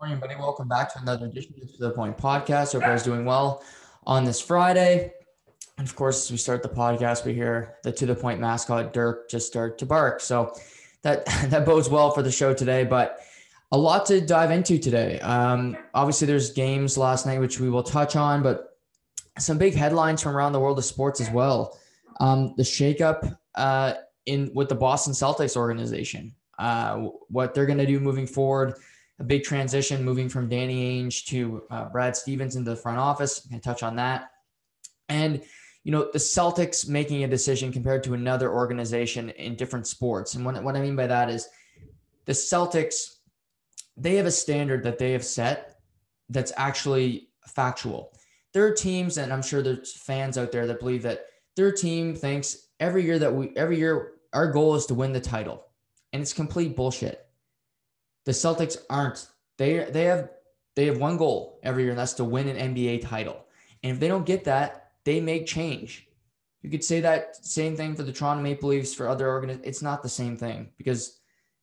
Morning, 0.00 0.18
buddy. 0.18 0.34
Welcome 0.34 0.66
back 0.66 0.92
to 0.92 1.00
another 1.00 1.26
edition 1.26 1.54
of 1.54 1.68
the 1.68 1.72
To 1.74 1.82
the 1.84 1.90
Point 1.90 2.18
Podcast. 2.18 2.72
Hope 2.72 2.82
everyone's 2.82 3.04
doing 3.04 3.24
well 3.24 3.62
on 4.04 4.24
this 4.24 4.40
Friday. 4.40 5.12
And 5.78 5.86
of 5.86 5.94
course, 5.94 6.24
as 6.24 6.30
we 6.32 6.36
start 6.36 6.64
the 6.64 6.68
podcast, 6.68 7.24
we 7.24 7.32
hear 7.32 7.76
the 7.84 7.92
To 7.92 8.04
the 8.04 8.14
Point 8.14 8.40
mascot 8.40 8.92
Dirk 8.92 9.30
just 9.30 9.46
start 9.46 9.78
to 9.78 9.86
bark. 9.86 10.20
So 10.20 10.52
that 11.02 11.24
that 11.46 11.64
bodes 11.64 11.88
well 11.88 12.10
for 12.10 12.22
the 12.22 12.32
show 12.32 12.52
today. 12.52 12.82
But 12.82 13.20
a 13.70 13.78
lot 13.78 14.04
to 14.06 14.20
dive 14.20 14.50
into 14.50 14.78
today. 14.78 15.20
Um, 15.20 15.76
obviously, 15.94 16.26
there's 16.26 16.50
games 16.50 16.98
last 16.98 17.24
night 17.24 17.38
which 17.38 17.60
we 17.60 17.70
will 17.70 17.84
touch 17.84 18.16
on, 18.16 18.42
but 18.42 18.76
some 19.38 19.58
big 19.58 19.74
headlines 19.74 20.20
from 20.20 20.36
around 20.36 20.52
the 20.52 20.60
world 20.60 20.76
of 20.76 20.84
sports 20.84 21.20
as 21.20 21.30
well. 21.30 21.78
Um, 22.18 22.52
the 22.56 22.64
shakeup 22.64 23.38
uh, 23.54 23.94
in 24.26 24.50
with 24.54 24.68
the 24.68 24.74
Boston 24.74 25.12
Celtics 25.12 25.56
organization, 25.56 26.34
uh, 26.58 26.96
what 27.28 27.54
they're 27.54 27.64
going 27.64 27.78
to 27.78 27.86
do 27.86 28.00
moving 28.00 28.26
forward 28.26 28.74
a 29.18 29.24
big 29.24 29.44
transition 29.44 30.04
moving 30.04 30.28
from 30.28 30.48
Danny 30.48 31.02
Ainge 31.02 31.24
to 31.26 31.62
uh, 31.70 31.88
Brad 31.88 32.16
Stevens 32.16 32.56
into 32.56 32.70
the 32.70 32.76
front 32.76 32.98
office. 32.98 33.44
I'm 33.44 33.50
going 33.50 33.60
to 33.60 33.64
touch 33.64 33.82
on 33.82 33.96
that. 33.96 34.30
And, 35.08 35.42
you 35.84 35.92
know, 35.92 36.10
the 36.12 36.18
Celtics 36.18 36.88
making 36.88 37.22
a 37.22 37.28
decision 37.28 37.72
compared 37.72 38.02
to 38.04 38.14
another 38.14 38.52
organization 38.52 39.30
in 39.30 39.54
different 39.54 39.86
sports. 39.86 40.34
And 40.34 40.44
what, 40.44 40.60
what 40.64 40.76
I 40.76 40.80
mean 40.80 40.96
by 40.96 41.06
that 41.06 41.30
is 41.30 41.48
the 42.24 42.32
Celtics, 42.32 43.18
they 43.96 44.16
have 44.16 44.26
a 44.26 44.30
standard 44.30 44.82
that 44.82 44.98
they 44.98 45.12
have 45.12 45.24
set 45.24 45.76
that's 46.28 46.52
actually 46.56 47.28
factual. 47.46 48.12
There 48.52 48.66
are 48.66 48.72
teams, 48.72 49.18
and 49.18 49.32
I'm 49.32 49.42
sure 49.42 49.62
there's 49.62 49.94
fans 49.94 50.38
out 50.38 50.50
there 50.50 50.66
that 50.66 50.80
believe 50.80 51.02
that 51.02 51.26
their 51.56 51.70
team 51.70 52.16
thinks 52.16 52.68
every 52.80 53.04
year 53.04 53.18
that 53.18 53.32
we, 53.32 53.52
every 53.56 53.78
year, 53.78 54.14
our 54.32 54.50
goal 54.50 54.74
is 54.74 54.86
to 54.86 54.94
win 54.94 55.12
the 55.12 55.20
title. 55.20 55.66
And 56.12 56.22
it's 56.22 56.32
complete 56.32 56.74
bullshit 56.74 57.23
the 58.24 58.32
Celtics 58.32 58.78
aren't. 58.90 59.26
They 59.58 59.84
they 59.90 60.04
have 60.04 60.30
they 60.76 60.86
have 60.86 60.98
one 60.98 61.16
goal 61.16 61.60
every 61.62 61.82
year, 61.82 61.90
and 61.90 61.98
that's 61.98 62.14
to 62.14 62.24
win 62.24 62.48
an 62.48 62.74
NBA 62.74 63.02
title. 63.02 63.44
And 63.82 63.92
if 63.92 64.00
they 64.00 64.08
don't 64.08 64.26
get 64.26 64.44
that, 64.44 64.92
they 65.04 65.20
make 65.20 65.46
change. 65.46 66.08
You 66.62 66.70
could 66.70 66.82
say 66.82 67.00
that 67.00 67.44
same 67.44 67.76
thing 67.76 67.94
for 67.94 68.02
the 68.02 68.12
Toronto 68.12 68.42
Maple 68.42 68.70
Leafs 68.70 68.94
for 68.94 69.06
other 69.06 69.28
organizations. 69.28 69.68
It's 69.68 69.82
not 69.82 70.02
the 70.02 70.08
same 70.08 70.36
thing 70.36 70.70
because 70.78 71.20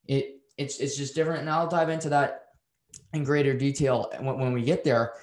it 0.07 0.39
it's 0.57 0.79
it's 0.79 0.95
just 0.95 1.15
different. 1.15 1.41
And 1.41 1.49
I'll 1.49 1.67
dive 1.67 1.89
into 1.89 2.09
that 2.09 2.45
in 3.13 3.23
greater 3.23 3.53
detail 3.53 4.11
when, 4.19 4.39
when 4.39 4.53
we 4.53 4.61
get 4.61 4.83
there. 4.83 5.13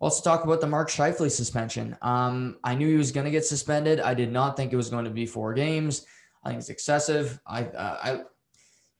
Let's 0.00 0.20
talk 0.20 0.44
about 0.44 0.60
the 0.60 0.66
Mark 0.66 0.90
Scheifele 0.90 1.30
suspension. 1.30 1.96
Um, 2.02 2.58
I 2.64 2.74
knew 2.74 2.88
he 2.88 2.96
was 2.96 3.12
going 3.12 3.24
to 3.24 3.30
get 3.30 3.46
suspended. 3.46 4.00
I 4.00 4.12
did 4.12 4.30
not 4.30 4.56
think 4.56 4.72
it 4.72 4.76
was 4.76 4.90
going 4.90 5.06
to 5.06 5.10
be 5.10 5.24
four 5.24 5.54
games. 5.54 6.04
I 6.44 6.50
think 6.50 6.60
it's 6.60 6.68
excessive. 6.68 7.40
I 7.46 7.64
uh, 7.64 7.98
I 8.02 8.20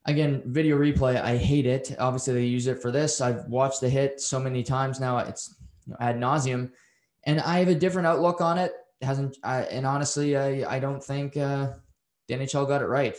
again, 0.06 0.42
video 0.46 0.78
replay, 0.78 1.20
I 1.20 1.36
hate 1.36 1.66
it. 1.66 1.94
Obviously, 1.98 2.34
they 2.34 2.44
use 2.44 2.66
it 2.66 2.80
for 2.80 2.90
this. 2.90 3.20
I've 3.20 3.44
watched 3.46 3.80
the 3.80 3.88
hit 3.88 4.20
so 4.20 4.38
many 4.40 4.62
times 4.62 5.00
now; 5.00 5.18
it's 5.18 5.56
you 5.86 5.92
know, 5.92 5.96
ad 6.00 6.18
nauseum, 6.18 6.70
and 7.24 7.40
I 7.40 7.58
have 7.58 7.68
a 7.68 7.74
different 7.74 8.06
outlook 8.06 8.40
on 8.40 8.58
it. 8.58 8.72
it 9.00 9.04
hasn't 9.04 9.36
I, 9.42 9.62
and 9.62 9.86
honestly, 9.86 10.36
I 10.36 10.76
I 10.76 10.78
don't 10.78 11.02
think 11.02 11.36
uh, 11.36 11.72
the 12.28 12.34
NHL 12.34 12.66
got 12.68 12.82
it 12.82 12.86
right. 12.86 13.16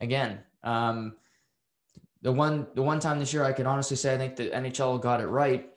Again, 0.00 0.40
um, 0.62 1.14
the 2.22 2.32
one 2.32 2.66
the 2.74 2.82
one 2.82 3.00
time 3.00 3.18
this 3.18 3.32
year 3.32 3.44
I 3.44 3.52
could 3.52 3.66
honestly 3.66 3.96
say 3.96 4.14
I 4.14 4.18
think 4.18 4.36
the 4.36 4.50
NHL 4.50 5.00
got 5.00 5.20
it 5.20 5.26
right 5.26 5.70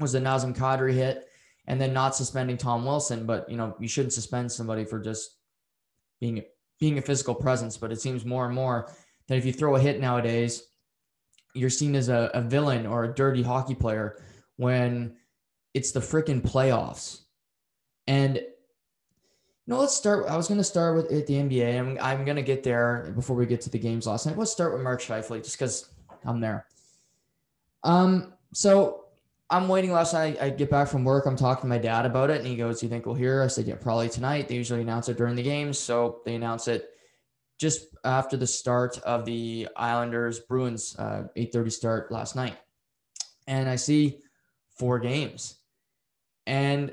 was 0.00 0.12
the 0.12 0.20
Nazem 0.20 0.56
Kadri 0.56 0.94
hit, 0.94 1.28
and 1.66 1.80
then 1.80 1.92
not 1.92 2.14
suspending 2.14 2.56
Tom 2.56 2.84
Wilson. 2.84 3.26
But 3.26 3.48
you 3.48 3.56
know, 3.56 3.74
you 3.80 3.88
shouldn't 3.88 4.12
suspend 4.12 4.52
somebody 4.52 4.84
for 4.84 5.00
just 5.00 5.38
being 6.20 6.42
being 6.78 6.98
a 6.98 7.02
physical 7.02 7.34
presence. 7.34 7.76
But 7.76 7.92
it 7.92 8.00
seems 8.00 8.24
more 8.24 8.46
and 8.46 8.54
more 8.54 8.90
that 9.32 9.38
if 9.38 9.46
you 9.46 9.52
throw 9.52 9.76
a 9.76 9.80
hit 9.80 9.98
nowadays, 9.98 10.64
you're 11.54 11.70
seen 11.70 11.94
as 11.94 12.10
a, 12.10 12.30
a 12.34 12.42
villain 12.42 12.84
or 12.84 13.04
a 13.04 13.14
dirty 13.14 13.42
hockey 13.42 13.74
player 13.74 14.22
when 14.56 15.16
it's 15.72 15.90
the 15.90 16.00
freaking 16.00 16.42
playoffs. 16.42 17.22
And 18.06 18.36
you 18.36 18.44
know, 19.66 19.80
let's 19.80 19.96
start. 19.96 20.28
I 20.28 20.36
was 20.36 20.48
going 20.48 20.58
to 20.58 20.64
start 20.64 20.96
with 20.96 21.10
at 21.10 21.26
the 21.26 21.32
NBA. 21.32 21.78
I'm, 21.78 21.98
I'm 22.02 22.26
going 22.26 22.36
to 22.36 22.42
get 22.42 22.62
there 22.62 23.10
before 23.14 23.34
we 23.34 23.46
get 23.46 23.62
to 23.62 23.70
the 23.70 23.78
games 23.78 24.06
last 24.06 24.26
night. 24.26 24.36
Let's 24.36 24.52
start 24.52 24.74
with 24.74 24.82
Mark 24.82 25.00
Scheifele 25.00 25.42
just 25.42 25.58
because 25.58 25.88
I'm 26.26 26.38
there. 26.38 26.66
Um, 27.84 28.34
so 28.52 29.06
I'm 29.48 29.66
waiting 29.66 29.92
last 29.92 30.12
night. 30.12 30.42
I 30.42 30.50
get 30.50 30.68
back 30.68 30.88
from 30.88 31.04
work. 31.04 31.24
I'm 31.24 31.36
talking 31.36 31.62
to 31.62 31.68
my 31.68 31.78
dad 31.78 32.04
about 32.04 32.28
it, 32.28 32.36
and 32.36 32.46
he 32.46 32.54
goes, 32.54 32.82
"You 32.82 32.90
think 32.90 33.06
we'll 33.06 33.14
hear?" 33.14 33.42
I 33.42 33.46
said, 33.46 33.64
"Yeah, 33.64 33.76
probably 33.76 34.10
tonight." 34.10 34.48
They 34.48 34.56
usually 34.56 34.82
announce 34.82 35.08
it 35.08 35.16
during 35.16 35.36
the 35.36 35.42
games, 35.42 35.78
so 35.78 36.20
they 36.26 36.34
announce 36.34 36.68
it 36.68 36.91
just 37.62 37.94
after 38.04 38.36
the 38.36 38.46
start 38.46 38.98
of 39.04 39.24
the 39.24 39.68
Islanders 39.76 40.40
Bruins 40.40 40.96
uh, 40.98 41.28
8:30 41.36 41.70
start 41.72 42.10
last 42.10 42.34
night, 42.34 42.56
and 43.46 43.68
I 43.68 43.76
see 43.76 44.18
four 44.76 44.98
games, 44.98 45.54
and 46.44 46.92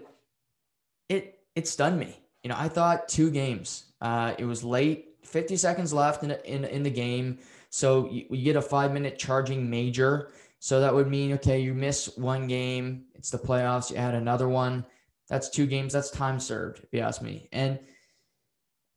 it 1.09 1.39
it 1.55 1.67
stunned 1.67 1.99
me. 1.99 2.15
You 2.43 2.49
know, 2.49 2.55
I 2.55 2.67
thought 2.67 3.09
two 3.09 3.31
games. 3.31 3.85
Uh, 3.99 4.35
it 4.37 4.45
was 4.45 4.63
late, 4.63 5.15
50 5.23 5.57
seconds 5.57 5.91
left 5.91 6.23
in 6.23 6.31
in, 6.45 6.63
in 6.65 6.83
the 6.83 6.91
game, 6.91 7.39
so 7.71 8.07
you, 8.11 8.27
you 8.29 8.43
get 8.43 8.55
a 8.55 8.61
five 8.61 8.93
minute 8.93 9.17
charging 9.17 9.67
major. 9.67 10.29
So 10.59 10.81
that 10.81 10.93
would 10.93 11.07
mean 11.07 11.33
okay, 11.33 11.59
you 11.59 11.73
miss 11.73 12.15
one 12.15 12.45
game. 12.45 13.05
It's 13.15 13.31
the 13.31 13.39
playoffs. 13.39 13.89
You 13.89 13.97
add 13.97 14.13
another 14.13 14.47
one. 14.47 14.85
That's 15.29 15.49
two 15.49 15.65
games. 15.65 15.93
That's 15.93 16.11
time 16.11 16.39
served, 16.39 16.83
if 16.83 16.89
you 16.91 16.99
ask 16.99 17.23
me. 17.23 17.49
And 17.51 17.79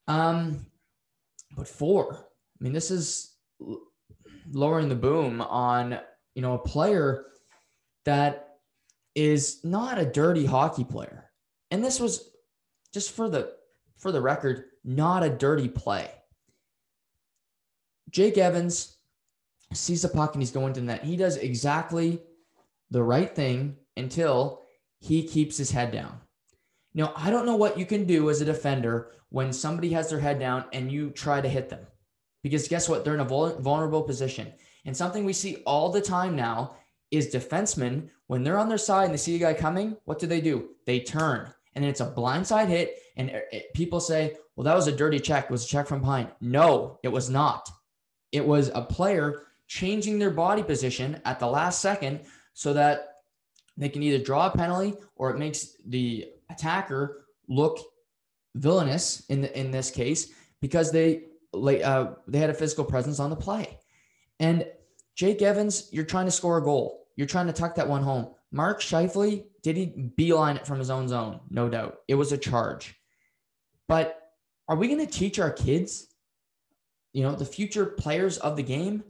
um, 0.06 0.66
but 1.56 1.68
four. 1.68 2.26
I 2.60 2.64
mean, 2.64 2.72
this 2.72 2.90
is 2.90 3.36
lowering 4.52 4.88
the 4.88 4.94
boom 4.94 5.40
on 5.40 5.98
you 6.34 6.42
know 6.42 6.54
a 6.54 6.58
player 6.58 7.26
that 8.04 8.56
is 9.14 9.60
not 9.64 9.98
a 9.98 10.06
dirty 10.06 10.46
hockey 10.46 10.84
player, 10.84 11.30
and 11.70 11.84
this 11.84 12.00
was 12.00 12.30
just 12.92 13.12
for 13.12 13.28
the 13.28 13.52
for 13.98 14.12
the 14.12 14.20
record, 14.20 14.64
not 14.84 15.22
a 15.22 15.30
dirty 15.30 15.68
play. 15.68 16.10
Jake 18.10 18.36
Evans 18.36 18.96
sees 19.72 20.02
the 20.02 20.08
puck 20.08 20.34
and 20.34 20.42
he's 20.42 20.50
going 20.50 20.74
to 20.74 20.82
net. 20.82 21.04
He 21.04 21.16
does 21.16 21.36
exactly 21.36 22.20
the 22.90 23.02
right 23.02 23.34
thing 23.34 23.76
until 23.96 24.62
he 25.00 25.26
keeps 25.26 25.56
his 25.56 25.70
head 25.70 25.92
down. 25.92 26.20
Now, 26.94 27.12
I 27.16 27.30
don't 27.30 27.46
know 27.46 27.56
what 27.56 27.78
you 27.78 27.86
can 27.86 28.04
do 28.04 28.30
as 28.30 28.40
a 28.40 28.44
defender 28.44 29.12
when 29.30 29.52
somebody 29.52 29.90
has 29.90 30.10
their 30.10 30.20
head 30.20 30.38
down 30.38 30.64
and 30.72 30.92
you 30.92 31.10
try 31.10 31.40
to 31.40 31.48
hit 31.48 31.68
them. 31.70 31.86
Because 32.42 32.68
guess 32.68 32.88
what? 32.88 33.04
They're 33.04 33.14
in 33.14 33.20
a 33.20 33.24
vulnerable 33.24 34.02
position. 34.02 34.52
And 34.84 34.96
something 34.96 35.24
we 35.24 35.32
see 35.32 35.62
all 35.64 35.90
the 35.90 36.00
time 36.00 36.36
now 36.36 36.76
is 37.10 37.32
defensemen, 37.32 38.08
when 38.26 38.42
they're 38.42 38.58
on 38.58 38.68
their 38.68 38.78
side 38.78 39.04
and 39.04 39.14
they 39.14 39.18
see 39.18 39.36
a 39.36 39.38
guy 39.38 39.54
coming, 39.54 39.96
what 40.04 40.18
do 40.18 40.26
they 40.26 40.40
do? 40.40 40.70
They 40.86 41.00
turn. 41.00 41.52
And 41.74 41.84
it's 41.84 42.00
a 42.00 42.10
blindside 42.10 42.68
hit. 42.68 42.98
And 43.16 43.30
it, 43.30 43.72
people 43.74 44.00
say, 44.00 44.36
well, 44.56 44.64
that 44.64 44.74
was 44.74 44.86
a 44.86 44.96
dirty 44.96 45.20
check. 45.20 45.44
It 45.44 45.50
was 45.50 45.64
a 45.64 45.68
check 45.68 45.86
from 45.86 46.00
behind. 46.00 46.28
No, 46.40 46.98
it 47.02 47.08
was 47.08 47.30
not. 47.30 47.68
It 48.32 48.44
was 48.44 48.70
a 48.74 48.82
player 48.82 49.44
changing 49.66 50.18
their 50.18 50.30
body 50.30 50.62
position 50.62 51.20
at 51.24 51.38
the 51.38 51.46
last 51.46 51.80
second 51.80 52.20
so 52.54 52.72
that 52.72 53.08
they 53.76 53.88
can 53.88 54.02
either 54.02 54.22
draw 54.22 54.48
a 54.48 54.56
penalty 54.56 54.94
or 55.16 55.30
it 55.30 55.38
makes 55.38 55.76
the 55.86 56.28
attacker 56.52 57.26
look 57.48 57.78
villainous 58.54 59.24
in 59.26 59.42
the, 59.42 59.58
in 59.58 59.70
this 59.70 59.90
case 59.90 60.32
because 60.60 60.92
they 60.92 61.24
uh, 61.54 62.12
they 62.26 62.38
had 62.38 62.50
a 62.50 62.54
physical 62.54 62.84
presence 62.84 63.20
on 63.20 63.30
the 63.30 63.36
play. 63.36 63.78
And 64.40 64.66
Jake 65.14 65.42
Evans, 65.42 65.88
you're 65.92 66.04
trying 66.04 66.26
to 66.26 66.32
score 66.32 66.58
a 66.58 66.62
goal. 66.62 67.08
You're 67.16 67.26
trying 67.26 67.46
to 67.46 67.52
tuck 67.52 67.74
that 67.74 67.88
one 67.88 68.02
home. 68.02 68.28
Mark 68.50 68.80
Scheifele, 68.80 69.44
did 69.62 69.76
he 69.76 69.86
beeline 70.16 70.56
it 70.56 70.66
from 70.66 70.78
his 70.78 70.90
own 70.90 71.08
zone? 71.08 71.40
No 71.50 71.68
doubt. 71.68 71.98
It 72.08 72.14
was 72.14 72.32
a 72.32 72.38
charge. 72.38 72.94
But 73.88 74.18
are 74.68 74.76
we 74.76 74.88
going 74.88 75.04
to 75.04 75.12
teach 75.12 75.38
our 75.38 75.50
kids, 75.50 76.06
you 77.12 77.22
know, 77.22 77.34
the 77.34 77.44
future 77.44 77.84
players 77.84 78.38
of 78.38 78.56
the 78.56 78.62
game? 78.62 79.04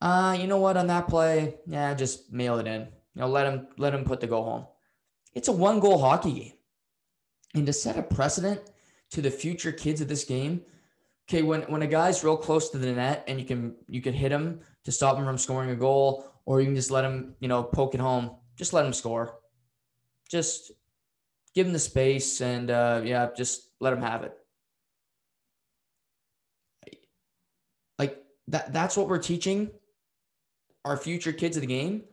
Uh, 0.00 0.36
you 0.40 0.46
know 0.46 0.58
what? 0.58 0.76
On 0.76 0.86
that 0.86 1.08
play, 1.08 1.56
yeah, 1.66 1.92
just 1.94 2.32
mail 2.32 2.58
it 2.58 2.66
in. 2.66 2.82
You 3.14 3.22
know, 3.22 3.28
let 3.28 3.46
him 3.46 3.66
let 3.76 3.94
him 3.94 4.04
put 4.04 4.20
the 4.20 4.28
goal 4.28 4.44
home. 4.44 4.66
It's 5.34 5.48
a 5.48 5.52
one 5.52 5.80
goal 5.80 5.98
hockey 5.98 6.32
game. 6.32 6.52
And 7.54 7.66
to 7.66 7.72
set 7.72 7.98
a 7.98 8.02
precedent 8.02 8.60
to 9.10 9.22
the 9.22 9.30
future 9.30 9.72
kids 9.72 10.00
of 10.00 10.08
this 10.08 10.24
game, 10.24 10.62
okay, 11.28 11.42
when, 11.42 11.62
when 11.62 11.82
a 11.82 11.86
guy's 11.86 12.22
real 12.22 12.36
close 12.36 12.70
to 12.70 12.78
the 12.78 12.92
net 12.92 13.24
and 13.26 13.40
you 13.40 13.46
can 13.46 13.74
you 13.88 14.02
can 14.02 14.14
hit 14.14 14.32
him 14.32 14.60
to 14.84 14.92
stop 14.92 15.16
him 15.16 15.24
from 15.24 15.38
scoring 15.38 15.70
a 15.70 15.76
goal, 15.76 16.30
or 16.44 16.60
you 16.60 16.66
can 16.66 16.74
just 16.74 16.90
let 16.90 17.04
him, 17.04 17.34
you 17.40 17.48
know, 17.48 17.62
poke 17.62 17.94
it 17.94 18.00
home, 18.00 18.32
just 18.56 18.72
let 18.72 18.84
him 18.84 18.92
score. 18.92 19.38
Just 20.28 20.72
give 21.54 21.66
him 21.66 21.72
the 21.72 21.78
space 21.78 22.40
and 22.40 22.70
uh, 22.70 23.00
yeah, 23.04 23.28
just 23.36 23.70
let 23.80 23.92
him 23.92 24.02
have 24.02 24.22
it. 24.22 24.34
Like 27.98 28.22
that 28.48 28.72
that's 28.72 28.96
what 28.96 29.08
we're 29.08 29.18
teaching 29.18 29.70
our 30.84 30.96
future 30.96 31.32
kids 31.32 31.56
of 31.56 31.62
the 31.62 31.66
game. 31.66 32.04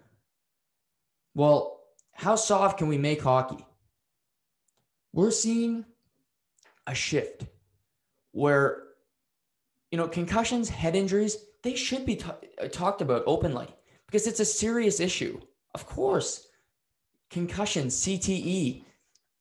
Well, 1.34 1.75
how 2.16 2.36
soft 2.36 2.78
can 2.78 2.88
we 2.88 2.98
make 2.98 3.22
hockey? 3.22 3.64
We're 5.12 5.32
seeing 5.32 5.86
a 6.88 6.96
shift 6.96 7.46
where, 8.32 8.84
you 9.92 9.98
know, 9.98 10.08
concussions, 10.08 10.70
head 10.70 10.96
injuries, 10.96 11.38
they 11.62 11.76
should 11.76 12.06
be 12.06 12.16
t- 12.16 12.70
talked 12.72 13.02
about 13.02 13.24
openly 13.28 13.68
because 14.08 14.28
it's 14.28 14.40
a 14.40 14.46
serious 14.46 15.02
issue. 15.02 15.40
Of 15.74 15.86
course, 15.86 16.48
concussion, 17.30 17.88
CTE, 17.88 18.84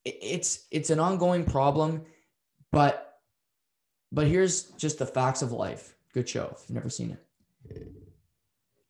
it's 0.05 0.67
it's 0.73 0.91
an 0.91 0.99
ongoing 0.99 1.44
problem, 1.44 2.03
but 2.73 3.20
but 4.11 4.27
here's 4.27 4.65
just 4.73 4.99
the 4.99 5.06
facts 5.06 5.43
of 5.43 5.53
life. 5.53 5.94
Good 6.12 6.29
show. 6.29 6.56
If 6.56 6.65
you've 6.69 6.75
never 6.75 6.91
seen 6.91 7.17
it. 7.17 7.88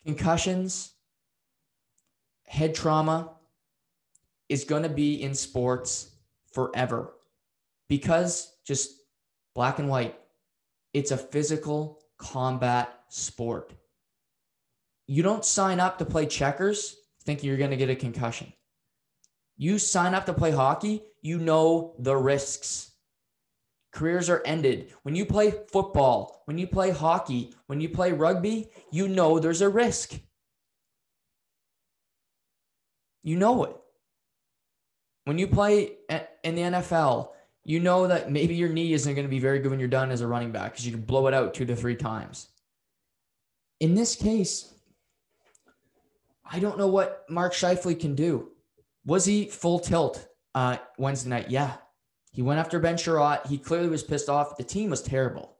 Concussions, 0.06 0.92
head 2.46 2.74
trauma 2.74 3.30
is 4.54 4.62
going 4.62 4.84
to 4.84 4.88
be 4.88 5.20
in 5.20 5.34
sports 5.34 6.12
forever 6.52 7.14
because 7.88 8.52
just 8.64 8.92
black 9.52 9.80
and 9.80 9.88
white, 9.88 10.14
it's 10.92 11.10
a 11.10 11.16
physical 11.16 12.00
combat 12.18 13.00
sport. 13.08 13.72
You 15.08 15.24
don't 15.24 15.44
sign 15.44 15.80
up 15.80 15.98
to 15.98 16.04
play 16.04 16.26
checkers 16.26 16.98
thinking 17.24 17.48
you're 17.48 17.58
going 17.58 17.72
to 17.72 17.76
get 17.76 17.90
a 17.90 17.96
concussion. 17.96 18.52
You 19.56 19.76
sign 19.76 20.14
up 20.14 20.24
to 20.26 20.32
play 20.32 20.52
hockey, 20.52 21.02
you 21.20 21.38
know 21.38 21.96
the 21.98 22.16
risks. 22.16 22.92
Careers 23.90 24.30
are 24.30 24.42
ended. 24.44 24.92
When 25.02 25.16
you 25.16 25.26
play 25.26 25.52
football, 25.72 26.42
when 26.44 26.58
you 26.58 26.68
play 26.68 26.90
hockey, 26.90 27.52
when 27.66 27.80
you 27.80 27.88
play 27.88 28.12
rugby, 28.12 28.70
you 28.92 29.08
know 29.08 29.40
there's 29.40 29.62
a 29.62 29.68
risk. 29.68 30.20
You 33.24 33.36
know 33.36 33.64
it. 33.64 33.76
When 35.24 35.38
you 35.38 35.46
play 35.46 35.92
in 36.42 36.54
the 36.54 36.62
NFL, 36.62 37.30
you 37.64 37.80
know 37.80 38.06
that 38.06 38.30
maybe 38.30 38.54
your 38.54 38.68
knee 38.68 38.92
isn't 38.92 39.14
going 39.14 39.26
to 39.26 39.30
be 39.30 39.38
very 39.38 39.58
good 39.58 39.70
when 39.70 39.80
you're 39.80 39.88
done 39.88 40.10
as 40.10 40.20
a 40.20 40.26
running 40.26 40.52
back 40.52 40.72
because 40.72 40.86
you 40.86 40.92
can 40.92 41.00
blow 41.00 41.26
it 41.26 41.34
out 41.34 41.54
two 41.54 41.64
to 41.64 41.74
three 41.74 41.96
times. 41.96 42.48
In 43.80 43.94
this 43.94 44.14
case, 44.14 44.74
I 46.44 46.58
don't 46.58 46.78
know 46.78 46.88
what 46.88 47.24
Mark 47.28 47.54
Scheifele 47.54 47.98
can 47.98 48.14
do. 48.14 48.50
Was 49.06 49.24
he 49.24 49.46
full 49.46 49.80
tilt 49.80 50.28
uh, 50.54 50.76
Wednesday 50.98 51.30
night? 51.30 51.50
Yeah. 51.50 51.72
He 52.32 52.42
went 52.42 52.60
after 52.60 52.78
Ben 52.78 52.96
Chiarot. 52.96 53.46
He 53.46 53.58
clearly 53.58 53.88
was 53.88 54.02
pissed 54.02 54.28
off. 54.28 54.56
The 54.56 54.64
team 54.64 54.90
was 54.90 55.02
terrible. 55.02 55.56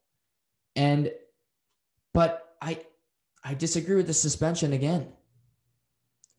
And, 0.76 1.10
but 2.12 2.56
I, 2.60 2.80
I 3.42 3.54
disagree 3.54 3.96
with 3.96 4.08
the 4.08 4.14
suspension 4.14 4.72
again. 4.72 5.08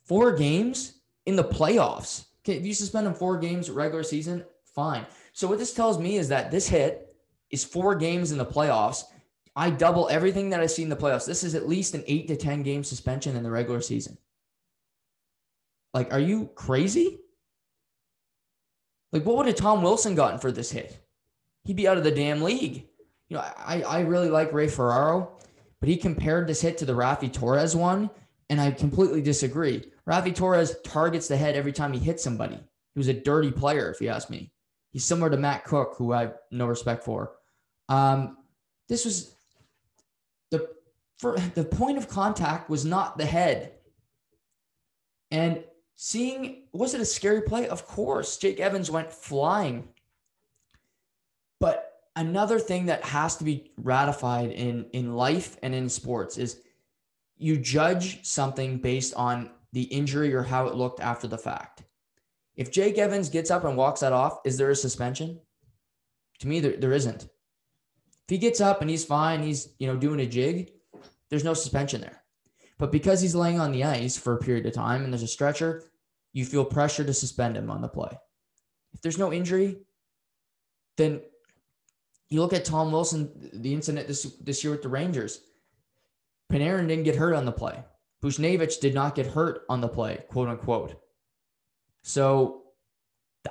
Four 0.04 0.36
games 0.36 1.00
in 1.26 1.36
the 1.36 1.44
playoffs. 1.44 2.26
Okay, 2.46 2.58
if 2.58 2.66
you 2.66 2.76
suspend 2.76 3.08
him 3.08 3.16
four 3.16 3.40
games 3.40 3.72
regular 3.72 4.04
season, 4.04 4.46
fine. 4.64 5.06
So 5.34 5.48
what 5.48 5.58
this 5.58 5.74
tells 5.74 5.98
me 5.98 6.18
is 6.18 6.28
that 6.30 6.52
this 6.52 6.68
hit 6.68 7.16
is 7.50 7.64
four 7.64 7.96
games 7.96 8.32
in 8.32 8.38
the 8.38 8.46
playoffs. 8.46 9.04
I 9.56 9.72
double 9.72 10.10
everything 10.10 10.52
that 10.52 10.60
I 10.60 10.68
see 10.68 10.84
in 10.84 10.90
the 10.90 10.96
playoffs. 10.96 11.26
This 11.26 11.44
is 11.44 11.56
at 11.56 11.68
least 11.68 11.96
an 11.96 12.04
eight 12.06 12.28
to 12.28 12.36
10 12.36 12.62
game 12.62 12.84
suspension 12.84 13.36
in 13.36 13.42
the 13.42 13.50
regular 13.50 13.82
season. 13.82 14.18
Like, 15.94 16.14
are 16.14 16.20
you 16.20 16.50
crazy? 16.56 17.20
Like, 19.12 19.26
what 19.26 19.38
would 19.38 19.48
have 19.48 19.56
Tom 19.56 19.82
Wilson 19.82 20.14
gotten 20.14 20.40
for 20.40 20.52
this 20.52 20.72
hit? 20.72 21.00
He'd 21.64 21.78
be 21.78 21.88
out 21.88 21.98
of 21.98 22.04
the 22.04 22.12
damn 22.12 22.42
league. 22.42 22.86
You 23.30 23.38
know, 23.38 23.40
I, 23.40 23.82
I 23.82 24.00
really 24.02 24.30
like 24.30 24.54
Ray 24.54 24.68
Ferraro, 24.68 25.38
but 25.80 25.90
he 25.90 25.98
compared 25.98 26.48
this 26.48 26.62
hit 26.62 26.78
to 26.80 26.86
the 26.86 26.94
Raffi 26.94 27.32
Torres 27.32 27.76
one, 27.76 28.12
and 28.50 28.62
I 28.62 28.70
completely 28.72 29.22
disagree. 29.22 29.86
Raffi 30.08 30.34
Torres 30.36 30.76
targets 30.84 31.28
the 31.28 31.38
head 31.38 31.56
every 31.56 31.72
time 31.72 31.94
he 31.94 32.00
hits 32.00 32.24
somebody. 32.24 32.56
He 32.56 33.00
was 33.00 33.08
a 33.08 33.14
dirty 33.14 33.52
player, 33.52 33.90
if 33.92 34.00
you 34.00 34.10
ask 34.10 34.30
me. 34.30 34.52
He's 34.92 35.04
similar 35.04 35.30
to 35.30 35.38
Matt 35.38 35.66
Cooke, 35.66 35.96
who 35.98 36.14
I 36.14 36.22
have 36.22 36.38
no 36.52 36.68
respect 36.68 37.04
for. 37.04 37.34
Um, 37.90 38.38
this 38.88 39.04
was 39.04 39.36
the 40.52 40.70
for 41.18 41.38
the 41.56 41.64
point 41.64 41.98
of 41.98 42.08
contact 42.08 42.70
was 42.70 42.86
not 42.86 43.18
the 43.18 43.26
head. 43.26 43.74
And 45.32 45.64
seeing 45.96 46.64
was 46.72 46.94
it 46.94 47.02
a 47.02 47.06
scary 47.06 47.42
play? 47.42 47.68
Of 47.68 47.86
course, 47.86 48.38
Jake 48.38 48.60
Evans 48.60 48.92
went 48.92 49.12
flying. 49.12 49.90
But 51.60 51.92
another 52.16 52.60
thing 52.60 52.86
that 52.86 53.04
has 53.04 53.36
to 53.38 53.44
be 53.44 53.72
ratified 53.78 54.52
in 54.52 54.86
in 54.94 55.16
life 55.16 55.58
and 55.62 55.76
in 55.76 55.90
sports 55.90 56.38
is 56.38 56.62
you 57.38 57.58
judge 57.58 58.26
something 58.26 58.78
based 58.78 59.14
on 59.16 59.50
the 59.76 59.84
injury 59.84 60.34
or 60.34 60.42
how 60.42 60.68
it 60.68 60.76
looked 60.76 61.02
after 61.02 61.28
the 61.28 61.38
fact. 61.38 61.84
If 62.56 62.72
Jake 62.72 62.98
Evans 62.98 63.28
gets 63.28 63.52
up 63.52 63.66
and 63.66 63.76
walks 63.76 64.00
that 64.00 64.14
off, 64.14 64.40
is 64.46 64.58
there 64.58 64.70
a 64.70 64.76
suspension? 64.76 65.42
To 66.40 66.48
me, 66.48 66.62
there, 66.62 66.78
there 66.78 66.94
isn't. 66.94 67.24
If 67.24 68.30
he 68.30 68.38
gets 68.38 68.62
up 68.62 68.80
and 68.80 68.90
he's 68.90 69.04
fine, 69.04 69.44
he's 69.44 69.68
you 69.78 69.88
know 69.88 69.98
doing 69.98 70.22
a 70.22 70.26
jig, 70.26 70.72
there's 71.30 71.44
no 71.44 71.54
suspension 71.54 72.00
there. 72.00 72.24
But 72.78 72.94
because 72.94 73.20
he's 73.20 73.36
laying 73.36 73.60
on 73.60 73.74
the 73.74 73.84
ice 73.84 74.16
for 74.18 74.34
a 74.34 74.40
period 74.40 74.66
of 74.66 74.72
time 74.72 75.04
and 75.04 75.12
there's 75.12 75.24
a 75.24 75.28
stretcher, 75.28 75.84
you 76.32 76.46
feel 76.46 76.64
pressure 76.64 77.04
to 77.04 77.14
suspend 77.14 77.58
him 77.58 77.70
on 77.70 77.82
the 77.82 77.90
play. 77.90 78.18
If 78.94 79.02
there's 79.02 79.18
no 79.18 79.34
injury, 79.34 79.80
then 80.96 81.20
you 82.30 82.40
look 82.40 82.54
at 82.54 82.64
Tom 82.64 82.94
Wilson, 82.94 83.30
the 83.54 83.74
incident 83.74 84.08
this, 84.08 84.24
this 84.40 84.64
year 84.64 84.72
with 84.72 84.84
the 84.84 84.90
Rangers. 84.90 85.42
Panarin 86.50 86.88
didn't 86.88 87.04
get 87.04 87.18
hurt 87.18 87.36
on 87.36 87.44
the 87.44 87.52
play. 87.52 87.84
Buchnevich 88.24 88.80
did 88.80 88.94
not 88.94 89.16
get 89.16 89.28
hurt 89.28 89.62
on 89.70 89.82
the 89.82 89.88
play, 89.88 90.24
quote 90.30 90.50
unquote. 90.50 90.96
So 92.04 92.64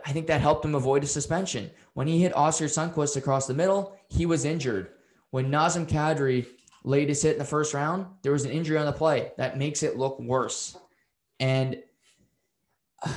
I 0.05 0.13
think 0.13 0.27
that 0.27 0.41
helped 0.41 0.65
him 0.65 0.75
avoid 0.75 1.05
a 1.05 1.07
suspension. 1.07 1.71
When 1.95 2.07
he 2.07 2.21
hit 2.21 2.37
Oskar 2.37 2.67
Sundqvist 2.67 3.17
across 3.17 3.47
the 3.47 3.55
middle, 3.55 3.97
he 4.09 4.27
was 4.27 4.45
injured. 4.45 4.91
When 5.31 5.51
Nazem 5.51 5.87
Kadri 5.87 6.47
laid 6.85 7.09
his 7.09 7.23
hit 7.23 7.33
in 7.33 7.39
the 7.39 7.45
first 7.45 7.75
round, 7.75 8.07
there 8.23 8.33
was 8.33 8.45
an 8.45 8.51
injury 8.51 8.79
on 8.79 8.87
the 8.87 8.93
play. 8.93 9.33
That 9.37 9.59
makes 9.59 9.83
it 9.83 9.97
look 9.97 10.19
worse. 10.21 10.77
And 11.41 11.83
uh, 13.03 13.13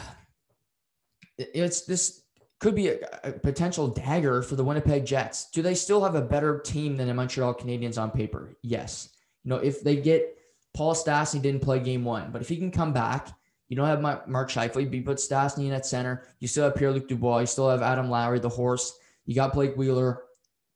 it's 1.38 1.82
this 1.82 2.24
could 2.60 2.76
be 2.76 2.90
a, 2.90 2.98
a, 3.24 3.32
potential 3.32 3.88
dagger 3.88 4.42
for 4.42 4.56
the 4.56 4.64
Winnipeg 4.64 5.06
Jets. 5.06 5.52
Do 5.52 5.62
they 5.62 5.76
still 5.76 6.04
have 6.04 6.16
a 6.16 6.22
better 6.22 6.60
team 6.60 6.98
than 6.98 7.08
the 7.08 7.14
Montreal 7.14 7.54
Canadiens 7.54 8.02
on 8.02 8.10
paper? 8.10 8.58
Yes. 8.64 9.10
You 9.44 9.50
know, 9.50 9.58
if 9.58 9.84
they 9.84 9.98
get 9.98 10.37
Paul 10.77 10.94
Stastny 10.94 11.41
didn't 11.41 11.62
play 11.62 11.79
game 11.79 12.06
one, 12.06 12.31
but 12.31 12.41
if 12.41 12.47
he 12.47 12.57
can 12.57 12.71
come 12.71 12.94
back, 12.94 13.29
you 13.68 13.75
don't 13.75 13.88
have 13.88 14.01
Mark 14.01 14.50
Scheifele, 14.50 14.94
you 14.94 15.01
put 15.01 15.18
Stastny 15.18 15.65
in 15.65 15.74
at 15.74 15.85
center. 15.85 16.27
You 16.39 16.47
still 16.47 16.65
have 16.65 16.75
Pierre-Luc 16.75 17.07
Dubois. 17.09 17.39
You 17.39 17.45
still 17.47 17.69
have 17.69 17.81
Adam 17.81 18.09
Lowry, 18.09 18.39
the 18.39 18.47
horse. 18.47 18.97
You 19.25 19.35
got 19.35 19.53
Blake 19.53 19.75
Wheeler, 19.75 20.24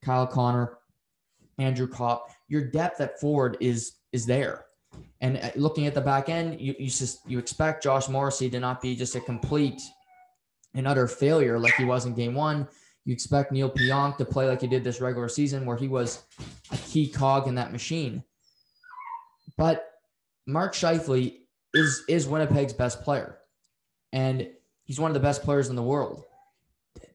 Kyle 0.02 0.28
Connor, 0.28 0.78
Andrew 1.58 1.88
Copp 1.88 2.32
your 2.52 2.66
depth 2.66 3.00
at 3.00 3.18
forward 3.18 3.56
is 3.62 3.94
is 4.12 4.26
there. 4.26 4.66
And 5.22 5.38
uh, 5.38 5.52
looking 5.56 5.88
at 5.88 5.94
the 5.94 6.02
back 6.02 6.28
end, 6.28 6.60
you 6.60 6.76
you 6.78 6.90
just 6.90 7.22
you 7.26 7.40
expect 7.40 7.82
Josh 7.82 8.10
Morrissey 8.10 8.50
to 8.50 8.60
not 8.60 8.82
be 8.82 8.94
just 8.94 9.16
a 9.16 9.22
complete 9.22 9.82
and 10.76 10.86
utter 10.86 11.08
failure 11.08 11.58
like 11.58 11.74
he 11.76 11.86
was 11.86 12.06
in 12.06 12.14
game 12.14 12.36
one. 12.36 12.68
You 13.06 13.14
expect 13.14 13.54
Neal 13.54 13.72
Pionk 13.72 14.18
to 14.18 14.26
play 14.26 14.48
like 14.50 14.60
he 14.60 14.68
did 14.68 14.84
this 14.84 15.00
regular 15.00 15.30
season, 15.30 15.66
where 15.66 15.78
he 15.78 15.88
was 15.88 16.24
a 16.72 16.78
key 16.78 17.08
cog 17.08 17.48
in 17.48 17.56
that 17.56 17.72
machine. 17.72 18.22
But 19.58 19.91
Mark 20.48 20.74
Scheifele 20.74 21.38
is 21.74 22.04
is 22.08 22.28
Winnipeg's 22.28 22.74
best 22.74 23.04
player, 23.04 23.38
and 24.12 24.50
he's 24.84 25.00
one 25.00 25.12
of 25.12 25.16
the 25.16 25.20
best 25.20 25.44
players 25.44 25.70
in 25.70 25.76
the 25.76 25.84
world. 25.84 26.24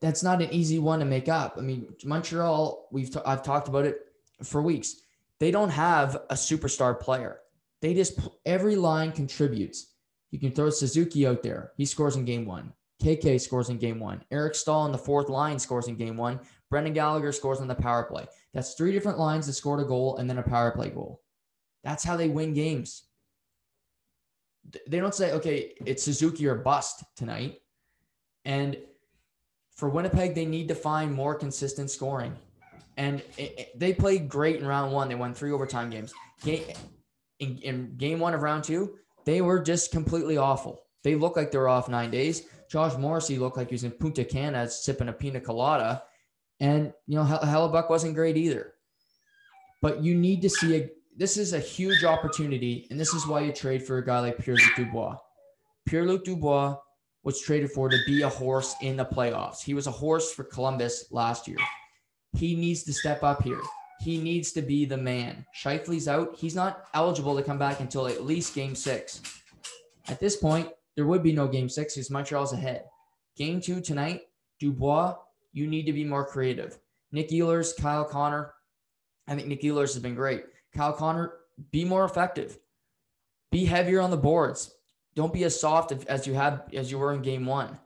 That's 0.01 0.23
not 0.23 0.41
an 0.41 0.53
easy 0.53 0.79
one 0.79 0.99
to 0.99 1.05
make 1.05 1.29
up. 1.29 1.55
I 1.57 1.61
mean, 1.61 1.93
Montreal, 2.03 2.87
we've 2.91 3.11
t- 3.11 3.19
I've 3.25 3.43
talked 3.43 3.67
about 3.67 3.85
it 3.85 3.99
for 4.43 4.61
weeks. 4.61 4.95
They 5.39 5.51
don't 5.51 5.69
have 5.69 6.15
a 6.29 6.33
superstar 6.33 6.99
player. 6.99 7.39
They 7.81 7.93
just 7.93 8.19
every 8.45 8.75
line 8.75 9.11
contributes. 9.11 9.93
You 10.31 10.39
can 10.39 10.51
throw 10.51 10.69
Suzuki 10.69 11.27
out 11.27 11.43
there. 11.43 11.71
He 11.77 11.85
scores 11.85 12.15
in 12.15 12.25
game 12.25 12.45
one. 12.45 12.73
KK 13.01 13.39
scores 13.39 13.69
in 13.69 13.77
game 13.77 13.99
one. 13.99 14.23
Eric 14.31 14.55
Staal 14.55 14.81
on 14.81 14.91
the 14.91 14.97
fourth 14.97 15.29
line 15.29 15.59
scores 15.59 15.87
in 15.87 15.95
game 15.95 16.17
one. 16.17 16.39
Brendan 16.69 16.93
Gallagher 16.93 17.31
scores 17.31 17.59
on 17.59 17.67
the 17.67 17.75
power 17.75 18.03
play. 18.03 18.25
That's 18.53 18.73
three 18.73 18.91
different 18.91 19.19
lines 19.19 19.45
that 19.47 19.53
scored 19.53 19.79
a 19.79 19.85
goal 19.85 20.17
and 20.17 20.29
then 20.29 20.39
a 20.39 20.43
power 20.43 20.71
play 20.71 20.89
goal. 20.89 21.21
That's 21.83 22.03
how 22.03 22.17
they 22.17 22.27
win 22.27 22.53
games. 22.53 23.03
They 24.87 24.99
don't 24.99 25.15
say, 25.15 25.31
okay, 25.33 25.73
it's 25.85 26.03
Suzuki 26.03 26.47
or 26.47 26.55
bust 26.55 27.03
tonight. 27.15 27.59
And 28.45 28.77
for 29.75 29.89
Winnipeg, 29.89 30.35
they 30.35 30.45
need 30.45 30.67
to 30.69 30.75
find 30.75 31.13
more 31.13 31.35
consistent 31.35 31.91
scoring 31.91 32.35
and 32.97 33.21
it, 33.37 33.59
it, 33.59 33.79
they 33.79 33.93
played 33.93 34.27
great 34.27 34.59
in 34.59 34.65
round 34.65 34.91
one. 34.91 35.07
They 35.07 35.15
won 35.15 35.33
three 35.33 35.51
overtime 35.51 35.89
games. 35.89 36.13
Game, 36.43 36.63
in, 37.39 37.59
in 37.59 37.95
game 37.95 38.19
one 38.19 38.33
of 38.33 38.41
round 38.41 38.63
two, 38.63 38.95
they 39.25 39.41
were 39.41 39.59
just 39.59 39.91
completely 39.91 40.37
awful. 40.37 40.81
They 41.03 41.15
looked 41.15 41.37
like 41.37 41.51
they 41.51 41.59
were 41.59 41.69
off 41.69 41.87
nine 41.87 42.09
days. 42.09 42.47
Josh 42.69 42.97
Morrissey 42.97 43.37
looked 43.37 43.55
like 43.55 43.69
he 43.69 43.75
was 43.75 43.83
in 43.83 43.91
Punta 43.91 44.25
Cana 44.25 44.67
sipping 44.67 45.07
a 45.07 45.13
pina 45.13 45.39
colada. 45.39 46.03
And, 46.59 46.91
you 47.05 47.17
know, 47.17 47.23
Hellebuyck 47.23 47.89
wasn't 47.89 48.15
great 48.15 48.35
either. 48.35 48.73
But 49.81 50.03
you 50.03 50.15
need 50.15 50.41
to 50.41 50.49
see 50.49 50.75
a, 50.75 50.89
this 51.17 51.35
is 51.35 51.53
a 51.53 51.59
huge 51.59 52.03
opportunity. 52.03 52.87
And 52.89 52.99
this 52.99 53.13
is 53.13 53.27
why 53.27 53.41
you 53.41 53.51
trade 53.51 53.83
for 53.83 53.97
a 53.97 54.05
guy 54.05 54.19
like 54.19 54.37
Pierre 54.37 54.55
Luc 54.55 54.75
Dubois. 54.75 55.17
Pierre 55.87 56.05
Luc 56.05 56.23
Dubois 56.23 56.77
was 57.23 57.41
traded 57.41 57.71
for 57.71 57.89
to 57.89 57.97
be 58.05 58.21
a 58.21 58.29
horse 58.29 58.75
in 58.81 58.95
the 58.95 59.05
playoffs. 59.05 59.61
He 59.61 59.73
was 59.73 59.87
a 59.87 59.91
horse 59.91 60.31
for 60.31 60.43
Columbus 60.43 61.07
last 61.11 61.47
year. 61.47 61.57
He 62.37 62.55
needs 62.55 62.83
to 62.83 62.93
step 62.93 63.23
up 63.23 63.41
here. 63.43 63.59
he 63.99 64.19
needs 64.19 64.51
to 64.53 64.61
be 64.61 64.85
the 64.85 64.97
man. 64.97 65.45
Scheifele's 65.55 66.07
out. 66.07 66.35
He's 66.35 66.55
not 66.55 66.85
eligible 66.93 67.35
to 67.35 67.43
come 67.43 67.57
back 67.57 67.79
until 67.79 68.07
at 68.07 68.23
least 68.23 68.53
game 68.53 68.75
six. 68.75 69.21
At 70.07 70.19
this 70.19 70.35
point, 70.35 70.69
there 70.95 71.07
would 71.07 71.23
be 71.23 71.33
no 71.33 71.47
game 71.47 71.67
six 71.67 71.95
because 71.95 72.11
Montreal's 72.11 72.53
ahead. 72.53 72.83
Game 73.35 73.59
two 73.59 73.81
tonight, 73.81 74.21
Dubois, 74.59 75.15
you 75.51 75.67
need 75.67 75.85
to 75.85 75.93
be 75.93 76.03
more 76.03 76.25
creative. 76.25 76.77
Nick 77.11 77.29
Ehlers, 77.29 77.75
Kyle 77.75 78.05
Connor. 78.05 78.53
I 79.27 79.35
think 79.35 79.47
Nick 79.47 79.61
Ehlers 79.61 79.93
has 79.93 79.99
been 79.99 80.15
great. 80.15 80.43
Kyle 80.77 80.93
Connor, 80.93 81.33
be 81.71 81.83
more 81.83 82.05
effective. 82.05 82.57
Be 83.51 83.65
heavier 83.65 83.99
on 83.99 84.11
the 84.11 84.17
boards. 84.17 84.75
Don't 85.15 85.33
be 85.33 85.43
as 85.43 85.59
soft 85.59 85.91
as 85.91 86.27
you 86.27 86.35
have 86.35 86.65
as 86.73 86.91
you 86.91 86.99
were 86.99 87.13
in 87.13 87.21
game 87.21 87.45
one. 87.45 87.77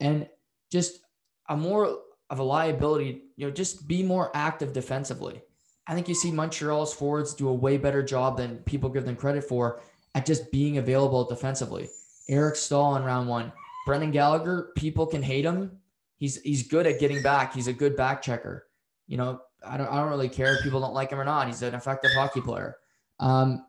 And 0.00 0.28
just 0.70 1.00
a 1.48 1.56
more 1.56 2.00
of 2.30 2.38
a 2.38 2.42
liability, 2.42 3.22
you 3.36 3.46
know, 3.46 3.50
just 3.50 3.88
be 3.88 4.02
more 4.02 4.30
active 4.34 4.74
defensively. 4.74 5.40
I 5.86 5.94
think 5.94 6.08
you 6.08 6.14
see 6.14 6.30
Montreal's 6.30 6.92
forwards 6.92 7.32
do 7.32 7.48
a 7.48 7.54
way 7.54 7.78
better 7.78 8.02
job 8.02 8.36
than 8.36 8.58
people 8.58 8.90
give 8.90 9.06
them 9.06 9.16
credit 9.16 9.44
for 9.44 9.80
at 10.14 10.26
just 10.26 10.52
being 10.52 10.76
available 10.76 11.24
defensively. 11.24 11.88
Eric 12.28 12.56
Staal 12.56 12.96
in 12.96 13.04
round 13.04 13.28
one. 13.28 13.50
Brendan 13.86 14.10
Gallagher, 14.10 14.72
people 14.76 15.06
can 15.06 15.22
hate 15.22 15.46
him. 15.46 15.78
He's 16.16 16.42
he's 16.42 16.68
good 16.68 16.86
at 16.86 17.00
getting 17.00 17.22
back. 17.22 17.54
He's 17.54 17.68
a 17.68 17.72
good 17.72 17.96
back 17.96 18.20
checker. 18.20 18.66
You 19.06 19.16
know, 19.16 19.40
I 19.66 19.76
don't 19.76 19.88
I 19.88 19.96
don't 19.96 20.10
really 20.10 20.28
care 20.28 20.54
if 20.54 20.62
people 20.62 20.80
don't 20.80 20.94
like 20.94 21.10
him 21.10 21.20
or 21.20 21.24
not. 21.24 21.46
He's 21.46 21.62
an 21.62 21.74
effective 21.74 22.10
hockey 22.14 22.40
player. 22.40 22.76
Um, 23.20 23.66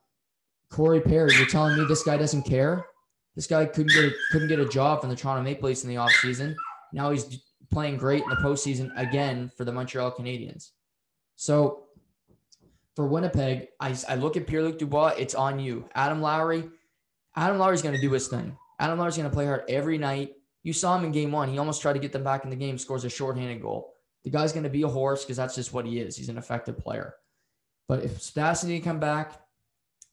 Corey 0.69 1.01
Perry, 1.01 1.33
you're 1.35 1.47
telling 1.47 1.77
me 1.77 1.85
this 1.87 2.03
guy 2.03 2.17
doesn't 2.17 2.43
care? 2.43 2.85
This 3.35 3.47
guy 3.47 3.65
couldn't 3.65 3.93
get 3.93 4.05
a, 4.05 4.11
couldn't 4.31 4.49
get 4.49 4.59
a 4.59 4.67
job 4.67 5.01
from 5.01 5.09
the 5.09 5.15
Toronto 5.15 5.41
Maple 5.41 5.67
Leafs 5.67 5.83
in 5.83 5.89
the 5.89 5.95
offseason. 5.95 6.55
Now 6.93 7.09
he's 7.11 7.41
playing 7.71 7.97
great 7.97 8.23
in 8.23 8.29
the 8.29 8.35
postseason 8.35 8.91
again 8.97 9.51
for 9.55 9.65
the 9.65 9.71
Montreal 9.71 10.11
Canadiens. 10.11 10.71
So 11.35 11.85
for 12.95 13.07
Winnipeg, 13.07 13.67
I, 13.79 13.95
I 14.07 14.15
look 14.15 14.35
at 14.35 14.45
Pierre 14.45 14.63
Luc 14.63 14.77
Dubois, 14.77 15.13
it's 15.17 15.35
on 15.35 15.59
you. 15.59 15.87
Adam 15.95 16.21
Lowry, 16.21 16.69
Adam 17.35 17.57
Lowry's 17.57 17.81
going 17.81 17.95
to 17.95 18.01
do 18.01 18.11
his 18.11 18.27
thing. 18.27 18.57
Adam 18.79 18.99
Lowry's 18.99 19.17
going 19.17 19.29
to 19.29 19.33
play 19.33 19.45
hard 19.45 19.63
every 19.69 19.97
night. 19.97 20.33
You 20.63 20.73
saw 20.73 20.97
him 20.97 21.05
in 21.05 21.11
game 21.11 21.31
one. 21.31 21.49
He 21.49 21.57
almost 21.57 21.81
tried 21.81 21.93
to 21.93 21.99
get 21.99 22.11
them 22.11 22.23
back 22.23 22.43
in 22.43 22.49
the 22.49 22.55
game, 22.55 22.77
scores 22.77 23.05
a 23.05 23.09
shorthanded 23.09 23.61
goal. 23.61 23.88
The 24.23 24.29
guy's 24.29 24.51
going 24.51 24.63
to 24.63 24.69
be 24.69 24.83
a 24.83 24.87
horse 24.87 25.23
because 25.23 25.37
that's 25.37 25.55
just 25.55 25.73
what 25.73 25.85
he 25.85 25.99
is. 25.99 26.15
He's 26.15 26.29
an 26.29 26.37
effective 26.37 26.77
player. 26.77 27.15
But 27.87 28.03
if 28.03 28.19
Stastny 28.19 28.83
come 28.83 28.99
back, 28.99 29.41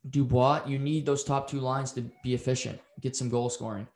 Dubois, 0.08 0.62
you 0.66 0.78
need 0.78 1.04
those 1.04 1.25
top 1.25 1.50
two 1.50 1.60
lines 1.60 1.92
to 1.92 2.02
be 2.22 2.34
efficient, 2.34 2.80
get 3.00 3.16
some 3.16 3.28
goal 3.28 3.50
scoring. 3.50 3.86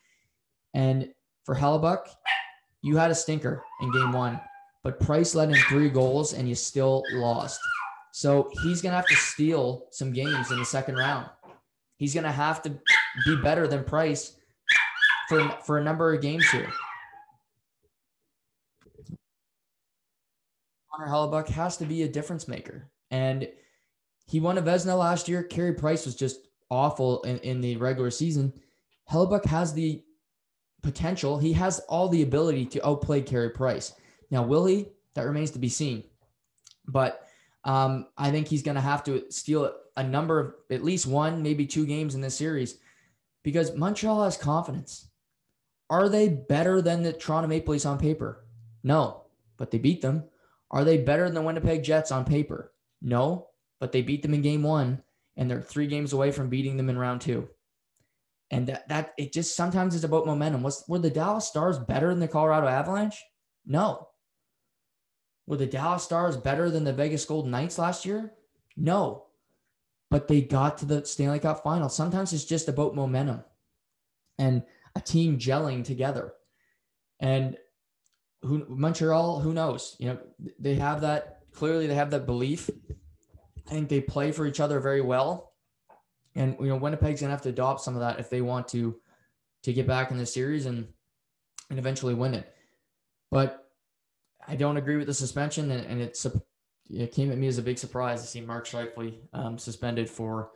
And 0.75 1.12
for 1.45 1.55
Hellebuyck, 1.55 2.09
you 2.83 2.97
had 2.97 3.11
a 3.11 3.14
stinker 3.14 3.64
in 3.81 3.93
game 3.93 4.12
one, 4.12 4.40
but 4.83 5.00
Price 5.00 5.35
led 5.35 5.50
in 5.50 5.57
three 5.69 5.88
goals 5.88 6.33
and 6.33 6.49
you 6.49 6.55
still 6.55 7.02
lost. 7.12 7.61
So 8.12 8.50
he's 8.62 8.83
going 8.83 8.93
to 8.93 8.97
have 8.97 9.07
to 9.07 9.17
steal 9.17 9.87
some 9.90 10.12
games 10.12 10.50
in 10.50 10.59
the 10.59 10.64
second 10.64 10.97
round. 10.97 11.29
He's 11.97 12.14
going 12.14 12.25
to 12.25 12.33
have 12.33 12.62
to 12.62 12.71
be 13.25 13.37
better 13.37 13.69
than 13.69 13.85
Price 13.85 14.37
for, 15.29 15.49
for 15.64 15.79
a 15.79 15.85
number 15.85 16.12
of 16.12 16.21
games 16.21 16.49
here. 16.50 16.69
Connor 20.93 21.11
Hellebuyck 21.11 21.49
has 21.49 21.77
to 21.79 21.85
be 21.85 22.03
a 22.03 22.09
difference 22.09 22.49
maker. 22.49 22.91
And 23.11 23.49
he 24.27 24.41
won 24.41 24.59
a 24.59 24.63
Vezina 24.63 24.99
last 24.99 25.29
year. 25.29 25.43
Carey 25.43 25.75
Price 25.75 26.07
was 26.07 26.15
just 26.15 26.49
awful 26.71 27.23
in, 27.23 27.39
in 27.39 27.61
the 27.61 27.77
regular 27.77 28.11
season. 28.11 28.53
Hellebuyck 29.11 29.45
has 29.47 29.73
the 29.73 30.05
potential. 30.83 31.39
He 31.39 31.53
has 31.55 31.81
all 31.89 32.09
the 32.09 32.23
ability 32.23 32.67
to 32.67 32.87
outplay 32.87 33.23
Carey 33.23 33.51
Price. 33.51 33.93
Now, 34.31 34.43
will 34.43 34.67
he? 34.67 34.89
That 35.15 35.27
remains 35.27 35.51
to 35.53 35.59
be 35.59 35.69
seen. 35.69 36.05
But 36.87 37.27
um, 37.65 38.07
I 38.17 38.31
think 38.31 38.49
he's 38.49 38.63
going 38.63 38.77
to 38.77 38.81
have 38.81 39.03
to 39.05 39.25
steal 39.31 39.75
a 39.97 40.03
number 40.03 40.39
of 40.39 40.55
at 40.71 40.85
least 40.85 41.07
one, 41.07 41.43
maybe 41.43 41.67
two 41.67 41.85
games 41.85 42.15
in 42.15 42.21
this 42.21 42.37
series 42.37 42.79
because 43.43 43.75
Montreal 43.75 44.25
has 44.25 44.37
confidence. 44.37 45.09
Are 45.89 46.09
they 46.09 46.29
better 46.29 46.81
than 46.81 47.03
the 47.03 47.13
Toronto 47.13 47.49
Maple 47.49 47.73
Leafs 47.73 47.87
on 47.87 47.99
paper? 47.99 48.45
No, 48.83 49.25
but 49.57 49.71
they 49.71 49.79
beat 49.79 50.01
them. 50.01 50.25
Are 50.71 50.85
they 50.85 50.99
better 50.99 51.25
than 51.25 51.35
the 51.35 51.43
Winnipeg 51.43 51.83
Jets 51.83 52.12
on 52.12 52.25
paper? 52.25 52.73
No, 53.03 53.49
but 53.81 53.93
they 53.93 54.03
beat 54.03 54.23
them 54.23 54.35
in 54.35 54.43
game 54.43 54.62
one 54.62 55.03
and 55.37 55.50
they're 55.50 55.62
three 55.62 55.87
games 55.87 56.12
away 56.12 56.31
from 56.31 56.49
beating 56.49 56.77
them 56.77 56.91
in 56.91 56.99
round 56.99 57.21
two. 57.21 57.49
And 58.50 58.67
that, 58.67 58.89
that 58.89 59.12
it 59.17 59.33
just 59.33 59.57
sometimes 59.57 59.95
is 59.95 60.05
about 60.05 60.27
momentum. 60.27 60.62
Was 60.62 60.85
were 60.89 60.99
the 60.99 61.11
Dallas 61.11 61.47
Stars 61.47 61.79
better 61.79 62.09
than 62.09 62.21
the 62.21 62.29
Colorado 62.29 62.67
Avalanche? 62.67 63.23
No. 63.65 64.09
Were 65.47 65.57
the 65.57 65.67
Dallas 65.67 66.03
Stars 66.03 66.37
better 66.37 66.71
than 66.71 66.85
the 66.85 66.93
Vegas 66.93 67.25
Golden 67.25 67.50
Knights 67.50 67.79
last 67.79 68.05
year? 68.05 68.33
No. 68.77 69.27
But 70.11 70.27
they 70.27 70.41
got 70.41 70.79
to 70.79 70.87
the 70.87 71.05
Stanley 71.05 71.39
Cup 71.39 71.62
final. 71.62 71.89
Sometimes 71.89 72.33
it's 72.33 72.45
just 72.45 72.69
about 72.69 72.97
momentum 72.97 73.45
and 74.39 74.65
a 74.97 75.00
team 75.00 75.39
gelling 75.39 75.85
together. 75.85 76.33
And 77.21 77.57
who 78.43 78.65
Montreal, 78.69 79.41
who 79.41 79.53
knows? 79.53 79.97
You 79.99 80.09
know, 80.09 80.19
they 80.59 80.75
have 80.77 81.03
that 81.03 81.41
clearly 81.53 81.87
they 81.87 81.95
have 81.95 82.11
that 82.11 82.27
belief. 82.27 82.71
I 83.67 83.71
think 83.71 83.89
they 83.89 84.01
play 84.01 84.33
for 84.33 84.47
each 84.47 84.61
other 84.61 84.81
very 84.81 85.01
well. 85.01 85.53
And 86.35 86.57
you 86.61 86.67
know, 86.67 86.77
Winnipeg's 86.77 87.21
gonna 87.21 87.33
have 87.33 87.43
to 87.43 87.51
adopt 87.51 87.83
some 87.83 87.95
of 87.95 88.01
that 88.01 88.19
if 88.19 88.31
they 88.31 88.41
want 88.41 88.69
to 88.69 88.97
to 89.63 89.73
get 89.73 89.87
back 89.87 90.11
in 90.11 90.17
the 90.17 90.27
series 90.27 90.67
and 90.67 90.89
and 91.69 91.79
eventually 91.79 92.15
win 92.15 92.35
it. 92.35 92.53
But 93.31 93.69
I 94.47 94.57
don't 94.57 94.77
agree 94.77 94.97
with 94.97 95.07
the 95.07 95.15
suspension, 95.15 95.71
and, 95.71 95.87
and 95.87 96.01
it's 96.01 96.27
it 96.89 97.13
came 97.13 97.31
at 97.31 97.39
me 97.39 97.47
as 97.47 97.59
a 97.59 97.63
big 97.63 97.79
surprise 97.79 98.23
to 98.23 98.27
see 98.27 98.41
Mark 98.41 98.67
Scheifele 98.67 99.19
um, 99.33 99.59
suspended 99.59 100.09
for 100.09 100.51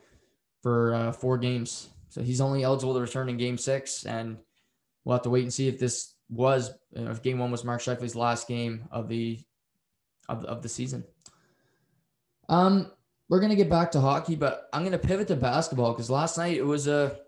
for 0.62 0.94
uh, 0.94 1.12
four 1.12 1.38
games. 1.38 1.88
So 2.08 2.22
he's 2.22 2.40
only 2.40 2.62
eligible 2.62 2.94
to 2.94 3.00
return 3.00 3.28
in 3.28 3.36
Game 3.36 3.58
Six, 3.58 4.06
and 4.06 4.38
we'll 5.04 5.16
have 5.16 5.22
to 5.24 5.30
wait 5.30 5.42
and 5.42 5.52
see 5.52 5.68
if 5.68 5.78
this 5.78 6.13
was 6.28 6.72
you 6.92 7.04
know, 7.04 7.14
Game 7.14 7.38
One 7.38 7.50
was 7.50 7.64
Mark 7.64 7.80
Scheifele's 7.80 8.16
last 8.16 8.48
game 8.48 8.88
of 8.90 9.08
the 9.08 9.40
of, 10.28 10.44
of 10.44 10.62
the 10.62 10.68
season. 10.68 11.04
Um, 12.48 12.90
we're 13.28 13.40
gonna 13.40 13.56
get 13.56 13.70
back 13.70 13.90
to 13.92 14.00
hockey, 14.00 14.36
but 14.36 14.68
I'm 14.72 14.84
gonna 14.84 14.98
pivot 14.98 15.28
to 15.28 15.36
basketball 15.36 15.92
because 15.92 16.10
last 16.10 16.38
night 16.38 16.56
it 16.56 16.64
was 16.64 16.86
a 16.86 17.18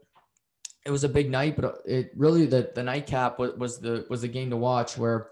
it 0.85 0.91
was 0.91 1.05
a 1.05 1.09
big 1.09 1.31
night, 1.31 1.57
but 1.57 1.83
it 1.85 2.13
really 2.17 2.47
the 2.47 2.71
the 2.75 2.83
nightcap 2.83 3.39
was, 3.39 3.53
was 3.55 3.79
the 3.79 4.07
was 4.09 4.23
the 4.23 4.29
game 4.29 4.51
to 4.51 4.57
watch 4.57 4.97
where 4.97 5.31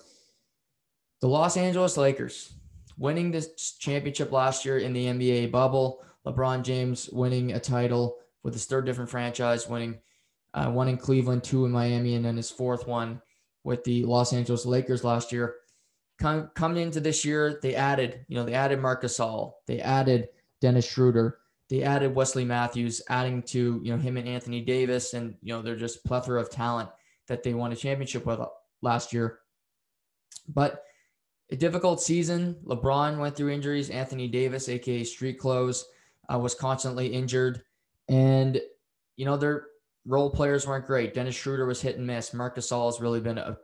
the 1.20 1.28
Los 1.28 1.56
Angeles 1.56 1.96
Lakers 1.96 2.54
winning 2.98 3.30
this 3.30 3.72
championship 3.78 4.32
last 4.32 4.64
year 4.64 4.78
in 4.78 4.92
the 4.92 5.06
NBA 5.06 5.50
bubble, 5.50 6.04
LeBron 6.26 6.62
James 6.62 7.08
winning 7.10 7.52
a 7.52 7.60
title 7.60 8.18
with 8.42 8.54
his 8.54 8.66
third 8.66 8.84
different 8.84 9.10
franchise, 9.10 9.68
winning 9.68 9.98
uh, 10.54 10.70
one 10.70 10.88
in 10.88 10.96
Cleveland, 10.96 11.42
two 11.42 11.64
in 11.64 11.72
Miami, 11.72 12.14
and 12.14 12.24
then 12.24 12.36
his 12.36 12.50
fourth 12.50 12.86
one 12.86 13.20
with 13.64 13.82
the 13.84 14.04
Los 14.04 14.32
Angeles 14.32 14.64
Lakers 14.64 15.02
last 15.02 15.32
year. 15.32 15.56
Come, 16.18 16.50
coming 16.54 16.82
into 16.82 17.00
this 17.00 17.24
year, 17.24 17.58
they 17.60 17.74
added, 17.74 18.24
you 18.28 18.36
know, 18.36 18.44
they 18.44 18.54
added 18.54 18.80
Marc 18.80 19.02
Gasol, 19.02 19.54
they 19.66 19.80
added 19.80 20.28
Dennis 20.60 20.86
Schroeder. 20.86 21.38
They 21.70 21.82
added 21.82 22.14
Wesley 22.14 22.44
Matthews, 22.44 23.00
adding 23.08 23.42
to 23.44 23.80
you 23.82 23.92
know 23.92 23.98
him 23.98 24.18
and 24.18 24.28
Anthony 24.28 24.60
Davis, 24.60 25.14
and 25.14 25.34
you 25.42 25.52
know 25.52 25.62
they're 25.62 25.76
just 25.76 26.04
plethora 26.04 26.40
of 26.40 26.50
talent 26.50 26.90
that 27.26 27.42
they 27.42 27.54
won 27.54 27.72
a 27.72 27.76
championship 27.76 28.26
with 28.26 28.38
last 28.82 29.12
year. 29.12 29.40
But 30.46 30.82
a 31.50 31.56
difficult 31.56 32.02
season. 32.02 32.56
LeBron 32.64 33.18
went 33.18 33.34
through 33.36 33.50
injuries. 33.50 33.90
Anthony 33.90 34.28
Davis, 34.28 34.68
aka 34.68 35.04
Street 35.04 35.38
Clothes, 35.38 35.86
uh, 36.32 36.38
was 36.38 36.54
constantly 36.54 37.08
injured, 37.08 37.62
and 38.08 38.60
you 39.16 39.24
know 39.24 39.36
their 39.36 39.66
role 40.06 40.30
players 40.30 40.66
weren't 40.66 40.86
great. 40.86 41.14
Dennis 41.14 41.34
Schroeder 41.34 41.66
was 41.66 41.80
hit 41.80 41.96
and 41.96 42.06
miss. 42.06 42.34
Marc 42.34 42.56
Gasol 42.56 42.86
has 42.86 43.00
really 43.00 43.20
been 43.20 43.38
a 43.38 43.56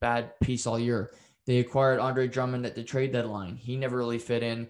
bad 0.00 0.38
piece 0.40 0.66
all 0.66 0.78
year. 0.78 1.12
They 1.46 1.58
acquired 1.58 2.00
Andre 2.00 2.28
Drummond 2.28 2.66
at 2.66 2.74
the 2.74 2.84
trade 2.84 3.12
deadline. 3.12 3.56
He 3.56 3.76
never 3.76 3.96
really 3.96 4.18
fit 4.18 4.42
in 4.42 4.68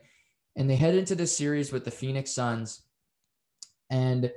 and 0.56 0.68
they 0.68 0.76
head 0.76 0.94
into 0.94 1.14
this 1.14 1.36
series 1.36 1.72
with 1.72 1.84
the 1.84 1.90
Phoenix 1.90 2.32
Suns. 2.32 2.82
And 3.90 4.32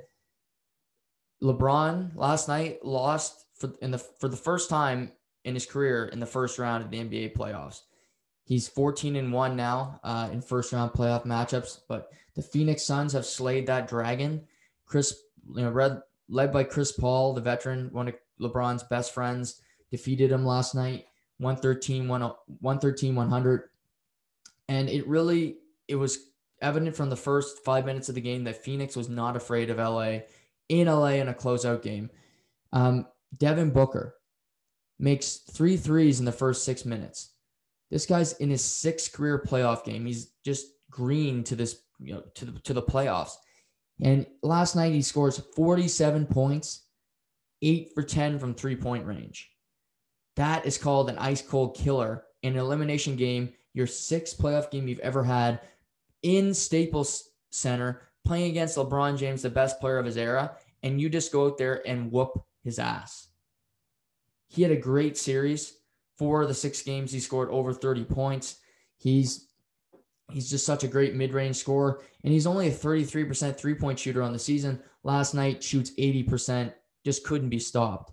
LeBron 1.42 2.16
last 2.16 2.48
night 2.48 2.84
lost 2.84 3.44
for 3.58 3.72
in 3.82 3.90
the 3.90 3.98
for 3.98 4.28
the 4.28 4.36
first 4.36 4.70
time 4.70 5.12
in 5.44 5.54
his 5.54 5.66
career 5.66 6.06
in 6.06 6.20
the 6.20 6.26
first 6.26 6.58
round 6.58 6.84
of 6.84 6.90
the 6.90 6.98
NBA 6.98 7.36
playoffs. 7.36 7.80
He's 8.44 8.68
14 8.68 9.16
and 9.16 9.32
1 9.32 9.56
now 9.56 10.00
uh, 10.04 10.28
in 10.32 10.40
first 10.40 10.72
round 10.72 10.92
playoff 10.92 11.26
matchups, 11.26 11.80
but 11.88 12.12
the 12.36 12.42
Phoenix 12.42 12.84
Suns 12.84 13.12
have 13.12 13.26
slayed 13.26 13.66
that 13.66 13.88
dragon. 13.88 14.46
Chris, 14.86 15.20
you 15.54 15.62
know, 15.62 15.70
led, 15.70 16.00
led 16.28 16.52
by 16.52 16.64
Chris 16.64 16.92
Paul, 16.92 17.34
the 17.34 17.40
veteran, 17.40 17.88
one 17.92 18.08
of 18.08 18.14
LeBron's 18.40 18.82
best 18.84 19.14
friends, 19.14 19.60
defeated 19.90 20.30
him 20.30 20.44
last 20.44 20.74
night, 20.74 21.06
113, 21.38 22.08
113 22.08 23.14
100. 23.14 23.62
And 24.68 24.88
it 24.88 25.06
really 25.06 25.58
it 25.88 25.96
was 25.96 26.30
evident 26.60 26.96
from 26.96 27.10
the 27.10 27.16
first 27.16 27.64
five 27.64 27.86
minutes 27.86 28.08
of 28.08 28.14
the 28.14 28.20
game 28.20 28.44
that 28.44 28.64
Phoenix 28.64 28.96
was 28.96 29.08
not 29.08 29.36
afraid 29.36 29.70
of 29.70 29.78
LA 29.78 30.20
in 30.68 30.88
LA 30.88 31.10
in 31.10 31.28
a 31.28 31.34
closeout 31.34 31.82
game. 31.82 32.10
Um, 32.72 33.06
Devin 33.36 33.70
Booker 33.70 34.16
makes 34.98 35.36
three 35.36 35.76
threes 35.76 36.18
in 36.18 36.24
the 36.24 36.32
first 36.32 36.64
six 36.64 36.84
minutes. 36.84 37.32
This 37.90 38.06
guy's 38.06 38.32
in 38.34 38.50
his 38.50 38.64
sixth 38.64 39.12
career 39.12 39.44
playoff 39.46 39.84
game. 39.84 40.06
He's 40.06 40.32
just 40.44 40.66
green 40.90 41.44
to 41.44 41.54
this, 41.54 41.82
you 42.00 42.14
know, 42.14 42.22
to 42.34 42.44
the 42.46 42.58
to 42.60 42.74
the 42.74 42.82
playoffs. 42.82 43.32
And 44.00 44.26
last 44.42 44.76
night 44.76 44.92
he 44.92 45.02
scores 45.02 45.42
47 45.54 46.26
points, 46.26 46.82
eight 47.62 47.92
for 47.94 48.02
10 48.02 48.38
from 48.38 48.54
three 48.54 48.76
point 48.76 49.06
range. 49.06 49.50
That 50.36 50.66
is 50.66 50.76
called 50.76 51.08
an 51.08 51.18
ice 51.18 51.40
cold 51.40 51.76
killer 51.76 52.24
in 52.42 52.52
an 52.52 52.58
elimination 52.58 53.16
game, 53.16 53.52
your 53.72 53.86
sixth 53.86 54.38
playoff 54.38 54.70
game 54.70 54.86
you've 54.86 54.98
ever 55.00 55.24
had 55.24 55.60
in 56.22 56.52
Staples 56.52 57.30
Center, 57.50 58.02
playing 58.24 58.50
against 58.50 58.76
LeBron 58.76 59.16
James, 59.16 59.42
the 59.42 59.50
best 59.50 59.80
player 59.80 59.98
of 59.98 60.04
his 60.04 60.16
era, 60.16 60.56
and 60.82 61.00
you 61.00 61.08
just 61.08 61.32
go 61.32 61.46
out 61.46 61.56
there 61.56 61.86
and 61.86 62.12
whoop 62.12 62.44
his 62.62 62.78
ass. 62.78 63.28
He 64.48 64.62
had 64.62 64.72
a 64.72 64.76
great 64.76 65.16
series. 65.16 65.78
Four 66.18 66.42
of 66.42 66.48
the 66.48 66.54
six 66.54 66.82
games, 66.82 67.12
he 67.12 67.20
scored 67.20 67.50
over 67.50 67.72
30 67.72 68.04
points. 68.04 68.58
He's 68.96 69.45
he's 70.30 70.50
just 70.50 70.66
such 70.66 70.84
a 70.84 70.88
great 70.88 71.14
mid-range 71.14 71.56
scorer, 71.56 72.02
and 72.24 72.32
he's 72.32 72.46
only 72.46 72.68
a 72.68 72.72
33% 72.72 73.56
three-point 73.56 73.98
shooter 73.98 74.22
on 74.22 74.32
the 74.32 74.38
season. 74.38 74.80
Last 75.04 75.34
night 75.34 75.62
shoots 75.62 75.92
80%, 75.98 76.72
just 77.04 77.24
couldn't 77.24 77.48
be 77.48 77.58
stopped. 77.58 78.12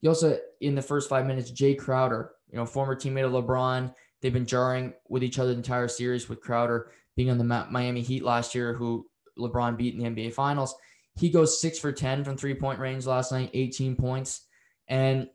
He 0.00 0.08
also 0.08 0.38
in 0.60 0.74
the 0.74 0.82
first 0.82 1.08
five 1.08 1.26
minutes, 1.26 1.50
Jae 1.50 1.78
Crowder, 1.78 2.32
you 2.50 2.56
know, 2.56 2.66
former 2.66 2.96
teammate 2.96 3.26
of 3.26 3.32
LeBron. 3.32 3.94
They've 4.20 4.32
been 4.32 4.46
jarring 4.46 4.94
with 5.08 5.22
each 5.22 5.38
other 5.38 5.52
the 5.52 5.58
entire 5.58 5.88
series 5.88 6.28
with 6.28 6.40
Crowder 6.40 6.90
being 7.16 7.30
on 7.30 7.38
the 7.38 7.44
Miami 7.44 8.00
Heat 8.00 8.24
last 8.24 8.54
year, 8.54 8.72
who 8.72 9.06
LeBron 9.38 9.76
beat 9.76 9.94
in 9.94 10.00
the 10.00 10.22
NBA 10.22 10.32
Finals. 10.32 10.74
He 11.16 11.30
goes 11.30 11.60
six 11.60 11.78
for 11.78 11.92
10 11.92 12.24
from 12.24 12.36
three 12.36 12.54
point 12.54 12.78
range 12.78 13.06
last 13.06 13.32
night, 13.32 13.50
18 13.52 13.96
points, 13.96 14.46
and 14.88 15.28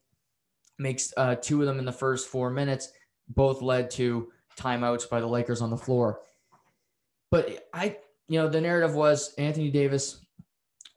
makes 0.80 1.14
uh, 1.18 1.36
two 1.36 1.62
of 1.62 1.68
them 1.68 1.80
in 1.80 1.86
the 1.86 1.92
first 1.92 2.28
four 2.28 2.50
minutes. 2.50 2.92
Both 3.28 3.62
led 3.62 3.92
to 3.92 4.32
timeouts 4.56 5.10
by 5.10 5.20
the 5.20 5.28
Lakers 5.28 5.62
on 5.62 5.70
the 5.70 5.78
floor. 5.78 6.22
But 7.32 7.68
I, 7.74 7.98
you 8.28 8.40
know, 8.40 8.48
the 8.48 8.62
narrative 8.62 8.96
was 8.96 9.34
Anthony 9.36 9.70
Davis 9.70 10.26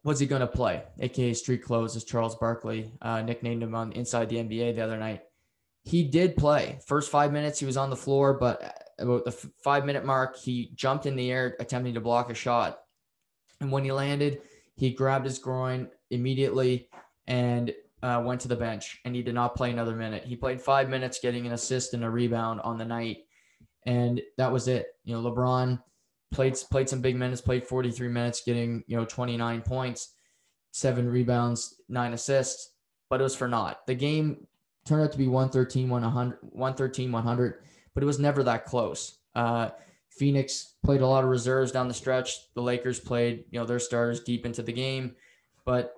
was 0.04 0.18
he 0.18 0.26
going 0.26 0.40
to 0.40 0.46
play? 0.46 0.82
AKA 1.00 1.34
street 1.34 1.62
clothes, 1.62 1.96
as 1.96 2.04
Charles 2.04 2.36
Barkley 2.36 2.92
uh, 3.02 3.20
nicknamed 3.20 3.62
him 3.62 3.74
on 3.74 3.92
Inside 3.92 4.28
the 4.28 4.36
NBA 4.36 4.76
the 4.76 4.80
other 4.80 4.96
night. 4.96 5.22
He 5.84 6.04
did 6.04 6.36
play. 6.36 6.78
First 6.86 7.10
five 7.10 7.32
minutes, 7.32 7.58
he 7.58 7.66
was 7.66 7.76
on 7.76 7.90
the 7.90 7.96
floor, 7.96 8.34
but 8.34 8.92
about 8.98 9.24
the 9.24 9.32
five 9.32 9.84
minute 9.84 10.04
mark, 10.04 10.36
he 10.36 10.72
jumped 10.74 11.06
in 11.06 11.16
the 11.16 11.30
air 11.30 11.56
attempting 11.60 11.94
to 11.94 12.00
block 12.00 12.30
a 12.30 12.34
shot. 12.34 12.80
And 13.60 13.72
when 13.72 13.84
he 13.84 13.92
landed, 13.92 14.42
he 14.76 14.90
grabbed 14.90 15.24
his 15.24 15.38
groin 15.38 15.88
immediately 16.10 16.88
and 17.26 17.74
uh, 18.02 18.22
went 18.24 18.40
to 18.42 18.48
the 18.48 18.56
bench. 18.56 19.00
And 19.04 19.14
he 19.14 19.22
did 19.22 19.34
not 19.34 19.56
play 19.56 19.70
another 19.70 19.96
minute. 19.96 20.24
He 20.24 20.36
played 20.36 20.60
five 20.60 20.88
minutes, 20.88 21.20
getting 21.20 21.46
an 21.46 21.52
assist 21.52 21.94
and 21.94 22.04
a 22.04 22.10
rebound 22.10 22.60
on 22.60 22.78
the 22.78 22.84
night. 22.84 23.18
And 23.86 24.20
that 24.36 24.52
was 24.52 24.68
it. 24.68 24.86
You 25.04 25.14
know, 25.14 25.22
LeBron 25.22 25.80
played 26.30 26.56
played 26.70 26.88
some 26.88 27.00
big 27.00 27.16
minutes, 27.16 27.40
played 27.40 27.66
43 27.66 28.08
minutes, 28.08 28.42
getting 28.44 28.84
you 28.86 28.96
know 28.96 29.04
29 29.04 29.62
points, 29.62 30.14
seven 30.72 31.08
rebounds, 31.08 31.74
nine 31.88 32.12
assists, 32.12 32.72
but 33.10 33.20
it 33.20 33.24
was 33.24 33.36
for 33.36 33.48
naught. 33.48 33.86
The 33.86 33.94
game 33.94 34.46
turned 34.86 35.02
out 35.02 35.12
to 35.12 35.18
be 35.18 35.28
113 35.28 35.88
100 35.88 36.38
113 36.42 37.12
100, 37.12 37.54
but 37.94 38.02
it 38.02 38.06
was 38.06 38.18
never 38.18 38.42
that 38.42 38.64
close. 38.64 39.18
Uh, 39.34 39.70
Phoenix 40.10 40.74
played 40.84 41.00
a 41.00 41.06
lot 41.06 41.24
of 41.24 41.30
reserves 41.30 41.70
down 41.70 41.88
the 41.88 41.94
stretch. 41.94 42.52
The 42.54 42.62
Lakers 42.62 43.00
played 43.00 43.44
you 43.50 43.60
know 43.60 43.66
their 43.66 43.78
starters 43.78 44.20
deep 44.20 44.44
into 44.44 44.62
the 44.62 44.72
game, 44.72 45.14
but 45.64 45.94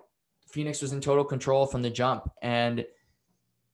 Phoenix 0.47 0.81
was 0.81 0.93
in 0.93 1.01
total 1.01 1.23
control 1.23 1.65
from 1.65 1.81
the 1.81 1.89
jump. 1.89 2.29
And 2.41 2.85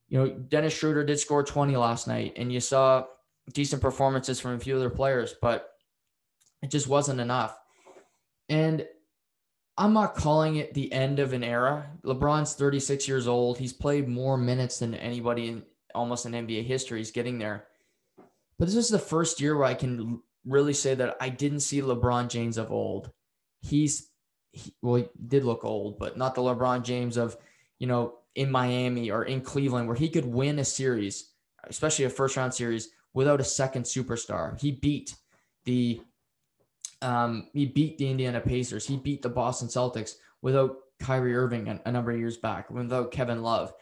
you 0.09 0.17
know 0.17 0.29
Dennis 0.29 0.73
Schroeder 0.73 1.03
did 1.03 1.19
score 1.19 1.43
20 1.43 1.75
last 1.75 2.07
night, 2.07 2.33
and 2.37 2.51
you 2.51 2.59
saw 2.59 3.05
decent 3.53 3.81
performances 3.81 4.39
from 4.39 4.51
a 4.51 4.59
few 4.59 4.75
other 4.75 4.89
players, 4.89 5.35
but 5.41 5.69
it 6.61 6.69
just 6.71 6.87
wasn't 6.87 7.19
enough. 7.19 7.57
And 8.49 8.85
I'm 9.77 9.93
not 9.93 10.15
calling 10.15 10.55
it 10.55 10.73
the 10.73 10.91
end 10.91 11.19
of 11.19 11.33
an 11.33 11.43
era. 11.43 11.87
LeBron's 12.03 12.53
36 12.55 13.07
years 13.07 13.27
old. 13.27 13.57
He's 13.57 13.73
played 13.73 14.07
more 14.07 14.37
minutes 14.37 14.79
than 14.79 14.95
anybody 14.95 15.49
in 15.49 15.63
almost 15.93 16.25
in 16.25 16.31
NBA 16.33 16.65
history. 16.65 16.99
He's 16.99 17.11
getting 17.11 17.37
there. 17.37 17.65
But 18.57 18.65
this 18.65 18.75
is 18.75 18.89
the 18.89 18.99
first 18.99 19.39
year 19.39 19.55
where 19.55 19.67
I 19.67 19.75
can 19.75 20.21
really 20.45 20.73
say 20.73 20.95
that 20.95 21.17
I 21.21 21.29
didn't 21.29 21.59
see 21.59 21.81
LeBron 21.81 22.29
James 22.29 22.57
of 22.57 22.71
old. 22.71 23.11
He's 23.61 24.09
he, 24.51 24.73
well, 24.81 24.95
he 24.95 25.05
did 25.27 25.43
look 25.43 25.63
old, 25.63 25.99
but 25.99 26.17
not 26.17 26.33
the 26.33 26.41
LeBron 26.41 26.83
James 26.83 27.17
of, 27.17 27.37
you 27.77 27.85
know, 27.85 28.15
in 28.33 28.49
Miami 28.49 29.11
or 29.11 29.23
in 29.23 29.41
Cleveland 29.41 29.87
where 29.87 29.95
he 29.95 30.09
could 30.09 30.25
win 30.25 30.57
a 30.59 30.65
series, 30.65 31.31
especially 31.67 32.05
a 32.05 32.09
first 32.09 32.37
round 32.37 32.53
series 32.53 32.89
without 33.17 33.41
a 33.41 33.43
second 33.43 33.81
superstar. 33.81 34.61
He 34.61 34.71
beat 34.71 35.15
the 35.65 35.99
um, 37.01 37.47
he 37.51 37.65
beat 37.65 37.97
the 37.97 38.11
Indiana 38.11 38.39
Pacers. 38.39 38.85
He 38.85 38.95
beat 38.95 39.23
the 39.23 39.29
Boston 39.29 39.69
Celtics 39.69 40.13
without 40.43 40.75
Kyrie 40.99 41.35
Irving 41.35 41.67
a, 41.67 41.81
a 41.85 41.91
number 41.91 42.11
of 42.11 42.19
years 42.19 42.37
back, 42.37 42.69
without 42.69 43.11
Kevin 43.11 43.41
Love. 43.41 43.73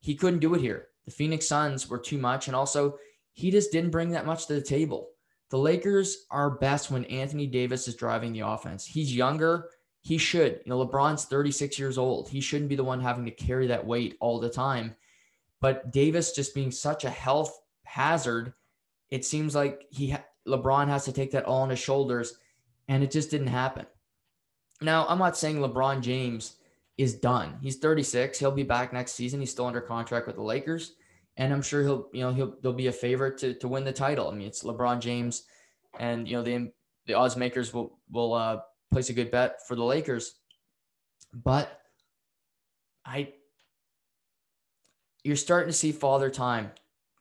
He 0.00 0.16
couldn't 0.16 0.40
do 0.40 0.54
it 0.54 0.60
here. 0.60 0.88
The 1.04 1.12
Phoenix 1.12 1.46
Suns 1.46 1.88
were 1.88 1.98
too 1.98 2.18
much. 2.18 2.48
And 2.48 2.56
also, 2.56 2.96
he 3.32 3.52
just 3.52 3.70
didn't 3.70 3.92
bring 3.92 4.10
that 4.10 4.26
much 4.26 4.46
to 4.46 4.54
the 4.54 4.60
table. 4.60 5.10
The 5.50 5.58
Lakers 5.58 6.26
are 6.32 6.58
best 6.58 6.90
when 6.90 7.04
Anthony 7.04 7.46
Davis 7.46 7.86
is 7.86 7.94
driving 7.94 8.32
the 8.32 8.40
offense. 8.40 8.84
He's 8.84 9.14
younger. 9.14 9.68
He 10.00 10.18
should. 10.18 10.62
You 10.64 10.70
know, 10.70 10.84
LeBron's 10.84 11.26
36 11.26 11.78
years 11.78 11.96
old. 11.96 12.28
He 12.28 12.40
shouldn't 12.40 12.68
be 12.68 12.76
the 12.76 12.84
one 12.84 13.00
having 13.00 13.24
to 13.26 13.30
carry 13.30 13.68
that 13.68 13.86
weight 13.86 14.16
all 14.20 14.40
the 14.40 14.50
time. 14.50 14.96
But 15.60 15.92
Davis 15.92 16.32
just 16.32 16.56
being 16.56 16.72
such 16.72 17.04
a 17.04 17.10
health 17.10 17.56
hazard, 17.84 18.52
it 19.10 19.24
seems 19.24 19.54
like 19.54 19.84
he 19.90 20.14
LeBron 20.46 20.88
has 20.88 21.04
to 21.04 21.12
take 21.12 21.32
that 21.32 21.44
all 21.44 21.62
on 21.62 21.70
his 21.70 21.78
shoulders 21.78 22.38
and 22.88 23.02
it 23.02 23.10
just 23.10 23.30
didn't 23.30 23.48
happen. 23.48 23.86
Now, 24.80 25.06
I'm 25.08 25.18
not 25.18 25.36
saying 25.36 25.58
LeBron 25.58 26.00
James 26.00 26.56
is 26.98 27.14
done. 27.14 27.58
He's 27.62 27.76
36. 27.76 28.38
He'll 28.38 28.50
be 28.50 28.62
back 28.62 28.92
next 28.92 29.12
season. 29.12 29.40
He's 29.40 29.50
still 29.50 29.66
under 29.66 29.80
contract 29.80 30.26
with 30.26 30.36
the 30.36 30.42
Lakers, 30.42 30.94
and 31.36 31.52
I'm 31.52 31.62
sure 31.62 31.82
he'll, 31.82 32.08
you 32.12 32.20
know, 32.20 32.32
he'll 32.32 32.56
they'll 32.62 32.72
be 32.72 32.88
a 32.88 32.92
favorite 32.92 33.38
to 33.38 33.54
to 33.54 33.68
win 33.68 33.84
the 33.84 33.92
title. 33.92 34.28
I 34.28 34.34
mean, 34.34 34.48
it's 34.48 34.64
LeBron 34.64 35.00
James, 35.00 35.44
and 35.98 36.26
you 36.26 36.36
know 36.36 36.42
the 36.42 36.72
the 37.06 37.14
odds 37.14 37.36
makers 37.36 37.72
will 37.72 37.98
will 38.10 38.34
uh, 38.34 38.60
place 38.90 39.08
a 39.08 39.12
good 39.12 39.30
bet 39.30 39.66
for 39.66 39.76
the 39.76 39.84
Lakers. 39.84 40.34
But 41.32 41.80
I, 43.04 43.34
you're 45.22 45.36
starting 45.36 45.70
to 45.70 45.76
see 45.76 45.92
father 45.92 46.28
time. 46.28 46.72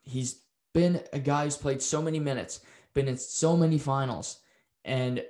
He's 0.01 0.41
been 0.79 1.01
a 1.11 1.19
guy 1.19 1.43
who's 1.43 1.57
played 1.57 1.81
so 1.81 2.01
many 2.01 2.19
minutes, 2.19 2.61
been 2.93 3.09
in 3.09 3.17
so 3.17 3.57
many 3.57 3.77
finals, 3.77 4.39
and 4.85 5.21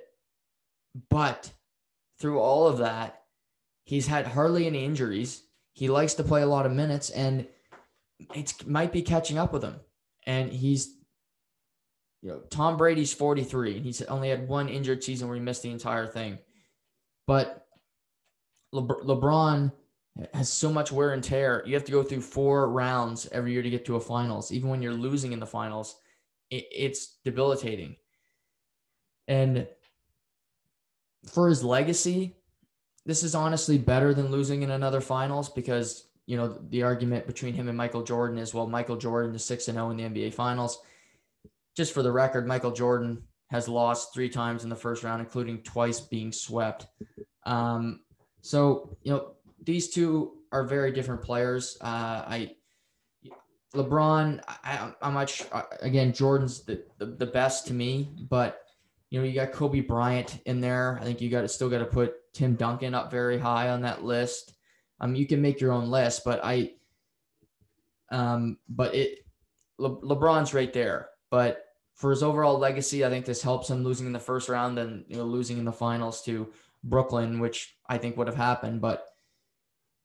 but 1.08 1.50
through 2.20 2.38
all 2.38 2.68
of 2.68 2.78
that, 2.78 3.22
he's 3.84 4.06
had 4.06 4.28
hardly 4.28 4.68
any 4.68 4.84
injuries. 4.84 5.42
He 5.72 5.88
likes 5.88 6.14
to 6.14 6.22
play 6.22 6.42
a 6.42 6.46
lot 6.46 6.66
of 6.66 6.72
minutes, 6.72 7.10
and 7.10 7.48
it 8.32 8.64
might 8.64 8.92
be 8.92 9.02
catching 9.02 9.38
up 9.38 9.52
with 9.52 9.64
him. 9.64 9.80
And 10.24 10.52
he's, 10.52 10.94
you 12.22 12.28
know, 12.28 12.42
Tom 12.50 12.76
Brady's 12.76 13.12
43, 13.12 13.78
and 13.78 13.84
he's 13.84 14.02
only 14.02 14.28
had 14.28 14.46
one 14.46 14.68
injured 14.68 15.02
season 15.02 15.26
where 15.26 15.36
he 15.36 15.42
missed 15.42 15.64
the 15.64 15.72
entire 15.72 16.06
thing. 16.06 16.38
But 17.26 17.66
Le- 18.70 18.82
LeBron 19.04 19.72
has 20.34 20.52
so 20.52 20.72
much 20.72 20.92
wear 20.92 21.12
and 21.12 21.22
tear. 21.22 21.62
You 21.66 21.74
have 21.74 21.84
to 21.84 21.92
go 21.92 22.02
through 22.02 22.20
four 22.22 22.70
rounds 22.70 23.28
every 23.32 23.52
year 23.52 23.62
to 23.62 23.70
get 23.70 23.84
to 23.86 23.96
a 23.96 24.00
finals. 24.00 24.52
Even 24.52 24.68
when 24.68 24.82
you're 24.82 24.92
losing 24.92 25.32
in 25.32 25.40
the 25.40 25.46
finals, 25.46 25.96
it, 26.50 26.66
it's 26.70 27.18
debilitating. 27.24 27.96
And 29.28 29.66
for 31.26 31.48
his 31.48 31.62
legacy, 31.62 32.36
this 33.06 33.22
is 33.22 33.34
honestly 33.34 33.78
better 33.78 34.12
than 34.14 34.30
losing 34.30 34.62
in 34.62 34.70
another 34.70 35.00
finals 35.00 35.48
because 35.48 36.08
you 36.26 36.36
know 36.36 36.58
the 36.68 36.82
argument 36.82 37.26
between 37.26 37.54
him 37.54 37.68
and 37.68 37.76
Michael 37.76 38.02
Jordan 38.02 38.38
is 38.38 38.54
well 38.54 38.66
Michael 38.66 38.96
Jordan 38.96 39.34
is 39.34 39.44
6 39.44 39.68
and 39.68 39.76
0 39.76 39.90
in 39.90 39.96
the 39.96 40.04
NBA 40.04 40.34
finals. 40.34 40.80
Just 41.76 41.94
for 41.94 42.02
the 42.02 42.12
record, 42.12 42.46
Michael 42.46 42.72
Jordan 42.72 43.22
has 43.50 43.68
lost 43.68 44.14
3 44.14 44.28
times 44.28 44.64
in 44.64 44.70
the 44.70 44.76
first 44.76 45.02
round 45.02 45.20
including 45.20 45.62
twice 45.62 46.00
being 46.00 46.32
swept. 46.32 46.86
Um, 47.46 48.00
so, 48.42 48.96
you 49.02 49.12
know, 49.12 49.32
these 49.62 49.90
two 49.90 50.38
are 50.52 50.64
very 50.64 50.92
different 50.92 51.22
players. 51.22 51.76
Uh, 51.80 52.24
I 52.26 52.56
LeBron, 53.74 54.42
I, 54.64 54.92
am 55.02 55.14
much 55.14 55.44
again 55.80 56.12
Jordan's 56.12 56.64
the, 56.64 56.82
the, 56.98 57.06
the 57.06 57.26
best 57.26 57.68
to 57.68 57.74
me, 57.74 58.10
but 58.28 58.62
you 59.10 59.20
know, 59.20 59.26
you 59.26 59.34
got 59.34 59.52
Kobe 59.52 59.80
Bryant 59.80 60.40
in 60.46 60.60
there. 60.60 60.98
I 61.00 61.04
think 61.04 61.20
you 61.20 61.30
got 61.30 61.42
to 61.42 61.48
still 61.48 61.68
got 61.68 61.78
to 61.78 61.84
put 61.84 62.14
Tim 62.32 62.54
Duncan 62.54 62.94
up 62.94 63.10
very 63.10 63.38
high 63.38 63.68
on 63.70 63.82
that 63.82 64.04
list. 64.04 64.54
Um, 65.00 65.14
you 65.14 65.26
can 65.26 65.42
make 65.42 65.60
your 65.60 65.72
own 65.72 65.90
list, 65.90 66.24
but 66.24 66.40
I, 66.44 66.74
um, 68.10 68.58
but 68.68 68.94
it, 68.94 69.20
Le- 69.78 70.00
LeBron's 70.02 70.54
right 70.54 70.72
there. 70.72 71.08
But 71.30 71.64
for 71.94 72.10
his 72.10 72.22
overall 72.22 72.58
legacy, 72.58 73.04
I 73.04 73.08
think 73.08 73.24
this 73.24 73.42
helps 73.42 73.70
him 73.70 73.82
losing 73.82 74.06
in 74.06 74.12
the 74.12 74.18
first 74.18 74.48
round 74.48 74.78
and 74.78 75.04
you 75.08 75.16
know 75.16 75.24
losing 75.24 75.58
in 75.58 75.64
the 75.64 75.72
finals 75.72 76.22
to 76.24 76.52
Brooklyn, 76.84 77.40
which 77.40 77.76
I 77.88 77.98
think 77.98 78.16
would 78.16 78.26
have 78.26 78.36
happened. 78.36 78.80
But 78.80 79.06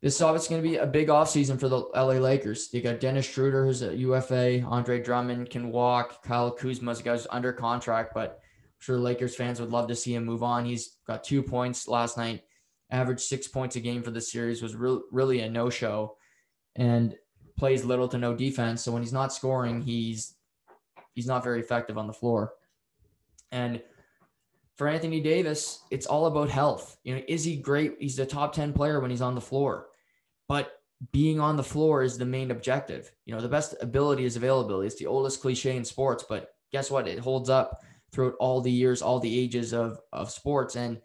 this 0.05 0.17
is 0.17 0.21
obviously 0.21 0.53
going 0.53 0.63
to 0.63 0.69
be 0.69 0.75
a 0.75 0.85
big 0.85 1.07
offseason 1.07 1.59
for 1.59 1.67
the 1.67 1.79
LA 1.95 2.19
Lakers. 2.19 2.69
You 2.71 2.79
got 2.79 2.99
Dennis 2.99 3.25
Schroeder, 3.25 3.65
who's 3.65 3.81
a 3.81 3.97
UFA. 3.97 4.61
Andre 4.61 5.01
Drummond 5.01 5.49
can 5.49 5.71
walk. 5.71 6.23
Kyle 6.23 6.55
Kuzma's 6.55 6.99
a 6.99 7.03
guy 7.03 7.13
who's 7.13 7.25
under 7.31 7.51
contract, 7.51 8.13
but 8.13 8.39
sure 8.77 8.99
Lakers 8.99 9.35
fans 9.35 9.59
would 9.59 9.71
love 9.71 9.87
to 9.87 9.95
see 9.95 10.13
him 10.13 10.23
move 10.23 10.43
on. 10.43 10.63
He's 10.63 10.97
got 11.07 11.23
two 11.23 11.41
points 11.41 11.87
last 11.87 12.17
night, 12.17 12.43
averaged 12.91 13.21
six 13.21 13.47
points 13.47 13.77
a 13.77 13.79
game 13.79 14.03
for 14.03 14.11
the 14.11 14.21
series, 14.21 14.61
was 14.61 14.75
re- 14.75 15.01
really 15.11 15.39
a 15.39 15.49
no 15.49 15.71
show, 15.71 16.17
and 16.75 17.15
plays 17.57 17.83
little 17.83 18.07
to 18.09 18.19
no 18.19 18.35
defense. 18.35 18.83
So 18.83 18.91
when 18.91 19.01
he's 19.01 19.11
not 19.11 19.33
scoring, 19.33 19.81
he's 19.81 20.35
he's 21.15 21.25
not 21.25 21.43
very 21.43 21.61
effective 21.61 21.97
on 21.97 22.05
the 22.05 22.13
floor. 22.13 22.53
And 23.51 23.81
for 24.75 24.87
Anthony 24.87 25.19
Davis, 25.19 25.81
it's 25.89 26.05
all 26.05 26.27
about 26.27 26.49
health. 26.49 26.95
You 27.03 27.15
know, 27.15 27.23
is 27.27 27.43
he 27.43 27.55
great? 27.55 27.95
He's 27.99 28.17
the 28.17 28.25
top 28.27 28.53
10 28.53 28.71
player 28.71 28.99
when 28.99 29.09
he's 29.09 29.23
on 29.23 29.33
the 29.33 29.41
floor. 29.41 29.87
But 30.47 30.71
being 31.11 31.39
on 31.39 31.57
the 31.57 31.63
floor 31.63 32.03
is 32.03 32.17
the 32.17 32.25
main 32.25 32.51
objective. 32.51 33.11
You 33.25 33.35
know, 33.35 33.41
the 33.41 33.49
best 33.49 33.75
ability 33.81 34.25
is 34.25 34.35
availability. 34.35 34.87
It's 34.87 34.95
the 34.97 35.07
oldest 35.07 35.41
cliche 35.41 35.75
in 35.75 35.85
sports, 35.85 36.23
but 36.27 36.55
guess 36.71 36.89
what? 36.89 37.07
It 37.07 37.19
holds 37.19 37.49
up 37.49 37.81
throughout 38.11 38.35
all 38.39 38.61
the 38.61 38.71
years, 38.71 39.01
all 39.01 39.19
the 39.19 39.39
ages 39.39 39.73
of 39.73 39.99
of 40.13 40.31
sports. 40.31 40.75
And 40.75 41.01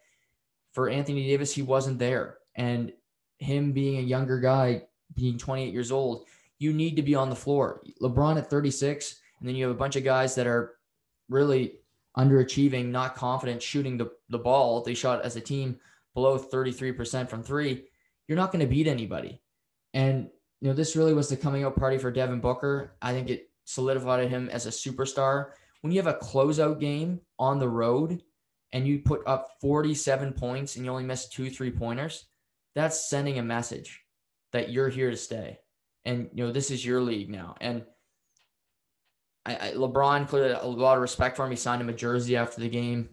for 0.72 0.88
Anthony 0.88 1.26
Davis, 1.26 1.52
he 1.52 1.62
wasn't 1.62 1.98
there. 1.98 2.38
And 2.54 2.92
him 3.38 3.72
being 3.72 3.98
a 3.98 4.02
younger 4.02 4.38
guy, 4.38 4.82
being 5.14 5.38
28 5.38 5.72
years 5.72 5.90
old, 5.90 6.26
you 6.58 6.72
need 6.72 6.96
to 6.96 7.02
be 7.02 7.14
on 7.14 7.30
the 7.30 7.36
floor. 7.36 7.82
LeBron 8.02 8.36
at 8.36 8.50
36, 8.50 9.20
and 9.40 9.48
then 9.48 9.56
you 9.56 9.64
have 9.64 9.74
a 9.74 9.78
bunch 9.78 9.96
of 9.96 10.04
guys 10.04 10.34
that 10.34 10.46
are 10.46 10.74
really 11.28 11.80
underachieving, 12.16 12.86
not 12.86 13.14
confident 13.14 13.62
shooting 13.62 13.96
the, 13.96 14.10
the 14.28 14.38
ball. 14.38 14.82
They 14.82 14.94
shot 14.94 15.22
as 15.22 15.36
a 15.36 15.40
team 15.40 15.78
below 16.14 16.38
33% 16.38 17.28
from 17.28 17.42
three. 17.42 17.84
You're 18.30 18.36
not 18.36 18.52
going 18.52 18.60
to 18.60 18.72
beat 18.72 18.86
anybody. 18.86 19.42
And, 19.92 20.28
you 20.60 20.68
know, 20.68 20.72
this 20.72 20.94
really 20.94 21.14
was 21.14 21.28
the 21.28 21.36
coming 21.36 21.64
out 21.64 21.74
party 21.74 21.98
for 21.98 22.12
Devin 22.12 22.38
Booker. 22.38 22.96
I 23.02 23.12
think 23.12 23.28
it 23.28 23.50
solidified 23.64 24.28
him 24.28 24.48
as 24.50 24.66
a 24.66 24.70
superstar. 24.70 25.46
When 25.80 25.92
you 25.92 26.00
have 26.00 26.14
a 26.14 26.16
closeout 26.18 26.78
game 26.78 27.22
on 27.40 27.58
the 27.58 27.68
road 27.68 28.22
and 28.72 28.86
you 28.86 29.00
put 29.00 29.26
up 29.26 29.48
47 29.60 30.32
points 30.34 30.76
and 30.76 30.84
you 30.84 30.92
only 30.92 31.02
miss 31.02 31.28
two 31.28 31.50
three 31.50 31.72
pointers, 31.72 32.26
that's 32.76 33.10
sending 33.10 33.40
a 33.40 33.42
message 33.42 34.00
that 34.52 34.70
you're 34.70 34.90
here 34.90 35.10
to 35.10 35.16
stay. 35.16 35.58
And, 36.04 36.30
you 36.32 36.44
know, 36.44 36.52
this 36.52 36.70
is 36.70 36.86
your 36.86 37.00
league 37.00 37.30
now. 37.30 37.56
And, 37.60 37.82
I, 39.44 39.56
I, 39.56 39.72
LeBron 39.72 40.28
clearly 40.28 40.52
a 40.52 40.64
lot 40.64 40.94
of 40.94 41.02
respect 41.02 41.34
for 41.34 41.44
him. 41.44 41.50
He 41.50 41.56
signed 41.56 41.82
him 41.82 41.88
a 41.88 41.94
jersey 41.94 42.36
after 42.36 42.60
the 42.60 42.68
game. 42.68 43.08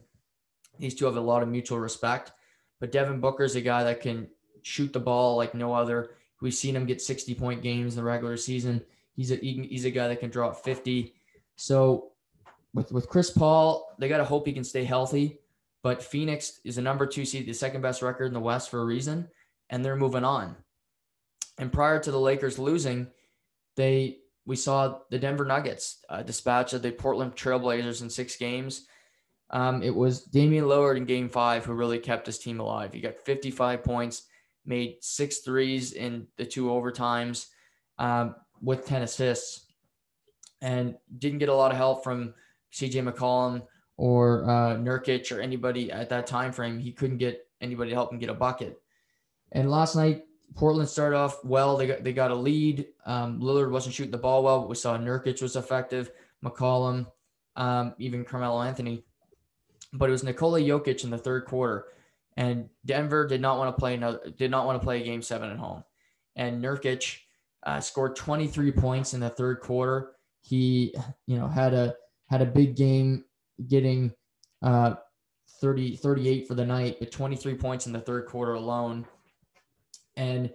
These 0.77 0.93
two 0.93 1.05
have 1.05 1.17
a 1.17 1.21
lot 1.21 1.41
of 1.41 1.49
mutual 1.49 1.79
respect. 1.79 2.33
But 2.79 2.91
Devin 2.91 3.19
Booker 3.19 3.45
is 3.45 3.55
a 3.55 3.61
guy 3.61 3.83
that 3.83 4.01
can 4.01 4.27
shoot 4.67 4.91
the 4.93 4.99
ball 4.99 5.37
like 5.37 5.55
no 5.55 5.73
other. 5.73 6.11
We've 6.41 6.53
seen 6.53 6.75
him 6.75 6.85
get 6.85 7.01
60 7.01 7.33
point 7.35 7.63
games 7.63 7.93
in 7.93 7.97
the 7.97 8.03
regular 8.03 8.37
season. 8.37 8.83
He's 9.15 9.31
a 9.31 9.37
he's 9.37 9.85
a 9.85 9.91
guy 9.91 10.07
that 10.07 10.19
can 10.19 10.29
drop 10.29 10.63
50. 10.63 11.13
So 11.55 12.11
with 12.73 12.91
with 12.91 13.09
Chris 13.09 13.31
Paul, 13.31 13.95
they 13.97 14.09
got 14.09 14.17
to 14.17 14.25
hope 14.25 14.45
he 14.45 14.53
can 14.53 14.63
stay 14.63 14.83
healthy. 14.83 15.39
But 15.83 16.03
Phoenix 16.03 16.59
is 16.65 16.77
a 16.77 16.81
number 16.81 17.07
two 17.07 17.23
seed, 17.23 17.47
the 17.47 17.53
second 17.53 17.81
best 17.81 18.01
record 18.01 18.25
in 18.25 18.33
the 18.33 18.39
West 18.39 18.69
for 18.69 18.81
a 18.81 18.85
reason, 18.85 19.27
and 19.69 19.83
they're 19.83 19.95
moving 19.95 20.25
on. 20.25 20.55
And 21.57 21.71
prior 21.71 21.99
to 21.99 22.11
the 22.11 22.19
Lakers 22.19 22.59
losing, 22.59 23.07
they 23.75 24.19
we 24.45 24.55
saw 24.55 24.99
the 25.09 25.19
Denver 25.19 25.45
Nuggets 25.45 26.03
uh, 26.09 26.23
dispatch 26.23 26.73
of 26.73 26.81
the 26.81 26.91
Portland 26.91 27.35
Trailblazers 27.35 28.01
in 28.01 28.09
six 28.09 28.35
games. 28.35 28.87
Um, 29.49 29.81
it 29.81 29.95
was 29.95 30.23
Damian 30.23 30.65
Lillard 30.65 30.97
in 30.97 31.05
game 31.05 31.29
five 31.29 31.63
who 31.65 31.73
really 31.73 31.99
kept 31.99 32.25
his 32.25 32.37
team 32.37 32.59
alive. 32.59 32.93
He 32.93 32.99
got 32.99 33.17
55 33.25 33.83
points, 33.83 34.23
made 34.67 34.97
six 35.01 35.39
threes 35.39 35.93
in 35.93 36.27
the 36.37 36.45
two 36.45 36.65
overtimes 36.65 37.47
um, 37.97 38.35
with 38.61 38.85
10 38.85 39.01
assists, 39.03 39.65
and 40.61 40.95
didn't 41.17 41.39
get 41.39 41.49
a 41.49 41.53
lot 41.53 41.71
of 41.71 41.77
help 41.77 42.03
from 42.03 42.33
CJ 42.73 43.09
McCollum 43.09 43.63
or 43.95 44.43
uh, 44.43 44.75
Nurkic 44.75 45.35
or 45.35 45.39
anybody 45.39 45.91
at 45.91 46.09
that 46.09 46.27
time 46.27 46.51
frame. 46.51 46.79
He 46.79 46.91
couldn't 46.91 47.17
get 47.17 47.47
anybody 47.61 47.91
to 47.91 47.95
help 47.95 48.11
him 48.11 48.19
get 48.19 48.29
a 48.29 48.33
bucket. 48.33 48.81
And 49.51 49.71
last 49.71 49.95
night, 49.95 50.23
Portland 50.55 50.89
started 50.89 51.17
off 51.17 51.43
well. 51.43 51.77
They 51.77 51.87
got 51.87 52.03
they 52.03 52.13
got 52.13 52.31
a 52.31 52.35
lead. 52.35 52.87
Um, 53.05 53.39
Lillard 53.39 53.71
wasn't 53.71 53.95
shooting 53.95 54.11
the 54.11 54.17
ball 54.17 54.43
well, 54.43 54.61
but 54.61 54.69
we 54.69 54.75
saw 54.75 54.97
Nurkic 54.97 55.41
was 55.41 55.55
effective, 55.55 56.11
McCollum, 56.43 57.07
um, 57.55 57.93
even 57.97 58.23
Carmelo 58.23 58.61
Anthony. 58.61 59.03
But 59.93 60.09
it 60.09 60.11
was 60.13 60.23
Nikola 60.23 60.59
Jokic 60.59 61.03
in 61.03 61.09
the 61.09 61.17
third 61.17 61.45
quarter, 61.45 61.85
and 62.37 62.69
Denver 62.85 63.27
did 63.27 63.41
not 63.41 63.57
want 63.57 63.75
to 63.75 63.79
play 63.79 63.95
another, 63.95 64.19
did 64.37 64.51
not 64.51 64.65
want 64.65 64.79
to 64.79 64.85
play 64.85 65.01
a 65.01 65.03
game 65.03 65.21
seven 65.21 65.49
at 65.49 65.57
home. 65.57 65.83
And 66.35 66.63
Nurkic 66.63 67.17
uh, 67.63 67.81
scored 67.81 68.15
23 68.15 68.71
points 68.71 69.13
in 69.13 69.19
the 69.19 69.29
third 69.29 69.59
quarter. 69.59 70.13
He, 70.41 70.95
you 71.25 71.37
know, 71.37 71.47
had 71.47 71.73
a 71.73 71.95
had 72.29 72.41
a 72.41 72.45
big 72.45 72.75
game, 72.75 73.25
getting 73.67 74.13
uh, 74.61 74.93
30 75.59 75.97
38 75.97 76.47
for 76.47 76.55
the 76.55 76.65
night, 76.65 76.97
but 76.99 77.11
23 77.11 77.55
points 77.55 77.87
in 77.87 77.91
the 77.91 77.99
third 77.99 78.27
quarter 78.27 78.53
alone 78.53 79.05
and 80.17 80.51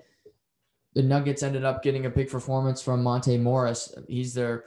the 0.95 1.03
Nuggets 1.03 1.42
ended 1.42 1.64
up 1.64 1.83
getting 1.83 2.05
a 2.05 2.11
big 2.11 2.29
performance 2.29 2.83
from 2.83 3.03
Monte 3.03 3.38
Morris. 3.38 3.95
He's 4.09 4.35
their 4.35 4.64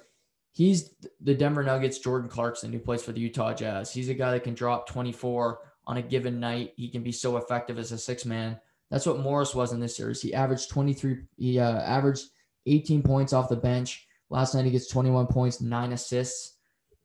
he's 0.54 0.96
the 1.22 1.36
Denver 1.36 1.62
Nuggets 1.62 2.00
Jordan 2.00 2.30
Clarkson 2.30 2.72
who 2.72 2.80
plays 2.80 3.04
for 3.04 3.12
the 3.12 3.20
Utah 3.20 3.54
Jazz. 3.54 3.94
He's 3.94 4.10
a 4.10 4.16
guy 4.16 4.32
that 4.32 4.44
can 4.44 4.56
drop 4.56 4.88
24 4.88 5.60
on 5.88 5.98
a 5.98 6.02
given 6.02 6.40
night. 6.40 6.74
He 6.76 6.90
can 6.90 7.04
be 7.04 7.12
so 7.12 7.38
effective 7.38 7.78
as 7.78 7.92
a 7.92 7.98
six 7.98 8.26
man. 8.26 8.60
That's 8.92 9.06
what 9.06 9.20
Morris 9.20 9.56
was 9.56 9.74
in 9.74 9.80
this 9.80 9.98
series. 9.98 10.22
He 10.22 10.34
averaged 10.34 10.70
23 10.70 11.24
he 11.38 11.60
uh, 11.60 11.82
averaged 11.82 12.30
18 12.66 13.04
points 13.04 13.34
off 13.34 13.50
the 13.50 13.56
bench. 13.56 14.08
Last 14.30 14.56
night 14.56 14.66
he 14.66 14.72
gets 14.72 14.88
21 14.88 15.28
points, 15.28 15.62
9 15.62 15.94
assists. 15.94 16.58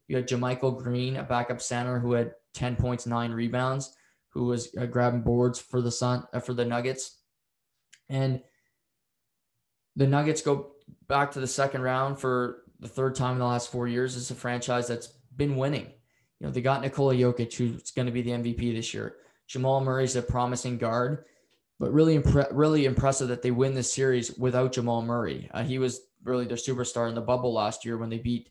You 0.08 0.16
had 0.16 0.28
JaMychal 0.28 0.82
Green, 0.82 1.16
a 1.16 1.22
backup 1.22 1.60
center 1.60 1.98
who 1.98 2.12
had 2.12 2.32
10 2.54 2.76
points, 2.76 3.06
9 3.06 3.32
rebounds, 3.32 3.94
who 4.30 4.46
was 4.46 4.74
uh, 4.76 4.86
grabbing 4.86 5.20
boards 5.20 5.58
for 5.58 5.80
the 5.80 5.90
Sun 5.90 6.24
uh, 6.32 6.40
for 6.40 6.54
the 6.54 6.64
Nuggets. 6.64 7.18
And 8.08 8.40
the 9.96 10.06
Nuggets 10.06 10.42
go 10.42 10.72
back 11.06 11.32
to 11.32 11.40
the 11.40 11.46
second 11.46 11.82
round 11.82 12.18
for 12.18 12.62
the 12.80 12.88
third 12.88 13.14
time 13.14 13.34
in 13.34 13.38
the 13.38 13.44
last 13.44 13.70
four 13.70 13.86
years. 13.86 14.16
It's 14.16 14.30
a 14.30 14.34
franchise 14.34 14.88
that's 14.88 15.08
been 15.36 15.56
winning. 15.56 15.92
You 16.40 16.46
know, 16.46 16.52
they 16.52 16.62
got 16.62 16.80
Nikola 16.80 17.14
Jokic, 17.14 17.54
who's 17.54 17.90
going 17.90 18.06
to 18.06 18.12
be 18.12 18.22
the 18.22 18.30
MVP 18.30 18.74
this 18.74 18.94
year. 18.94 19.16
Jamal 19.46 19.80
Murray's 19.80 20.16
a 20.16 20.22
promising 20.22 20.78
guard, 20.78 21.24
but 21.78 21.92
really, 21.92 22.18
impre- 22.18 22.48
really 22.50 22.86
impressive 22.86 23.28
that 23.28 23.42
they 23.42 23.50
win 23.50 23.74
this 23.74 23.92
series 23.92 24.36
without 24.38 24.72
Jamal 24.72 25.02
Murray. 25.02 25.50
Uh, 25.52 25.62
he 25.62 25.78
was 25.78 26.00
really 26.24 26.46
their 26.46 26.56
superstar 26.56 27.08
in 27.08 27.14
the 27.14 27.20
bubble 27.20 27.52
last 27.52 27.84
year 27.84 27.98
when 27.98 28.10
they 28.10 28.18
beat 28.18 28.48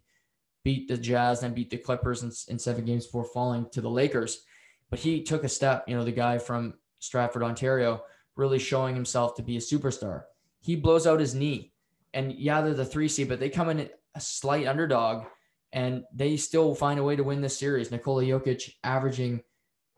beat 0.63 0.87
the 0.87 0.97
Jazz 0.97 1.41
and 1.41 1.55
beat 1.55 1.69
the 1.69 1.77
Clippers 1.77 2.21
in, 2.21 2.31
in 2.53 2.59
seven 2.59 2.83
games 2.85 3.05
before 3.05 3.23
falling 3.23 3.67
to 3.71 3.81
the 3.81 3.89
Lakers. 3.89 4.43
But 4.89 4.99
he 4.99 5.23
took 5.23 5.43
a 5.43 5.49
step. 5.49 5.85
You 5.87 5.95
know, 5.95 6.03
the 6.03 6.11
guy 6.11 6.37
from 6.37 6.73
Stratford, 6.99 7.43
Ontario, 7.43 8.03
really 8.35 8.59
showing 8.59 8.93
himself 8.93 9.35
to 9.35 9.43
be 9.43 9.57
a 9.57 9.61
superstar. 9.61 10.23
He 10.59 10.75
blows 10.75 11.07
out 11.07 11.19
his 11.19 11.33
knee. 11.33 11.73
And 12.13 12.33
yeah, 12.33 12.61
they're 12.61 12.73
the 12.73 12.85
three 12.85 13.07
seed, 13.07 13.29
but 13.29 13.39
they 13.39 13.49
come 13.49 13.69
in 13.69 13.89
a 14.15 14.19
slight 14.19 14.67
underdog 14.67 15.25
and 15.73 16.03
they 16.13 16.37
still 16.37 16.73
find 16.75 16.99
a 16.99 17.03
way 17.03 17.15
to 17.15 17.23
win 17.23 17.41
this 17.41 17.57
series. 17.57 17.91
Nikola 17.91 18.23
Jokic 18.23 18.73
averaging 18.83 19.41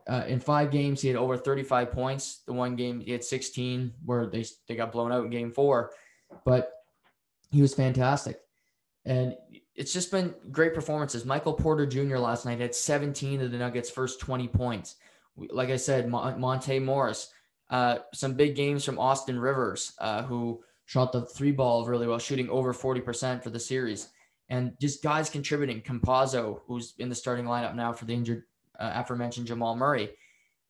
uh, 0.08 0.24
in 0.28 0.40
five 0.40 0.72
games, 0.72 1.02
he 1.02 1.08
had 1.08 1.18
over 1.18 1.38
35 1.38 1.92
points. 1.92 2.42
The 2.46 2.54
one 2.54 2.76
game 2.76 3.00
he 3.00 3.12
had 3.12 3.24
16 3.24 3.94
where 4.06 4.26
they, 4.26 4.46
they 4.68 4.76
got 4.76 4.92
blown 4.92 5.12
out 5.12 5.24
in 5.24 5.30
game 5.30 5.52
four, 5.52 5.92
but 6.46 6.72
he 7.52 7.62
was 7.62 7.74
fantastic. 7.74 8.40
And 9.06 9.36
it's 9.76 9.94
just 9.94 10.12
been 10.12 10.34
great 10.52 10.74
performances. 10.74 11.26
Michael 11.26 11.54
Porter 11.54 11.86
Jr. 11.86 12.18
last 12.18 12.46
night 12.46 12.60
had 12.60 12.76
17 12.76 13.42
of 13.42 13.52
the 13.52 13.58
Nuggets' 13.58 13.90
first 13.90 14.20
20 14.20 14.48
points. 14.48 14.96
Like 15.36 15.70
I 15.70 15.78
said, 15.78 16.10
Monte 16.10 16.80
Morris, 16.80 17.32
uh, 17.70 18.00
some 18.14 18.34
big 18.34 18.56
games 18.56 18.84
from 18.84 19.00
Austin 19.00 19.40
Rivers, 19.40 19.94
uh, 20.00 20.24
who 20.24 20.62
shot 20.86 21.12
the 21.14 21.26
three 21.26 21.52
ball 21.52 21.86
really 21.86 22.06
well, 22.06 22.20
shooting 22.20 22.50
over 22.50 22.74
40% 22.74 23.42
for 23.42 23.50
the 23.50 23.60
series. 23.60 24.10
And 24.52 24.74
just 24.80 25.02
guys 25.02 25.30
contributing. 25.30 25.82
Campazzo, 25.82 26.60
who's 26.68 26.94
in 27.00 27.10
the 27.10 27.16
starting 27.16 27.46
lineup 27.46 27.74
now 27.74 27.92
for 27.94 28.06
the 28.06 28.14
injured, 28.14 28.44
uh, 28.80 28.92
aforementioned 28.96 29.48
Jamal 29.48 29.76
Murray. 29.76 30.12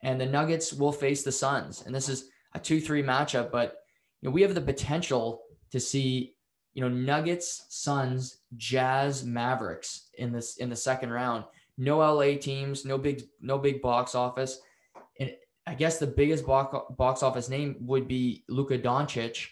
And 0.03 0.21
the 0.21 0.25
Nuggets 0.25 0.71
will 0.71 0.93
face 0.93 1.23
the 1.23 1.31
Suns. 1.31 1.83
And 1.85 1.93
this 1.93 2.07
is 2.07 2.29
a 2.53 2.59
2 2.59 2.79
3 2.79 3.03
matchup, 3.03 3.51
but 3.51 3.79
you 4.21 4.29
know, 4.29 4.33
we 4.33 4.43
have 4.43 4.55
the 4.55 4.61
potential 4.61 5.41
to 5.71 5.79
see 5.79 6.35
you 6.73 6.81
know 6.81 6.89
Nuggets, 6.89 7.65
Suns, 7.69 8.37
Jazz, 8.55 9.25
Mavericks 9.25 10.09
in 10.17 10.31
this 10.31 10.57
in 10.57 10.69
the 10.69 10.75
second 10.75 11.11
round. 11.11 11.43
No 11.77 11.97
LA 11.97 12.37
teams, 12.37 12.85
no 12.85 12.97
big 12.97 13.23
no 13.41 13.57
big 13.57 13.81
box 13.81 14.15
office. 14.15 14.59
And 15.19 15.31
I 15.67 15.73
guess 15.73 15.99
the 15.99 16.07
biggest 16.07 16.45
box, 16.45 16.75
box 16.97 17.23
office 17.23 17.49
name 17.49 17.75
would 17.81 18.07
be 18.07 18.43
Luka 18.47 18.77
Doncic, 18.77 19.47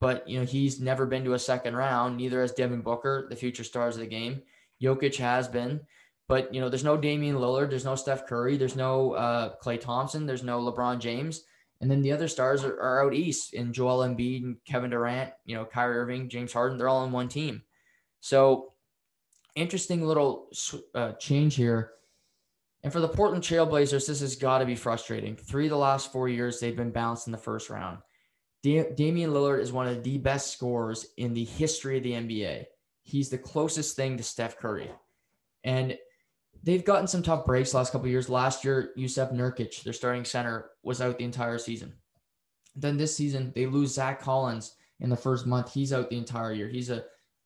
but 0.00 0.28
you 0.28 0.38
know 0.38 0.44
he's 0.44 0.80
never 0.80 1.06
been 1.06 1.24
to 1.24 1.34
a 1.34 1.38
second 1.38 1.76
round. 1.76 2.16
Neither 2.16 2.40
has 2.40 2.52
Devin 2.52 2.82
Booker, 2.82 3.26
the 3.30 3.36
future 3.36 3.64
stars 3.64 3.94
of 3.96 4.00
the 4.00 4.06
game. 4.06 4.42
Jokic 4.82 5.16
has 5.16 5.48
been, 5.48 5.80
but 6.28 6.52
you 6.54 6.60
know 6.60 6.68
there's 6.68 6.84
no 6.84 6.96
Damian 6.96 7.36
Lillard, 7.36 7.70
there's 7.70 7.84
no 7.84 7.94
Steph 7.94 8.26
Curry, 8.26 8.56
there's 8.56 8.76
no 8.76 9.12
uh, 9.12 9.54
Klay 9.62 9.80
Thompson, 9.80 10.26
there's 10.26 10.42
no 10.44 10.60
LeBron 10.60 10.98
James, 10.98 11.44
and 11.80 11.90
then 11.90 12.02
the 12.02 12.12
other 12.12 12.28
stars 12.28 12.64
are, 12.64 12.78
are 12.80 13.04
out 13.06 13.14
east 13.14 13.54
in 13.54 13.72
Joel 13.72 14.06
Embiid 14.06 14.42
and 14.44 14.56
Kevin 14.64 14.90
Durant, 14.90 15.32
you 15.44 15.56
know 15.56 15.64
Kyrie 15.64 15.98
Irving, 15.98 16.28
James 16.28 16.52
Harden. 16.52 16.78
They're 16.78 16.88
all 16.88 17.04
on 17.04 17.12
one 17.12 17.28
team. 17.28 17.62
So 18.20 18.72
interesting 19.54 20.02
little 20.06 20.48
uh, 20.94 21.12
change 21.12 21.54
here 21.54 21.92
And 22.82 22.92
for 22.92 23.00
the 23.00 23.08
Portland 23.08 23.42
Trailblazers, 23.42 24.06
this 24.06 24.20
has 24.20 24.36
got 24.36 24.58
to 24.58 24.66
be 24.66 24.76
frustrating. 24.76 25.34
Three 25.36 25.66
of 25.66 25.70
the 25.70 25.76
last 25.76 26.12
four 26.12 26.28
years, 26.28 26.60
they've 26.60 26.76
been 26.76 26.92
bounced 26.92 27.26
in 27.26 27.32
the 27.32 27.38
first 27.38 27.70
round. 27.70 27.98
Da- 28.66 28.92
Damian 28.96 29.30
Lillard 29.30 29.60
is 29.60 29.72
one 29.72 29.86
of 29.86 30.02
the 30.02 30.18
best 30.18 30.52
scorers 30.52 31.06
in 31.18 31.32
the 31.32 31.44
history 31.44 31.98
of 31.98 32.02
the 32.02 32.12
NBA. 32.12 32.64
He's 33.04 33.28
the 33.28 33.38
closest 33.38 33.94
thing 33.94 34.16
to 34.16 34.24
Steph 34.24 34.58
Curry. 34.58 34.90
And 35.62 35.96
they've 36.64 36.84
gotten 36.84 37.06
some 37.06 37.22
tough 37.22 37.46
breaks 37.46 37.74
last 37.74 37.92
couple 37.92 38.08
years. 38.08 38.28
Last 38.28 38.64
year, 38.64 38.92
Jusuf 38.98 39.32
Nurkic, 39.32 39.84
their 39.84 39.92
starting 39.92 40.24
center, 40.24 40.70
was 40.82 41.00
out 41.00 41.16
the 41.16 41.24
entire 41.24 41.58
season. 41.58 41.92
Then 42.74 42.96
this 42.96 43.16
season, 43.16 43.52
they 43.54 43.66
lose 43.66 43.94
Zach 43.94 44.20
Collins 44.20 44.74
in 44.98 45.10
the 45.10 45.16
first 45.16 45.46
month. 45.46 45.72
He's 45.72 45.92
out 45.92 46.10
the 46.10 46.18
entire 46.18 46.52
year. 46.52 46.68
He's 46.68 46.90
a 46.90 47.04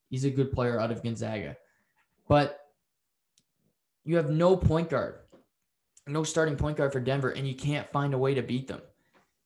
he's 0.08 0.24
a 0.24 0.30
good 0.30 0.52
player 0.52 0.80
out 0.80 0.90
of 0.90 1.02
Gonzaga. 1.02 1.54
But 2.28 2.60
you 4.04 4.16
have 4.16 4.30
no 4.30 4.56
point 4.56 4.88
guard, 4.88 5.16
no 6.06 6.24
starting 6.24 6.56
point 6.56 6.78
guard 6.78 6.92
for 6.92 7.00
Denver, 7.00 7.30
and 7.30 7.46
you 7.46 7.54
can't 7.54 7.92
find 7.92 8.14
a 8.14 8.18
way 8.18 8.32
to 8.32 8.42
beat 8.42 8.68
them. 8.68 8.80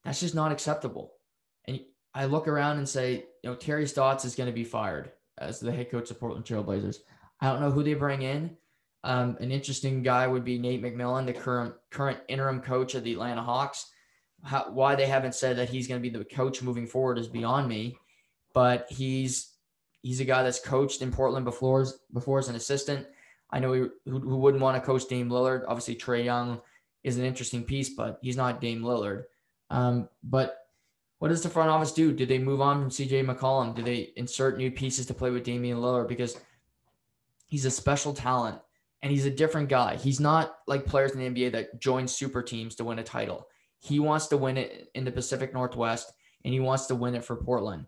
That's 0.04 0.20
just 0.20 0.36
not 0.36 0.52
acceptable. 0.52 1.13
I 2.14 2.26
look 2.26 2.46
around 2.46 2.78
and 2.78 2.88
say, 2.88 3.24
you 3.42 3.50
know, 3.50 3.56
Terry 3.56 3.86
Stotts 3.86 4.24
is 4.24 4.34
going 4.34 4.48
to 4.48 4.52
be 4.52 4.64
fired 4.64 5.12
as 5.38 5.58
the 5.58 5.72
head 5.72 5.90
coach 5.90 6.10
of 6.10 6.20
Portland 6.20 6.44
Trailblazers. 6.44 6.98
I 7.40 7.50
don't 7.50 7.60
know 7.60 7.70
who 7.70 7.82
they 7.82 7.94
bring 7.94 8.22
in. 8.22 8.56
Um, 9.02 9.36
an 9.40 9.50
interesting 9.50 10.02
guy 10.02 10.26
would 10.26 10.44
be 10.44 10.58
Nate 10.58 10.82
McMillan, 10.82 11.26
the 11.26 11.32
current 11.32 11.74
current 11.90 12.18
interim 12.28 12.60
coach 12.60 12.94
of 12.94 13.04
the 13.04 13.12
Atlanta 13.12 13.42
Hawks. 13.42 13.90
How, 14.42 14.70
why 14.70 14.94
they 14.94 15.06
haven't 15.06 15.34
said 15.34 15.56
that 15.56 15.68
he's 15.68 15.88
going 15.88 16.00
to 16.02 16.10
be 16.10 16.16
the 16.16 16.24
coach 16.24 16.62
moving 16.62 16.86
forward 16.86 17.18
is 17.18 17.28
beyond 17.28 17.68
me, 17.68 17.98
but 18.54 18.86
he's 18.88 19.52
he's 20.02 20.20
a 20.20 20.24
guy 20.24 20.42
that's 20.42 20.60
coached 20.60 21.02
in 21.02 21.12
Portland 21.12 21.44
before 21.44 21.86
before 22.12 22.38
as 22.38 22.48
an 22.48 22.56
assistant. 22.56 23.06
I 23.50 23.58
know 23.58 23.72
he, 23.72 23.80
who, 24.06 24.20
who 24.20 24.36
wouldn't 24.36 24.62
want 24.62 24.80
to 24.80 24.86
coach 24.86 25.06
Dame 25.06 25.28
Lillard. 25.28 25.64
Obviously, 25.68 25.96
Trae 25.96 26.24
Young 26.24 26.60
is 27.02 27.18
an 27.18 27.24
interesting 27.24 27.64
piece, 27.64 27.90
but 27.90 28.18
he's 28.22 28.36
not 28.36 28.60
Dame 28.60 28.82
Lillard. 28.82 29.24
Um, 29.70 30.08
but 30.22 30.63
what 31.24 31.30
does 31.30 31.42
the 31.42 31.48
front 31.48 31.70
office 31.70 31.90
do? 31.90 32.12
Did 32.12 32.28
they 32.28 32.38
move 32.38 32.60
on 32.60 32.82
from 32.82 32.90
CJ 32.90 33.24
McCollum? 33.24 33.74
Do 33.74 33.80
they 33.80 34.12
insert 34.16 34.58
new 34.58 34.70
pieces 34.70 35.06
to 35.06 35.14
play 35.14 35.30
with 35.30 35.42
Damian 35.42 35.78
Lillard? 35.78 36.06
Because 36.06 36.36
he's 37.46 37.64
a 37.64 37.70
special 37.70 38.12
talent 38.12 38.60
and 39.00 39.10
he's 39.10 39.24
a 39.24 39.30
different 39.30 39.70
guy. 39.70 39.96
He's 39.96 40.20
not 40.20 40.56
like 40.66 40.84
players 40.84 41.12
in 41.12 41.20
the 41.20 41.30
NBA 41.30 41.52
that 41.52 41.80
join 41.80 42.06
super 42.06 42.42
teams 42.42 42.74
to 42.74 42.84
win 42.84 42.98
a 42.98 43.02
title. 43.02 43.48
He 43.78 44.00
wants 44.00 44.26
to 44.26 44.36
win 44.36 44.58
it 44.58 44.90
in 44.94 45.06
the 45.06 45.10
Pacific 45.10 45.54
Northwest 45.54 46.12
and 46.44 46.52
he 46.52 46.60
wants 46.60 46.84
to 46.88 46.94
win 46.94 47.14
it 47.14 47.24
for 47.24 47.36
Portland. 47.36 47.86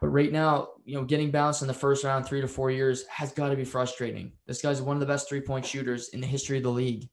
But 0.00 0.08
right 0.08 0.32
now, 0.32 0.70
you 0.84 0.96
know, 0.96 1.04
getting 1.04 1.30
bounced 1.30 1.62
in 1.62 1.68
the 1.68 1.74
first 1.74 2.02
round 2.02 2.26
three 2.26 2.40
to 2.40 2.48
four 2.48 2.72
years 2.72 3.06
has 3.06 3.30
got 3.30 3.50
to 3.50 3.56
be 3.56 3.64
frustrating. 3.64 4.32
This 4.48 4.62
guy's 4.62 4.82
one 4.82 4.96
of 4.96 5.00
the 5.00 5.06
best 5.06 5.28
three 5.28 5.42
point 5.42 5.64
shooters 5.64 6.08
in 6.08 6.20
the 6.20 6.26
history 6.26 6.56
of 6.56 6.64
the 6.64 6.72
league, 6.72 7.08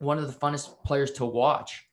one 0.00 0.18
of 0.18 0.26
the 0.26 0.36
funnest 0.36 0.82
players 0.82 1.12
to 1.12 1.24
watch. 1.24 1.87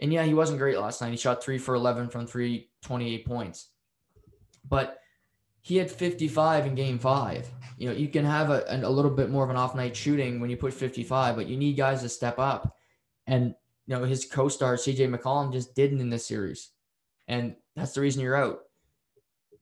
And 0.00 0.12
yeah, 0.12 0.24
he 0.24 0.34
wasn't 0.34 0.58
great 0.58 0.78
last 0.78 1.00
night. 1.00 1.10
He 1.10 1.16
shot 1.16 1.44
three 1.44 1.58
for 1.58 1.74
11 1.74 2.08
from 2.08 2.26
three, 2.26 2.70
28 2.82 3.26
points. 3.26 3.68
But 4.68 4.98
he 5.60 5.76
had 5.76 5.90
55 5.90 6.66
in 6.66 6.74
game 6.74 6.98
five. 6.98 7.46
You 7.76 7.90
know, 7.90 7.94
you 7.94 8.08
can 8.08 8.24
have 8.24 8.50
a, 8.50 8.64
a 8.82 8.88
little 8.88 9.10
bit 9.10 9.30
more 9.30 9.44
of 9.44 9.50
an 9.50 9.56
off 9.56 9.74
night 9.74 9.94
shooting 9.94 10.40
when 10.40 10.50
you 10.50 10.56
put 10.56 10.72
55, 10.72 11.36
but 11.36 11.46
you 11.46 11.56
need 11.56 11.76
guys 11.76 12.00
to 12.02 12.08
step 12.08 12.38
up. 12.38 12.76
And, 13.26 13.54
you 13.86 13.96
know, 13.96 14.04
his 14.04 14.24
co 14.24 14.48
star, 14.48 14.76
CJ 14.76 15.14
McCollum, 15.14 15.52
just 15.52 15.74
didn't 15.74 16.00
in 16.00 16.08
this 16.08 16.26
series. 16.26 16.70
And 17.28 17.56
that's 17.76 17.92
the 17.92 18.00
reason 18.00 18.22
you're 18.22 18.36
out. 18.36 18.60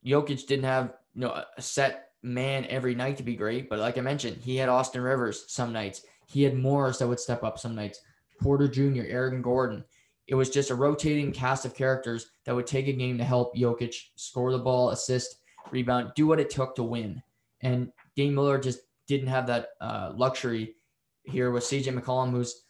Jokic 0.06 0.46
didn't 0.46 0.64
have, 0.64 0.94
you 1.14 1.22
know, 1.22 1.42
a 1.56 1.62
set 1.62 2.10
man 2.22 2.64
every 2.66 2.94
night 2.94 3.16
to 3.16 3.22
be 3.22 3.34
great. 3.34 3.68
But 3.68 3.80
like 3.80 3.98
I 3.98 4.02
mentioned, 4.02 4.38
he 4.38 4.56
had 4.56 4.68
Austin 4.68 5.02
Rivers 5.02 5.44
some 5.48 5.72
nights. 5.72 6.02
He 6.26 6.42
had 6.42 6.56
Morris 6.56 6.98
that 6.98 7.08
would 7.08 7.20
step 7.20 7.42
up 7.42 7.58
some 7.58 7.74
nights. 7.74 8.00
Porter 8.40 8.68
Jr., 8.68 9.02
Aaron 9.06 9.42
Gordon. 9.42 9.84
It 10.28 10.34
was 10.34 10.50
just 10.50 10.70
a 10.70 10.74
rotating 10.74 11.32
cast 11.32 11.64
of 11.64 11.74
characters 11.74 12.30
that 12.44 12.54
would 12.54 12.66
take 12.66 12.86
a 12.86 12.92
game 12.92 13.18
to 13.18 13.24
help 13.24 13.56
Jokic 13.56 13.94
score 14.14 14.52
the 14.52 14.58
ball, 14.58 14.90
assist, 14.90 15.36
rebound, 15.70 16.12
do 16.14 16.26
what 16.26 16.38
it 16.38 16.50
took 16.50 16.76
to 16.76 16.82
win. 16.82 17.22
And 17.62 17.90
Dame 18.14 18.34
Lillard 18.34 18.62
just 18.62 18.80
didn't 19.06 19.28
have 19.28 19.46
that 19.46 19.70
uh, 19.80 20.12
luxury 20.14 20.76
here 21.24 21.50
with 21.50 21.64
CJ 21.64 21.98
McCollum, 21.98 22.30
who's 22.30 22.62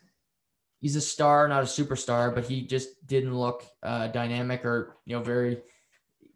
he's 0.80 0.96
a 0.96 1.00
star, 1.00 1.48
not 1.48 1.62
a 1.62 1.66
superstar, 1.66 2.34
but 2.34 2.44
he 2.44 2.62
just 2.62 3.06
didn't 3.06 3.36
look 3.36 3.64
uh, 3.82 4.06
dynamic 4.08 4.64
or 4.64 4.96
you 5.04 5.16
know 5.16 5.22
very 5.22 5.58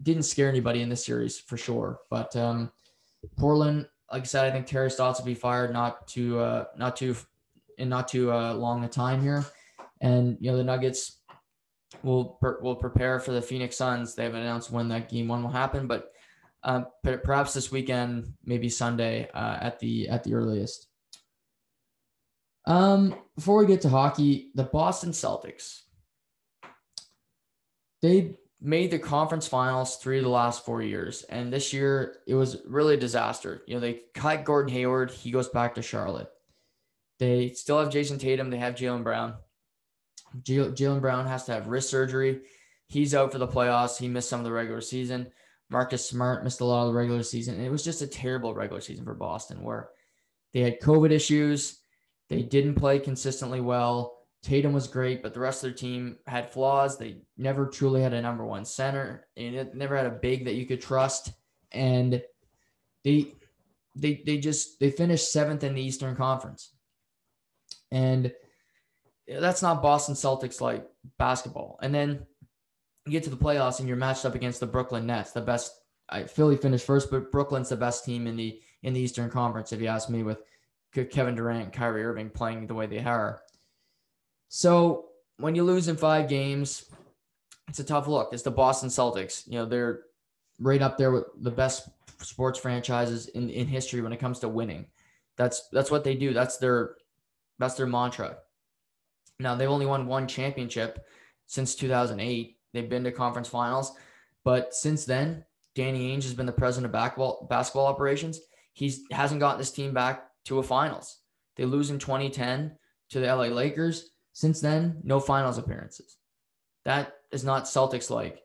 didn't 0.02 0.24
scare 0.24 0.48
anybody 0.48 0.82
in 0.82 0.88
this 0.88 1.04
series 1.04 1.38
for 1.38 1.56
sure. 1.56 2.00
But 2.10 2.34
um, 2.36 2.72
Portland, 3.38 3.86
like 4.10 4.22
I 4.22 4.26
said, 4.26 4.44
I 4.44 4.50
think 4.50 4.66
Terry 4.66 4.90
Stotts 4.90 5.20
will 5.20 5.26
be 5.26 5.34
fired 5.34 5.72
not 5.72 6.06
too 6.08 6.38
uh, 6.38 6.64
not 6.76 6.96
too 6.96 7.16
in 7.78 7.88
not 7.88 8.08
too 8.08 8.32
uh, 8.32 8.54
long 8.54 8.84
a 8.84 8.88
time 8.88 9.22
here, 9.22 9.44
and 10.02 10.36
you 10.40 10.50
know 10.50 10.56
the 10.58 10.64
Nuggets 10.64 11.20
will 12.02 12.38
will 12.60 12.76
prepare 12.76 13.20
for 13.20 13.32
the 13.32 13.40
Phoenix 13.40 13.76
Suns. 13.76 14.14
They 14.14 14.24
haven't 14.24 14.42
announced 14.42 14.70
when 14.70 14.88
that 14.88 15.08
game 15.08 15.28
one 15.28 15.42
will 15.42 15.50
happen, 15.50 15.86
but 15.86 16.10
um, 16.64 16.86
perhaps 17.02 17.54
this 17.54 17.72
weekend, 17.72 18.34
maybe 18.44 18.68
Sunday 18.68 19.30
uh, 19.32 19.58
at 19.60 19.78
the 19.78 20.08
at 20.08 20.24
the 20.24 20.34
earliest. 20.34 20.88
Um, 22.66 23.14
before 23.34 23.58
we 23.58 23.66
get 23.66 23.80
to 23.82 23.88
hockey, 23.88 24.50
the 24.54 24.64
Boston 24.64 25.10
Celtics. 25.10 25.80
They 28.02 28.34
made 28.60 28.90
the 28.90 28.98
conference 28.98 29.46
finals 29.46 29.96
three 29.96 30.18
of 30.18 30.24
the 30.24 30.30
last 30.30 30.64
four 30.64 30.82
years, 30.82 31.22
and 31.24 31.52
this 31.52 31.72
year 31.72 32.16
it 32.26 32.34
was 32.34 32.58
really 32.66 32.94
a 32.94 32.98
disaster. 32.98 33.62
You 33.66 33.74
know, 33.74 33.80
they 33.80 34.00
cut 34.14 34.44
Gordon 34.44 34.72
Hayward; 34.72 35.12
he 35.12 35.30
goes 35.30 35.48
back 35.48 35.76
to 35.76 35.82
Charlotte. 35.82 36.28
They 37.20 37.50
still 37.52 37.78
have 37.78 37.90
Jayson 37.92 38.18
Tatum. 38.18 38.50
They 38.50 38.58
have 38.58 38.74
Jaylen 38.74 39.04
Brown. 39.04 39.34
Jaylen 40.42 41.00
Brown 41.00 41.26
has 41.26 41.44
to 41.44 41.52
have 41.52 41.68
wrist 41.68 41.90
surgery. 41.90 42.40
He's 42.88 43.14
out 43.14 43.32
for 43.32 43.38
the 43.38 43.48
playoffs. 43.48 43.98
He 43.98 44.08
missed 44.08 44.28
some 44.28 44.40
of 44.40 44.44
the 44.44 44.52
regular 44.52 44.80
season. 44.80 45.30
Marcus 45.70 46.04
Smart 46.04 46.44
missed 46.44 46.60
a 46.60 46.64
lot 46.64 46.82
of 46.82 46.88
the 46.88 46.98
regular 46.98 47.22
season. 47.22 47.60
It 47.60 47.70
was 47.70 47.82
just 47.84 48.02
a 48.02 48.06
terrible 48.06 48.54
regular 48.54 48.80
season 48.80 49.04
for 49.04 49.14
Boston 49.14 49.62
where 49.62 49.88
they 50.52 50.60
had 50.60 50.80
COVID 50.80 51.10
issues. 51.10 51.78
They 52.28 52.42
didn't 52.42 52.74
play 52.74 52.98
consistently 52.98 53.60
well. 53.60 54.18
Tatum 54.42 54.72
was 54.72 54.88
great, 54.88 55.22
but 55.22 55.32
the 55.32 55.40
rest 55.40 55.62
of 55.62 55.70
their 55.70 55.76
team 55.76 56.18
had 56.26 56.50
flaws. 56.50 56.98
They 56.98 57.22
never 57.38 57.66
truly 57.66 58.02
had 58.02 58.12
a 58.12 58.20
number 58.20 58.44
one 58.44 58.64
center 58.64 59.26
and 59.36 59.74
never 59.74 59.96
had 59.96 60.06
a 60.06 60.10
big 60.10 60.44
that 60.44 60.54
you 60.54 60.66
could 60.66 60.82
trust. 60.82 61.32
And 61.70 62.22
they 63.04 63.34
they 63.94 64.22
they 64.26 64.38
just 64.38 64.80
they 64.80 64.90
finished 64.90 65.32
seventh 65.32 65.64
in 65.64 65.74
the 65.74 65.82
Eastern 65.82 66.16
Conference. 66.16 66.72
And 67.90 68.32
that's 69.40 69.62
not 69.62 69.82
Boston 69.82 70.14
Celtics 70.14 70.60
like 70.60 70.86
basketball. 71.18 71.78
And 71.82 71.94
then 71.94 72.26
you 73.06 73.12
get 73.12 73.24
to 73.24 73.30
the 73.30 73.36
playoffs 73.36 73.78
and 73.78 73.88
you're 73.88 73.96
matched 73.96 74.24
up 74.24 74.34
against 74.34 74.60
the 74.60 74.66
Brooklyn 74.66 75.06
Nets, 75.06 75.32
the 75.32 75.40
best. 75.40 75.72
I, 76.08 76.24
Philly 76.24 76.56
finished 76.56 76.86
first, 76.86 77.10
but 77.10 77.32
Brooklyn's 77.32 77.70
the 77.70 77.76
best 77.76 78.04
team 78.04 78.26
in 78.26 78.36
the 78.36 78.60
in 78.82 78.92
the 78.92 79.00
Eastern 79.00 79.30
Conference, 79.30 79.72
if 79.72 79.80
you 79.80 79.86
ask 79.86 80.10
me, 80.10 80.22
with 80.22 80.42
Kevin 80.92 81.34
Durant, 81.34 81.72
Kyrie 81.72 82.04
Irving 82.04 82.30
playing 82.30 82.66
the 82.66 82.74
way 82.74 82.86
they 82.86 82.98
are. 82.98 83.40
So 84.48 85.06
when 85.38 85.54
you 85.54 85.64
lose 85.64 85.88
in 85.88 85.96
five 85.96 86.28
games, 86.28 86.84
it's 87.68 87.78
a 87.78 87.84
tough 87.84 88.08
look. 88.08 88.32
It's 88.32 88.42
the 88.42 88.50
Boston 88.50 88.88
Celtics. 88.88 89.46
You 89.46 89.54
know 89.54 89.64
they're 89.64 90.02
right 90.58 90.82
up 90.82 90.98
there 90.98 91.12
with 91.12 91.24
the 91.40 91.50
best 91.50 91.88
sports 92.20 92.58
franchises 92.58 93.28
in, 93.28 93.48
in 93.50 93.66
history 93.66 94.00
when 94.00 94.12
it 94.12 94.20
comes 94.20 94.40
to 94.40 94.48
winning. 94.48 94.86
That's 95.36 95.68
that's 95.72 95.90
what 95.90 96.04
they 96.04 96.14
do. 96.14 96.34
That's 96.34 96.58
their 96.58 96.96
that's 97.58 97.74
their 97.74 97.86
mantra. 97.86 98.38
Now 99.42 99.54
they've 99.54 99.68
only 99.68 99.86
won 99.86 100.06
one 100.06 100.26
championship 100.26 101.04
since 101.46 101.74
2008 101.74 102.56
They've 102.72 102.88
been 102.88 103.04
to 103.04 103.12
conference 103.12 103.48
finals, 103.48 103.92
but 104.44 104.74
since 104.74 105.04
then, 105.04 105.44
Danny 105.74 106.10
Ainge 106.14 106.24
has 106.24 106.34
been 106.34 106.46
the 106.46 106.52
president 106.52 106.86
of 106.86 106.92
basketball 106.92 107.46
basketball 107.48 107.86
operations. 107.86 108.40
He 108.72 108.94
hasn't 109.10 109.40
gotten 109.40 109.58
this 109.58 109.70
team 109.70 109.92
back 109.92 110.24
to 110.46 110.58
a 110.58 110.62
finals. 110.62 111.18
They 111.56 111.64
lose 111.64 111.90
in 111.90 111.98
2010 111.98 112.76
to 113.10 113.20
the 113.20 113.26
LA 113.26 113.44
Lakers. 113.44 114.10
Since 114.32 114.60
then, 114.60 115.00
no 115.04 115.20
finals 115.20 115.58
appearances. 115.58 116.16
That 116.84 117.14
is 117.30 117.44
not 117.44 117.64
Celtics 117.64 118.10
like. 118.10 118.40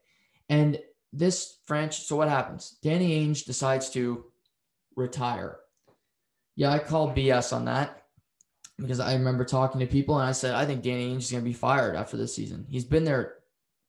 And 0.50 0.80
this 1.14 1.60
French, 1.66 2.02
so 2.02 2.18
what 2.18 2.28
happens? 2.28 2.78
Danny 2.84 3.26
Ainge 3.26 3.46
decides 3.46 3.90
to 3.92 4.26
retire. 4.98 5.60
Yeah, 6.58 6.72
I 6.72 6.80
call 6.80 7.16
BS 7.16 7.54
on 7.54 7.66
that 7.66 8.04
because 8.78 9.00
I 9.00 9.13
remember 9.13 9.44
talking 9.44 9.80
to 9.80 9.88
people 9.88 10.20
and 10.20 10.28
I 10.28 10.32
said, 10.32 10.54
I 10.54 10.66
think 10.66 10.84
Danny 10.84 11.13
Ainge 11.13 11.20
is 11.20 11.32
going 11.32 11.44
to 11.44 11.50
be 11.50 11.54
fired 11.54 11.96
after 11.96 12.18
this 12.18 12.36
season. 12.36 12.66
He's 12.70 12.86
been 12.86 13.04
there 13.04 13.36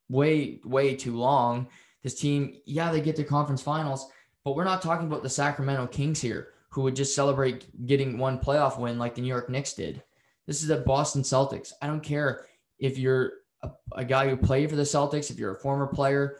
way, 0.09 0.59
way 0.63 0.95
too 0.95 1.15
long. 1.15 1.67
This 2.03 2.19
team, 2.19 2.57
yeah, 2.65 2.91
they 2.91 3.01
get 3.01 3.15
to 3.17 3.23
conference 3.23 3.61
finals, 3.61 4.09
but 4.43 4.55
we're 4.55 4.63
not 4.63 4.81
talking 4.81 5.07
about 5.07 5.21
the 5.21 5.29
Sacramento 5.29 5.87
Kings 5.87 6.21
here 6.21 6.49
who 6.69 6.81
would 6.83 6.95
just 6.95 7.15
celebrate 7.15 7.85
getting 7.85 8.17
one 8.17 8.39
playoff 8.39 8.79
win 8.79 8.97
like 8.97 9.15
the 9.15 9.21
New 9.21 9.27
York 9.27 9.49
Knicks 9.49 9.73
did. 9.73 10.01
This 10.47 10.61
is 10.61 10.67
the 10.67 10.77
Boston 10.77 11.21
Celtics. 11.21 11.73
I 11.81 11.87
don't 11.87 12.01
care 12.01 12.45
if 12.79 12.97
you're 12.97 13.33
a, 13.61 13.69
a 13.93 14.05
guy 14.05 14.27
who 14.29 14.37
played 14.37 14.69
for 14.69 14.75
the 14.75 14.83
Celtics, 14.83 15.29
if 15.29 15.37
you're 15.37 15.55
a 15.55 15.59
former 15.59 15.87
player, 15.87 16.37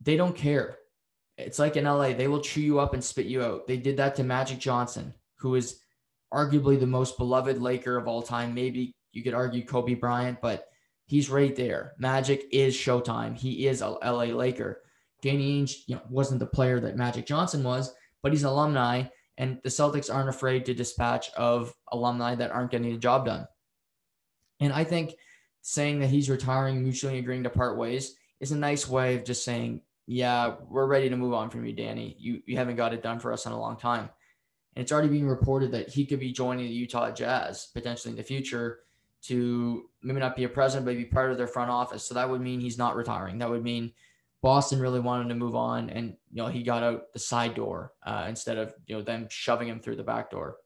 they 0.00 0.16
don't 0.16 0.36
care. 0.36 0.78
It's 1.38 1.58
like 1.58 1.76
in 1.76 1.84
LA, 1.84 2.14
they 2.14 2.28
will 2.28 2.40
chew 2.40 2.62
you 2.62 2.80
up 2.80 2.94
and 2.94 3.04
spit 3.04 3.26
you 3.26 3.42
out. 3.42 3.66
They 3.66 3.76
did 3.76 3.98
that 3.98 4.14
to 4.16 4.24
Magic 4.24 4.58
Johnson, 4.58 5.14
who 5.36 5.54
is 5.54 5.80
arguably 6.36 6.78
the 6.78 6.86
most 6.86 7.16
beloved 7.16 7.58
Laker 7.58 7.96
of 7.96 8.06
all 8.06 8.22
time. 8.22 8.54
Maybe 8.54 8.94
you 9.12 9.22
could 9.22 9.34
argue 9.34 9.64
Kobe 9.64 9.94
Bryant, 9.94 10.40
but 10.42 10.66
he's 11.06 11.30
right 11.30 11.56
there. 11.56 11.94
Magic 11.98 12.44
is 12.52 12.76
Showtime. 12.76 13.36
He 13.36 13.66
is 13.66 13.80
a 13.80 13.88
LA 13.88 14.24
Laker. 14.24 14.82
Danny 15.22 15.62
Ainge 15.62 15.76
you 15.86 15.96
know, 15.96 16.02
wasn't 16.10 16.40
the 16.40 16.46
player 16.46 16.78
that 16.80 16.96
Magic 16.96 17.26
Johnson 17.26 17.64
was, 17.64 17.94
but 18.22 18.32
he's 18.32 18.44
alumni, 18.44 19.04
and 19.38 19.58
the 19.62 19.70
Celtics 19.70 20.12
aren't 20.12 20.28
afraid 20.28 20.66
to 20.66 20.74
dispatch 20.74 21.30
of 21.36 21.72
alumni 21.90 22.34
that 22.34 22.50
aren't 22.50 22.70
getting 22.70 22.92
the 22.92 22.98
job 22.98 23.24
done. 23.24 23.46
And 24.60 24.72
I 24.72 24.84
think 24.84 25.14
saying 25.62 26.00
that 26.00 26.10
he's 26.10 26.30
retiring, 26.30 26.82
mutually 26.82 27.18
agreeing 27.18 27.44
to 27.44 27.50
part 27.50 27.78
ways, 27.78 28.14
is 28.40 28.52
a 28.52 28.56
nice 28.56 28.88
way 28.88 29.16
of 29.16 29.24
just 29.24 29.44
saying, 29.44 29.80
yeah, 30.06 30.54
we're 30.68 30.86
ready 30.86 31.08
to 31.08 31.16
move 31.16 31.34
on 31.34 31.50
from 31.50 31.64
you, 31.64 31.72
Danny. 31.72 32.14
You 32.18 32.42
you 32.46 32.56
haven't 32.56 32.76
got 32.76 32.94
it 32.94 33.02
done 33.02 33.18
for 33.18 33.32
us 33.32 33.46
in 33.46 33.52
a 33.52 33.60
long 33.60 33.76
time. 33.76 34.08
And 34.76 34.82
it's 34.82 34.92
already 34.92 35.08
being 35.08 35.26
reported 35.26 35.72
that 35.72 35.88
he 35.88 36.04
could 36.04 36.20
be 36.20 36.32
joining 36.32 36.66
the 36.66 36.72
Utah 36.74 37.10
Jazz 37.10 37.68
potentially 37.72 38.12
in 38.12 38.16
the 38.16 38.22
future 38.22 38.80
to 39.22 39.88
maybe 40.02 40.20
not 40.20 40.36
be 40.36 40.44
a 40.44 40.48
president, 40.48 40.84
but 40.84 40.96
be 40.96 41.06
part 41.06 41.32
of 41.32 41.38
their 41.38 41.46
front 41.46 41.70
office. 41.70 42.04
So 42.04 42.14
that 42.14 42.28
would 42.28 42.42
mean 42.42 42.60
he's 42.60 42.78
not 42.78 42.94
retiring. 42.94 43.38
That 43.38 43.48
would 43.48 43.64
mean 43.64 43.92
Boston 44.42 44.78
really 44.78 45.00
wanted 45.00 45.30
to 45.30 45.34
move 45.34 45.56
on, 45.56 45.88
and 45.90 46.14
you 46.30 46.42
know 46.42 46.46
he 46.48 46.62
got 46.62 46.82
out 46.82 47.12
the 47.12 47.18
side 47.18 47.54
door 47.54 47.94
uh, 48.04 48.26
instead 48.28 48.58
of 48.58 48.74
you 48.86 48.94
know 48.94 49.02
them 49.02 49.26
shoving 49.30 49.66
him 49.66 49.80
through 49.80 49.96
the 49.96 50.04
back 50.04 50.30
door. 50.30 50.58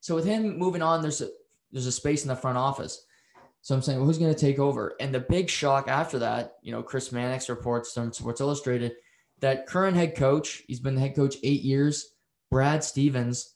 So 0.00 0.16
with 0.16 0.24
him 0.24 0.58
moving 0.58 0.82
on, 0.82 1.00
there's 1.00 1.20
a 1.20 1.28
there's 1.70 1.86
a 1.86 1.92
space 1.92 2.22
in 2.22 2.28
the 2.28 2.36
front 2.36 2.58
office. 2.58 3.06
So 3.62 3.76
I'm 3.76 3.80
saying, 3.80 3.98
well, 3.98 4.08
who's 4.08 4.18
going 4.18 4.34
to 4.34 4.38
take 4.38 4.58
over? 4.58 4.94
And 4.98 5.14
the 5.14 5.20
big 5.20 5.48
shock 5.48 5.86
after 5.86 6.18
that, 6.18 6.56
you 6.62 6.72
know, 6.72 6.82
Chris 6.82 7.12
Mannix 7.12 7.48
reports 7.48 7.92
from 7.92 8.12
Sports 8.12 8.40
Illustrated 8.40 8.94
that 9.38 9.66
current 9.66 9.96
head 9.96 10.16
coach, 10.16 10.62
he's 10.66 10.80
been 10.80 10.96
the 10.96 11.00
head 11.00 11.14
coach 11.14 11.36
eight 11.44 11.62
years, 11.62 12.11
Brad 12.52 12.84
Stevens, 12.84 13.54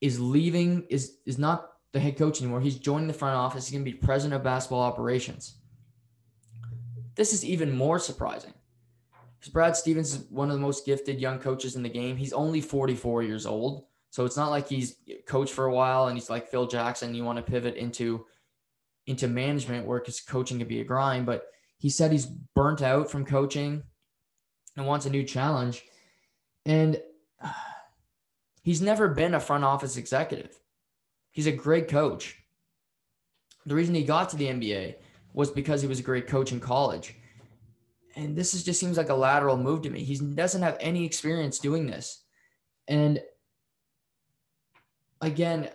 is 0.00 0.20
leaving, 0.20 0.86
is 0.88 1.16
is 1.26 1.36
not 1.36 1.68
the 1.92 1.98
head 1.98 2.16
coach 2.16 2.40
anymore. 2.40 2.60
He's 2.60 2.78
joining 2.78 3.08
the 3.08 3.12
front 3.12 3.34
office. 3.34 3.66
He's 3.66 3.72
going 3.72 3.84
to 3.84 3.90
be 3.90 3.96
president 3.96 4.34
of 4.34 4.44
basketball 4.44 4.82
operations. 4.82 5.56
This 7.16 7.32
is 7.32 7.44
even 7.44 7.76
more 7.76 7.98
surprising 7.98 8.54
because 9.38 9.52
Brad 9.52 9.76
Stevens 9.76 10.14
is 10.14 10.30
one 10.30 10.48
of 10.48 10.54
the 10.54 10.60
most 10.60 10.86
gifted 10.86 11.20
young 11.20 11.40
coaches 11.40 11.74
in 11.74 11.82
the 11.82 11.88
game. 11.88 12.16
He's 12.16 12.32
only 12.32 12.60
44 12.60 13.24
years 13.24 13.46
old. 13.46 13.86
So 14.10 14.24
it's 14.24 14.36
not 14.36 14.50
like 14.50 14.68
he's 14.68 14.96
coached 15.26 15.52
for 15.52 15.64
a 15.64 15.74
while 15.74 16.06
and 16.06 16.16
he's 16.16 16.30
like 16.30 16.46
Phil 16.46 16.68
Jackson. 16.68 17.16
You 17.16 17.24
want 17.24 17.38
to 17.38 17.50
pivot 17.50 17.74
into 17.74 18.26
into 19.08 19.26
management 19.26 19.86
where 19.86 19.98
because 19.98 20.20
coaching 20.20 20.58
can 20.58 20.68
be 20.68 20.80
a 20.80 20.84
grind. 20.84 21.26
But 21.26 21.46
he 21.78 21.90
said 21.90 22.12
he's 22.12 22.26
burnt 22.26 22.80
out 22.80 23.10
from 23.10 23.24
coaching 23.24 23.82
and 24.76 24.86
wants 24.86 25.04
a 25.04 25.10
new 25.10 25.24
challenge. 25.24 25.84
And 26.64 27.00
uh, 27.42 27.50
he's 28.64 28.82
never 28.82 29.08
been 29.08 29.34
a 29.34 29.40
front 29.40 29.62
office 29.62 29.96
executive. 29.96 30.58
He's 31.30 31.46
a 31.46 31.52
great 31.52 31.86
coach. 31.86 32.42
The 33.66 33.74
reason 33.74 33.94
he 33.94 34.02
got 34.02 34.30
to 34.30 34.36
the 34.36 34.46
NBA 34.46 34.96
was 35.32 35.50
because 35.50 35.82
he 35.82 35.88
was 35.88 36.00
a 36.00 36.04
great 36.04 36.26
coach 36.26 36.50
in 36.50 36.60
college. 36.60 37.14
And 38.16 38.36
this 38.36 38.54
is 38.54 38.64
just 38.64 38.80
seems 38.80 38.96
like 38.96 39.10
a 39.10 39.14
lateral 39.14 39.56
move 39.56 39.82
to 39.82 39.90
me. 39.90 40.02
He 40.02 40.16
doesn't 40.16 40.62
have 40.62 40.76
any 40.80 41.04
experience 41.04 41.58
doing 41.58 41.86
this. 41.86 42.22
And 42.88 43.20
again, 45.20 45.68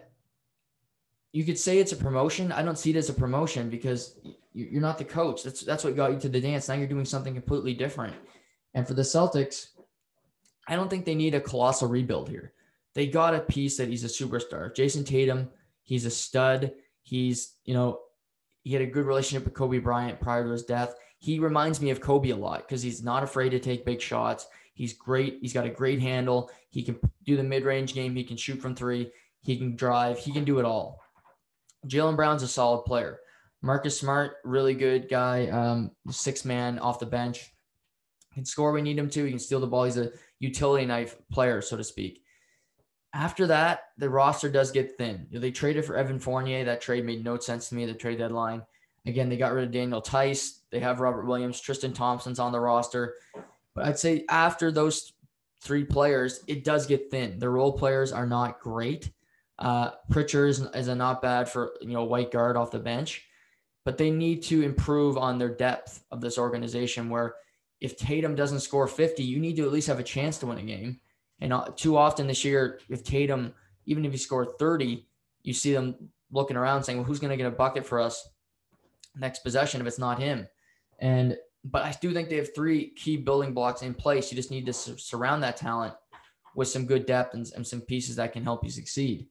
you 1.31 1.43
could 1.43 1.59
say 1.59 1.77
it's 1.77 1.91
a 1.91 1.97
promotion. 1.97 2.51
I 2.51 2.63
don't 2.63 2.77
see 2.77 2.91
it 2.91 2.95
as 2.95 3.09
a 3.09 3.13
promotion 3.13 3.69
because 3.69 4.17
you're 4.53 4.81
not 4.81 4.97
the 4.97 5.05
coach. 5.05 5.43
That's 5.43 5.61
that's 5.61 5.83
what 5.83 5.95
got 5.95 6.11
you 6.11 6.19
to 6.19 6.29
the 6.29 6.41
dance. 6.41 6.67
Now 6.67 6.75
you're 6.75 6.87
doing 6.87 7.05
something 7.05 7.33
completely 7.33 7.73
different. 7.73 8.15
And 8.73 8.87
for 8.87 8.93
the 8.93 9.03
Celtics, 9.03 9.67
I 10.67 10.75
don't 10.75 10.89
think 10.89 11.05
they 11.05 11.15
need 11.15 11.35
a 11.35 11.41
colossal 11.41 11.87
rebuild 11.87 12.29
here. 12.29 12.53
They 12.95 13.07
got 13.07 13.35
a 13.35 13.39
piece 13.39 13.77
that 13.77 13.89
he's 13.89 14.03
a 14.03 14.07
superstar. 14.07 14.73
Jayson 14.73 15.05
Tatum, 15.05 15.49
he's 15.83 16.05
a 16.05 16.11
stud. 16.11 16.71
He's, 17.03 17.55
you 17.65 17.73
know, 17.73 17.99
he 18.63 18.73
had 18.73 18.81
a 18.81 18.87
good 18.87 19.05
relationship 19.05 19.45
with 19.45 19.53
Kobe 19.53 19.79
Bryant 19.79 20.19
prior 20.19 20.43
to 20.43 20.51
his 20.51 20.65
death. 20.65 20.95
He 21.19 21.39
reminds 21.39 21.81
me 21.81 21.89
of 21.89 22.01
Kobe 22.01 22.29
a 22.29 22.35
lot 22.35 22.67
because 22.67 22.81
he's 22.81 23.03
not 23.03 23.23
afraid 23.23 23.49
to 23.49 23.59
take 23.59 23.85
big 23.85 24.01
shots. 24.01 24.47
He's 24.73 24.93
great. 24.93 25.39
He's 25.41 25.53
got 25.53 25.65
a 25.65 25.69
great 25.69 26.01
handle. 26.01 26.49
He 26.69 26.83
can 26.83 26.97
do 27.25 27.35
the 27.35 27.43
mid 27.43 27.65
range 27.65 27.93
game. 27.93 28.15
He 28.15 28.23
can 28.23 28.37
shoot 28.37 28.61
from 28.61 28.75
three. 28.75 29.11
He 29.41 29.57
can 29.57 29.75
drive. 29.75 30.17
He 30.19 30.31
can 30.31 30.45
do 30.45 30.59
it 30.59 30.65
all. 30.65 30.99
Jaylen 31.87 32.15
Brown's 32.15 32.43
a 32.43 32.47
solid 32.47 32.83
player. 32.83 33.19
Marcus 33.61 33.99
Smart, 33.99 34.37
really 34.43 34.73
good 34.73 35.09
guy. 35.09 35.47
Um, 35.47 35.91
six 36.09 36.45
man 36.45 36.79
off 36.79 36.99
the 36.99 37.05
bench. 37.05 37.53
Can 38.33 38.45
score 38.45 38.71
when 38.71 38.85
you 38.85 38.93
need 38.93 38.99
him 39.01 39.09
to. 39.09 39.23
He 39.25 39.31
can 39.31 39.39
steal 39.39 39.59
the 39.59 39.67
ball. 39.67 39.83
He's 39.85 39.97
a 39.97 40.11
utility 40.39 40.85
knife 40.85 41.17
player, 41.31 41.61
so 41.61 41.75
to 41.75 41.83
speak. 41.83 42.23
After 43.13 43.47
that, 43.47 43.85
the 43.97 44.09
roster 44.09 44.49
does 44.49 44.71
get 44.71 44.97
thin. 44.97 45.27
They 45.31 45.51
traded 45.51 45.85
for 45.85 45.97
Evan 45.97 46.19
Fournier. 46.19 46.63
That 46.65 46.81
trade 46.81 47.05
made 47.05 47.23
no 47.23 47.37
sense 47.37 47.69
to 47.69 47.75
me. 47.75 47.85
The 47.85 47.93
trade 47.93 48.19
deadline. 48.19 48.63
Again, 49.05 49.29
they 49.29 49.37
got 49.37 49.53
rid 49.53 49.63
of 49.65 49.71
Daniel 49.71 50.01
Theis. 50.01 50.59
They 50.69 50.79
have 50.79 50.99
Robert 50.99 51.25
Williams. 51.25 51.59
Tristan 51.59 51.93
Thompson's 51.93 52.39
on 52.39 52.51
the 52.51 52.59
roster. 52.59 53.15
But 53.73 53.85
I'd 53.85 53.99
say 53.99 54.25
after 54.29 54.71
those 54.71 55.13
three 55.61 55.83
players, 55.83 56.43
it 56.47 56.63
does 56.63 56.85
get 56.85 57.09
thin. 57.09 57.39
The 57.39 57.49
role 57.49 57.73
players 57.73 58.11
are 58.11 58.27
not 58.27 58.59
great. 58.59 59.11
Uh, 59.57 59.91
Pritchard 60.09 60.49
is, 60.49 60.59
is 60.73 60.87
a 60.87 60.95
not 60.95 61.21
bad 61.21 61.49
for 61.49 61.73
you 61.81 61.89
know 61.89 62.03
white 62.03 62.31
guard 62.31 62.55
off 62.55 62.71
the 62.71 62.79
bench, 62.79 63.25
but 63.83 63.97
they 63.97 64.11
need 64.11 64.43
to 64.43 64.61
improve 64.61 65.17
on 65.17 65.37
their 65.37 65.53
depth 65.53 66.03
of 66.11 66.21
this 66.21 66.37
organization. 66.37 67.09
Where 67.09 67.35
if 67.81 67.97
Tatum 67.97 68.35
doesn't 68.35 68.61
score 68.61 68.87
50, 68.87 69.23
you 69.23 69.39
need 69.39 69.55
to 69.57 69.65
at 69.65 69.71
least 69.71 69.87
have 69.87 69.99
a 69.99 70.03
chance 70.03 70.37
to 70.39 70.45
win 70.45 70.59
a 70.59 70.63
game. 70.63 70.99
And 71.41 71.53
uh, 71.53 71.67
too 71.75 71.97
often 71.97 72.27
this 72.27 72.43
year, 72.43 72.79
if 72.89 73.03
Tatum, 73.03 73.53
even 73.85 74.05
if 74.05 74.11
he 74.11 74.17
scored 74.17 74.57
30, 74.59 75.05
you 75.43 75.53
see 75.53 75.73
them 75.73 75.95
looking 76.31 76.57
around 76.57 76.83
saying, 76.83 76.97
well, 76.97 77.05
who's 77.05 77.19
going 77.19 77.31
to 77.31 77.37
get 77.37 77.47
a 77.47 77.51
bucket 77.51 77.85
for 77.85 77.99
us 77.99 78.27
next 79.15 79.39
possession 79.39 79.81
if 79.81 79.87
it's 79.87 79.99
not 79.99 80.19
him? 80.19 80.47
And, 80.99 81.37
but 81.63 81.83
I 81.83 81.95
do 82.01 82.13
think 82.13 82.29
they 82.29 82.37
have 82.37 82.53
three 82.53 82.89
key 82.91 83.17
building 83.17 83.53
blocks 83.53 83.81
in 83.81 83.93
place. 83.93 84.31
You 84.31 84.35
just 84.35 84.51
need 84.51 84.65
to 84.65 84.73
surround 84.73 85.43
that 85.43 85.57
talent 85.57 85.93
with 86.55 86.67
some 86.67 86.85
good 86.85 87.05
depth 87.05 87.33
and, 87.33 87.49
and 87.55 87.65
some 87.65 87.81
pieces 87.81 88.17
that 88.17 88.33
can 88.33 88.43
help 88.43 88.63
you 88.63 88.69
succeed. 88.69 89.27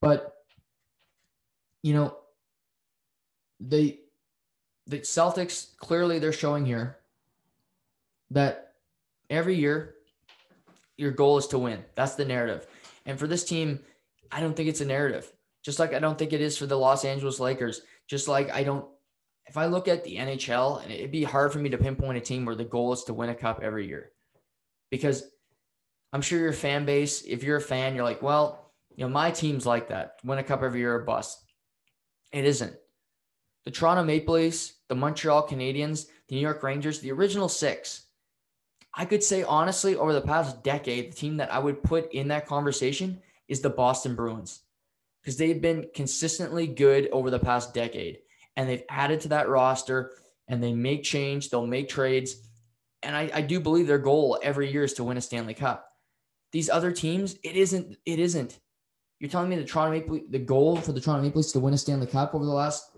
But, 0.00 0.32
you 1.82 1.94
know, 1.94 2.16
they, 3.60 4.00
the 4.86 5.00
Celtics 5.00 5.76
clearly 5.76 6.18
they're 6.18 6.32
showing 6.32 6.66
here 6.66 6.98
that 8.30 8.74
every 9.30 9.54
year 9.54 9.94
your 10.96 11.10
goal 11.10 11.38
is 11.38 11.46
to 11.48 11.58
win. 11.58 11.84
That's 11.94 12.14
the 12.14 12.24
narrative. 12.24 12.66
And 13.06 13.18
for 13.18 13.26
this 13.26 13.44
team, 13.44 13.80
I 14.30 14.40
don't 14.40 14.54
think 14.54 14.68
it's 14.68 14.80
a 14.80 14.86
narrative. 14.86 15.30
Just 15.62 15.78
like 15.78 15.94
I 15.94 15.98
don't 15.98 16.18
think 16.18 16.32
it 16.32 16.40
is 16.40 16.58
for 16.58 16.66
the 16.66 16.78
Los 16.78 17.04
Angeles 17.04 17.40
Lakers. 17.40 17.82
Just 18.08 18.28
like 18.28 18.50
I 18.50 18.64
don't 18.64 18.86
if 19.46 19.56
I 19.56 19.66
look 19.66 19.88
at 19.88 20.04
the 20.04 20.16
NHL, 20.16 20.82
and 20.82 20.92
it'd 20.92 21.10
be 21.10 21.24
hard 21.24 21.52
for 21.52 21.58
me 21.58 21.70
to 21.70 21.78
pinpoint 21.78 22.18
a 22.18 22.20
team 22.20 22.44
where 22.44 22.54
the 22.54 22.64
goal 22.64 22.92
is 22.92 23.04
to 23.04 23.14
win 23.14 23.28
a 23.28 23.34
cup 23.34 23.60
every 23.62 23.86
year. 23.86 24.12
Because 24.90 25.24
I'm 26.12 26.22
sure 26.22 26.38
your 26.38 26.52
fan 26.52 26.84
base, 26.84 27.22
if 27.22 27.42
you're 27.42 27.56
a 27.56 27.60
fan, 27.60 27.94
you're 27.94 28.04
like, 28.04 28.22
well, 28.22 28.72
you 28.94 29.04
know, 29.04 29.10
my 29.10 29.30
team's 29.30 29.66
like 29.66 29.88
that. 29.88 30.16
Win 30.24 30.38
a 30.38 30.44
cup 30.44 30.62
every 30.62 30.80
year 30.80 30.94
or 30.94 31.04
bust. 31.04 31.42
It 32.32 32.44
isn't. 32.44 32.74
The 33.64 33.70
Toronto 33.70 34.04
Maple 34.04 34.34
Leafs, 34.34 34.74
the 34.88 34.94
Montreal 34.94 35.46
Canadiens, 35.48 36.06
the 36.28 36.36
New 36.36 36.40
York 36.40 36.62
Rangers, 36.62 37.00
the 37.00 37.12
original 37.12 37.48
six 37.48 38.06
I 38.94 39.04
could 39.04 39.22
say 39.22 39.42
honestly, 39.42 39.96
over 39.96 40.12
the 40.12 40.20
past 40.20 40.62
decade, 40.62 41.12
the 41.12 41.16
team 41.16 41.38
that 41.38 41.52
I 41.52 41.58
would 41.58 41.82
put 41.82 42.12
in 42.12 42.28
that 42.28 42.46
conversation 42.46 43.20
is 43.48 43.60
the 43.60 43.70
Boston 43.70 44.14
Bruins 44.14 44.62
because 45.22 45.36
they've 45.36 45.62
been 45.62 45.86
consistently 45.94 46.66
good 46.66 47.08
over 47.12 47.30
the 47.30 47.38
past 47.38 47.72
decade 47.72 48.18
and 48.56 48.68
they've 48.68 48.84
added 48.88 49.20
to 49.20 49.28
that 49.28 49.48
roster 49.48 50.12
and 50.48 50.62
they 50.62 50.72
make 50.72 51.02
change, 51.02 51.48
they'll 51.48 51.66
make 51.66 51.88
trades. 51.88 52.48
And 53.02 53.16
I, 53.16 53.30
I 53.32 53.40
do 53.40 53.60
believe 53.60 53.86
their 53.86 53.98
goal 53.98 54.38
every 54.42 54.70
year 54.70 54.84
is 54.84 54.92
to 54.94 55.04
win 55.04 55.16
a 55.16 55.20
Stanley 55.20 55.54
Cup. 55.54 55.88
These 56.50 56.68
other 56.68 56.92
teams, 56.92 57.36
it 57.42 57.56
isn't, 57.56 57.96
it 58.04 58.18
isn't. 58.18 58.58
You're 59.18 59.30
telling 59.30 59.48
me 59.48 59.56
the 59.56 59.64
Toronto 59.64 59.92
Maple 59.92 60.20
the 60.28 60.38
goal 60.38 60.76
for 60.76 60.92
the 60.92 61.00
Toronto 61.00 61.22
Maple 61.22 61.40
Leafs 61.40 61.52
to 61.52 61.60
win 61.60 61.74
a 61.74 61.78
Stanley 61.78 62.06
Cup 62.06 62.34
over 62.34 62.44
the 62.44 62.50
last 62.50 62.90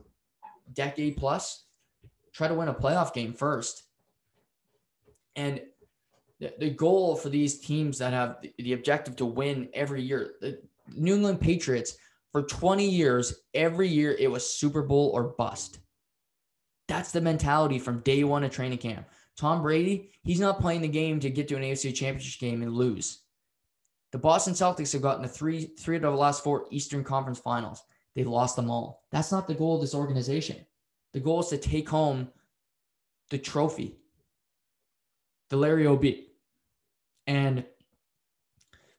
decade 0.73 1.17
plus? 1.17 1.65
Try 2.33 2.49
to 2.49 2.55
win 2.55 2.69
a 2.69 2.75
playoff 2.75 3.13
game 3.13 3.35
first. 3.35 3.85
And 5.37 5.61
the, 6.41 6.53
the 6.59 6.71
goal 6.71 7.17
for 7.17 7.29
these 7.29 7.61
teams 7.61 7.99
that 7.99 8.13
have 8.13 8.41
the, 8.43 8.53
the 8.59 8.73
objective 8.73 9.17
to 9.17 9.25
win 9.25 9.69
every 9.75 10.03
year, 10.03 10.35
the 10.41 10.61
New 10.95 11.15
England 11.15 11.41
Patriots, 11.41 11.97
for 12.33 12.43
20 12.43 12.89
years, 12.89 13.43
every 13.55 13.89
year 13.89 14.17
it 14.19 14.31
was 14.31 14.49
Super 14.49 14.83
Bowl 14.83 15.11
or 15.15 15.35
bust. 15.39 15.79
That's 16.89 17.13
the 17.13 17.21
mentality 17.21 17.79
from 17.79 18.01
day 18.01 18.25
one 18.25 18.45
of 18.45 18.51
training 18.51 18.79
camp. 18.79 19.07
Tom 19.37 19.63
Brady, 19.63 20.11
he's 20.23 20.41
not 20.41 20.61
playing 20.61 20.81
the 20.81 20.89
game 20.89 21.21
to 21.21 21.31
get 21.31 21.49
to 21.49 21.57
an 21.57 21.63
AFC 21.63 21.95
championship 21.95 22.41
game 22.41 22.63
and 22.63 22.75
lose. 22.75 23.23
The 24.13 24.19
Boston 24.19 24.55
Celtics 24.55 24.93
have 24.93 25.03
gotten 25.03 25.23
to 25.23 25.29
three, 25.29 25.65
three 25.79 25.97
of 25.97 26.03
the 26.03 26.11
last 26.11 26.45
four 26.45 26.67
Eastern 26.71 27.03
Conference 27.03 27.39
finals. 27.39 27.83
They 28.15 28.23
lost 28.23 28.55
them 28.55 28.71
all. 28.71 29.03
That's 29.11 29.33
not 29.33 29.49
the 29.49 29.55
goal 29.55 29.77
of 29.77 29.81
this 29.81 29.95
organization. 29.95 30.65
The 31.13 31.21
goal 31.21 31.41
is 31.41 31.49
to 31.49 31.59
take 31.59 31.89
home 31.89 32.29
the 33.31 33.39
trophy 33.39 33.97
the 35.51 35.57
Larry 35.57 35.87
O'B. 35.87 36.27
And 37.27 37.65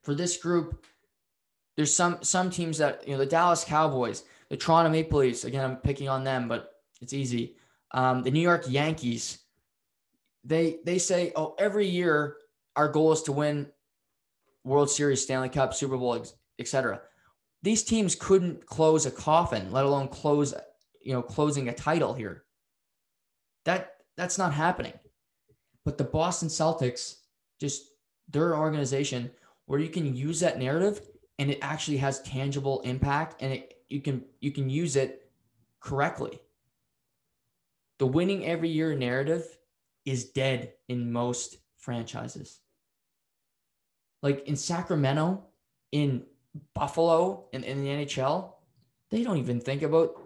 for 0.01 0.13
this 0.13 0.37
group, 0.37 0.85
there's 1.75 1.93
some 1.93 2.19
some 2.21 2.49
teams 2.49 2.77
that 2.77 3.07
you 3.07 3.13
know 3.13 3.19
the 3.19 3.25
Dallas 3.25 3.63
Cowboys, 3.63 4.23
the 4.49 4.57
Toronto 4.57 4.89
Maple 4.89 5.19
Leafs. 5.19 5.43
Again, 5.43 5.63
I'm 5.63 5.77
picking 5.77 6.09
on 6.09 6.23
them, 6.23 6.47
but 6.47 6.71
it's 7.01 7.13
easy. 7.13 7.57
Um, 7.91 8.23
the 8.23 8.31
New 8.31 8.41
York 8.41 8.65
Yankees. 8.67 9.39
They 10.43 10.77
they 10.85 10.99
say, 10.99 11.33
oh, 11.35 11.55
every 11.57 11.87
year 11.87 12.37
our 12.75 12.87
goal 12.87 13.11
is 13.11 13.23
to 13.23 13.31
win 13.31 13.71
World 14.63 14.89
Series, 14.89 15.21
Stanley 15.23 15.49
Cup, 15.49 15.73
Super 15.73 15.97
Bowl, 15.97 16.23
etc. 16.59 17.01
These 17.63 17.83
teams 17.83 18.15
couldn't 18.15 18.65
close 18.65 19.05
a 19.05 19.11
coffin, 19.11 19.71
let 19.71 19.85
alone 19.85 20.07
close, 20.07 20.53
you 21.01 21.13
know, 21.13 21.21
closing 21.21 21.67
a 21.67 21.73
title 21.73 22.13
here. 22.13 22.43
That 23.65 23.93
that's 24.17 24.37
not 24.37 24.53
happening. 24.53 24.93
But 25.85 25.97
the 25.97 26.03
Boston 26.03 26.49
Celtics, 26.49 27.19
just 27.59 27.91
their 28.27 28.57
organization, 28.57 29.31
where 29.67 29.79
you 29.79 29.89
can 29.89 30.15
use 30.15 30.39
that 30.41 30.59
narrative 30.59 30.99
and 31.39 31.51
it 31.51 31.59
actually 31.61 31.97
has 31.97 32.21
tangible 32.23 32.81
impact 32.81 33.41
and 33.41 33.53
it 33.53 33.75
you 33.87 34.01
can 34.01 34.25
you 34.41 34.51
can 34.51 34.69
use 34.69 34.95
it 34.95 35.29
correctly. 35.79 36.39
The 37.99 38.07
winning 38.07 38.45
every 38.45 38.69
year 38.69 38.95
narrative 38.95 39.57
is 40.05 40.25
dead 40.25 40.73
in 40.89 41.11
most 41.11 41.57
franchises. 41.77 42.59
Like 44.21 44.47
in 44.47 44.55
Sacramento, 44.55 45.43
in 45.91 46.23
Buffalo, 46.73 47.45
in, 47.53 47.63
in 47.63 47.83
the 47.83 47.89
NHL, 47.89 48.53
they 49.11 49.23
don't 49.23 49.37
even 49.37 49.61
think 49.61 49.83
about 49.83 50.19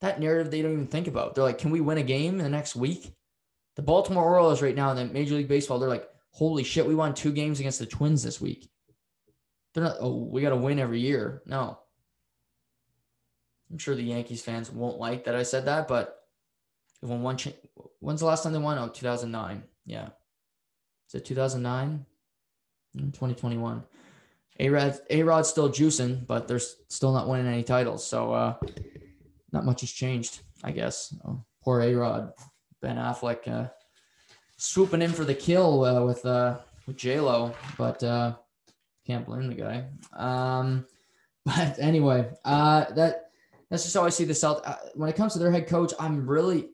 that 0.00 0.20
narrative. 0.20 0.50
They 0.50 0.62
don't 0.62 0.72
even 0.72 0.86
think 0.86 1.08
about. 1.08 1.34
They're 1.34 1.44
like, 1.44 1.58
can 1.58 1.70
we 1.70 1.80
win 1.80 1.98
a 1.98 2.02
game 2.02 2.38
in 2.38 2.44
the 2.44 2.50
next 2.50 2.76
week? 2.76 3.15
The 3.76 3.82
Baltimore 3.82 4.24
Orioles 4.24 4.62
right 4.62 4.74
now 4.74 4.90
in 4.90 4.96
the 4.96 5.04
Major 5.12 5.34
League 5.34 5.48
Baseball, 5.48 5.78
they're 5.78 5.88
like, 5.88 6.08
holy 6.30 6.64
shit, 6.64 6.86
we 6.86 6.94
won 6.94 7.14
two 7.14 7.32
games 7.32 7.60
against 7.60 7.78
the 7.78 7.86
Twins 7.86 8.22
this 8.22 8.40
week. 8.40 8.68
They're 9.74 9.84
not, 9.84 9.96
oh, 10.00 10.24
we 10.24 10.40
got 10.40 10.50
to 10.50 10.56
win 10.56 10.78
every 10.78 11.00
year. 11.00 11.42
No. 11.46 11.78
I'm 13.70 13.78
sure 13.78 13.94
the 13.94 14.02
Yankees 14.02 14.42
fans 14.42 14.70
won't 14.70 14.98
like 14.98 15.24
that 15.24 15.34
I 15.34 15.42
said 15.42 15.66
that, 15.66 15.88
but 15.88 16.18
won 17.02 17.22
one. 17.22 17.36
Cha- 17.36 17.50
When's 18.00 18.20
the 18.20 18.26
last 18.26 18.42
time 18.42 18.52
they 18.52 18.58
won? 18.58 18.78
Oh, 18.78 18.88
2009. 18.88 19.62
Yeah. 19.84 20.08
Is 21.08 21.14
it 21.14 21.24
2009? 21.26 22.06
2021. 22.94 23.82
A-Rod, 24.58 24.98
A-Rod's 25.10 25.48
still 25.50 25.68
juicing, 25.68 26.26
but 26.26 26.48
they're 26.48 26.58
still 26.58 27.12
not 27.12 27.28
winning 27.28 27.46
any 27.46 27.62
titles. 27.62 28.06
So 28.06 28.32
uh, 28.32 28.54
not 29.52 29.66
much 29.66 29.82
has 29.82 29.90
changed, 29.90 30.40
I 30.64 30.70
guess. 30.70 31.14
Oh, 31.26 31.44
poor 31.62 31.82
A-Rod. 31.82 32.32
Ben 32.80 32.96
Affleck 32.96 33.48
uh, 33.48 33.68
swooping 34.56 35.02
in 35.02 35.12
for 35.12 35.24
the 35.24 35.34
kill 35.34 35.84
uh, 35.84 36.04
with 36.04 36.24
uh, 36.24 36.58
with 36.86 36.96
J-Lo, 36.96 37.52
but 37.76 38.02
uh, 38.02 38.34
can't 39.06 39.26
blame 39.26 39.48
the 39.48 39.54
guy. 39.54 39.84
Um, 40.12 40.86
but 41.44 41.78
anyway, 41.78 42.28
uh, 42.44 42.84
that 42.94 43.30
that's 43.70 43.84
just 43.84 43.96
how 43.96 44.04
I 44.04 44.10
see 44.10 44.24
the 44.24 44.34
South. 44.34 44.62
Uh, 44.64 44.76
when 44.94 45.08
it 45.08 45.16
comes 45.16 45.32
to 45.34 45.38
their 45.38 45.50
head 45.50 45.66
coach, 45.66 45.92
I'm 45.98 46.26
really 46.28 46.68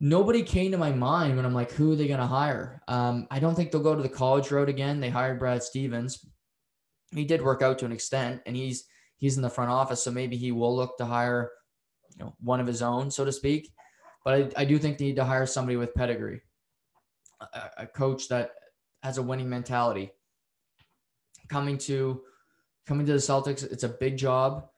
nobody 0.00 0.42
came 0.42 0.70
to 0.72 0.78
my 0.78 0.92
mind 0.92 1.36
when 1.36 1.44
I'm 1.44 1.54
like, 1.54 1.72
who 1.72 1.92
are 1.92 1.96
they 1.96 2.06
going 2.06 2.20
to 2.20 2.26
hire? 2.26 2.80
Um, 2.86 3.26
I 3.30 3.40
don't 3.40 3.54
think 3.54 3.70
they'll 3.72 3.82
go 3.82 3.96
to 3.96 4.02
the 4.02 4.08
college 4.08 4.50
road 4.50 4.68
again. 4.68 5.00
They 5.00 5.10
hired 5.10 5.38
Brad 5.38 5.62
Stevens. 5.62 6.24
He 7.12 7.24
did 7.24 7.42
work 7.42 7.62
out 7.62 7.78
to 7.80 7.86
an 7.86 7.92
extent, 7.92 8.42
and 8.46 8.54
he's 8.54 8.84
he's 9.16 9.36
in 9.36 9.42
the 9.42 9.50
front 9.50 9.70
office, 9.70 10.02
so 10.02 10.10
maybe 10.10 10.36
he 10.36 10.52
will 10.52 10.74
look 10.74 10.96
to 10.98 11.04
hire, 11.04 11.50
you 12.16 12.24
know, 12.24 12.34
one 12.40 12.60
of 12.60 12.66
his 12.66 12.82
own, 12.82 13.10
so 13.10 13.24
to 13.24 13.32
speak. 13.32 13.72
But 14.24 14.34
I, 14.56 14.62
I 14.62 14.64
do 14.64 14.78
think 14.78 14.98
they 14.98 15.06
need 15.06 15.16
to 15.16 15.24
hire 15.24 15.46
somebody 15.46 15.76
with 15.76 15.94
pedigree, 15.94 16.42
a, 17.40 17.70
a 17.78 17.86
coach 17.86 18.28
that 18.28 18.52
has 19.02 19.18
a 19.18 19.22
winning 19.22 19.48
mentality 19.48 20.10
coming 21.48 21.78
to 21.78 22.22
coming 22.86 23.06
to 23.06 23.12
the 23.12 23.18
Celtics. 23.18 23.62
It's 23.70 23.84
a 23.84 23.88
big 23.88 24.16
job. 24.16 24.68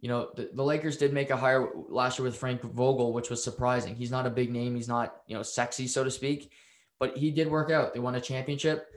You 0.00 0.08
know, 0.08 0.30
the, 0.34 0.50
the 0.54 0.62
Lakers 0.62 0.96
did 0.96 1.12
make 1.12 1.30
a 1.30 1.36
hire 1.36 1.68
last 1.88 2.18
year 2.18 2.24
with 2.24 2.36
Frank 2.36 2.62
Vogel, 2.62 3.12
which 3.12 3.30
was 3.30 3.44
surprising. 3.44 3.94
He's 3.94 4.10
not 4.10 4.26
a 4.26 4.30
big 4.30 4.50
name. 4.50 4.74
He's 4.74 4.88
not, 4.88 5.16
you 5.26 5.36
know, 5.36 5.42
sexy, 5.42 5.86
so 5.86 6.04
to 6.04 6.10
speak, 6.10 6.50
but 6.98 7.16
he 7.16 7.30
did 7.30 7.50
work 7.50 7.70
out. 7.70 7.92
They 7.92 8.00
won 8.00 8.14
a 8.14 8.20
championship 8.20 8.88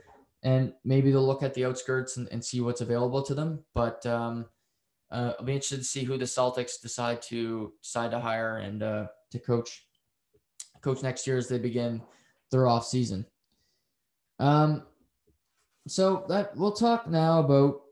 and 0.42 0.72
maybe 0.84 1.10
they'll 1.10 1.26
look 1.26 1.42
at 1.42 1.54
the 1.54 1.64
outskirts 1.64 2.16
and, 2.16 2.28
and 2.30 2.44
see 2.44 2.60
what's 2.60 2.80
available 2.80 3.22
to 3.22 3.34
them. 3.34 3.64
But 3.74 4.04
um, 4.06 4.46
uh, 5.10 5.32
I'll 5.38 5.44
be 5.44 5.52
interested 5.52 5.78
to 5.78 5.84
see 5.84 6.04
who 6.04 6.18
the 6.18 6.24
Celtics 6.24 6.80
decide 6.80 7.22
to 7.22 7.72
decide 7.82 8.10
to 8.10 8.20
hire 8.20 8.58
and 8.58 8.82
uh, 8.82 9.06
to 9.30 9.38
coach 9.38 9.86
coach 10.84 11.02
next 11.02 11.26
year 11.26 11.36
as 11.36 11.48
they 11.48 11.58
begin 11.58 12.00
their 12.50 12.68
off 12.68 12.86
season. 12.86 13.26
Um, 14.38 14.82
so 15.86 16.24
that 16.28 16.56
we'll 16.56 16.72
talk 16.72 17.08
now 17.08 17.40
about 17.40 17.82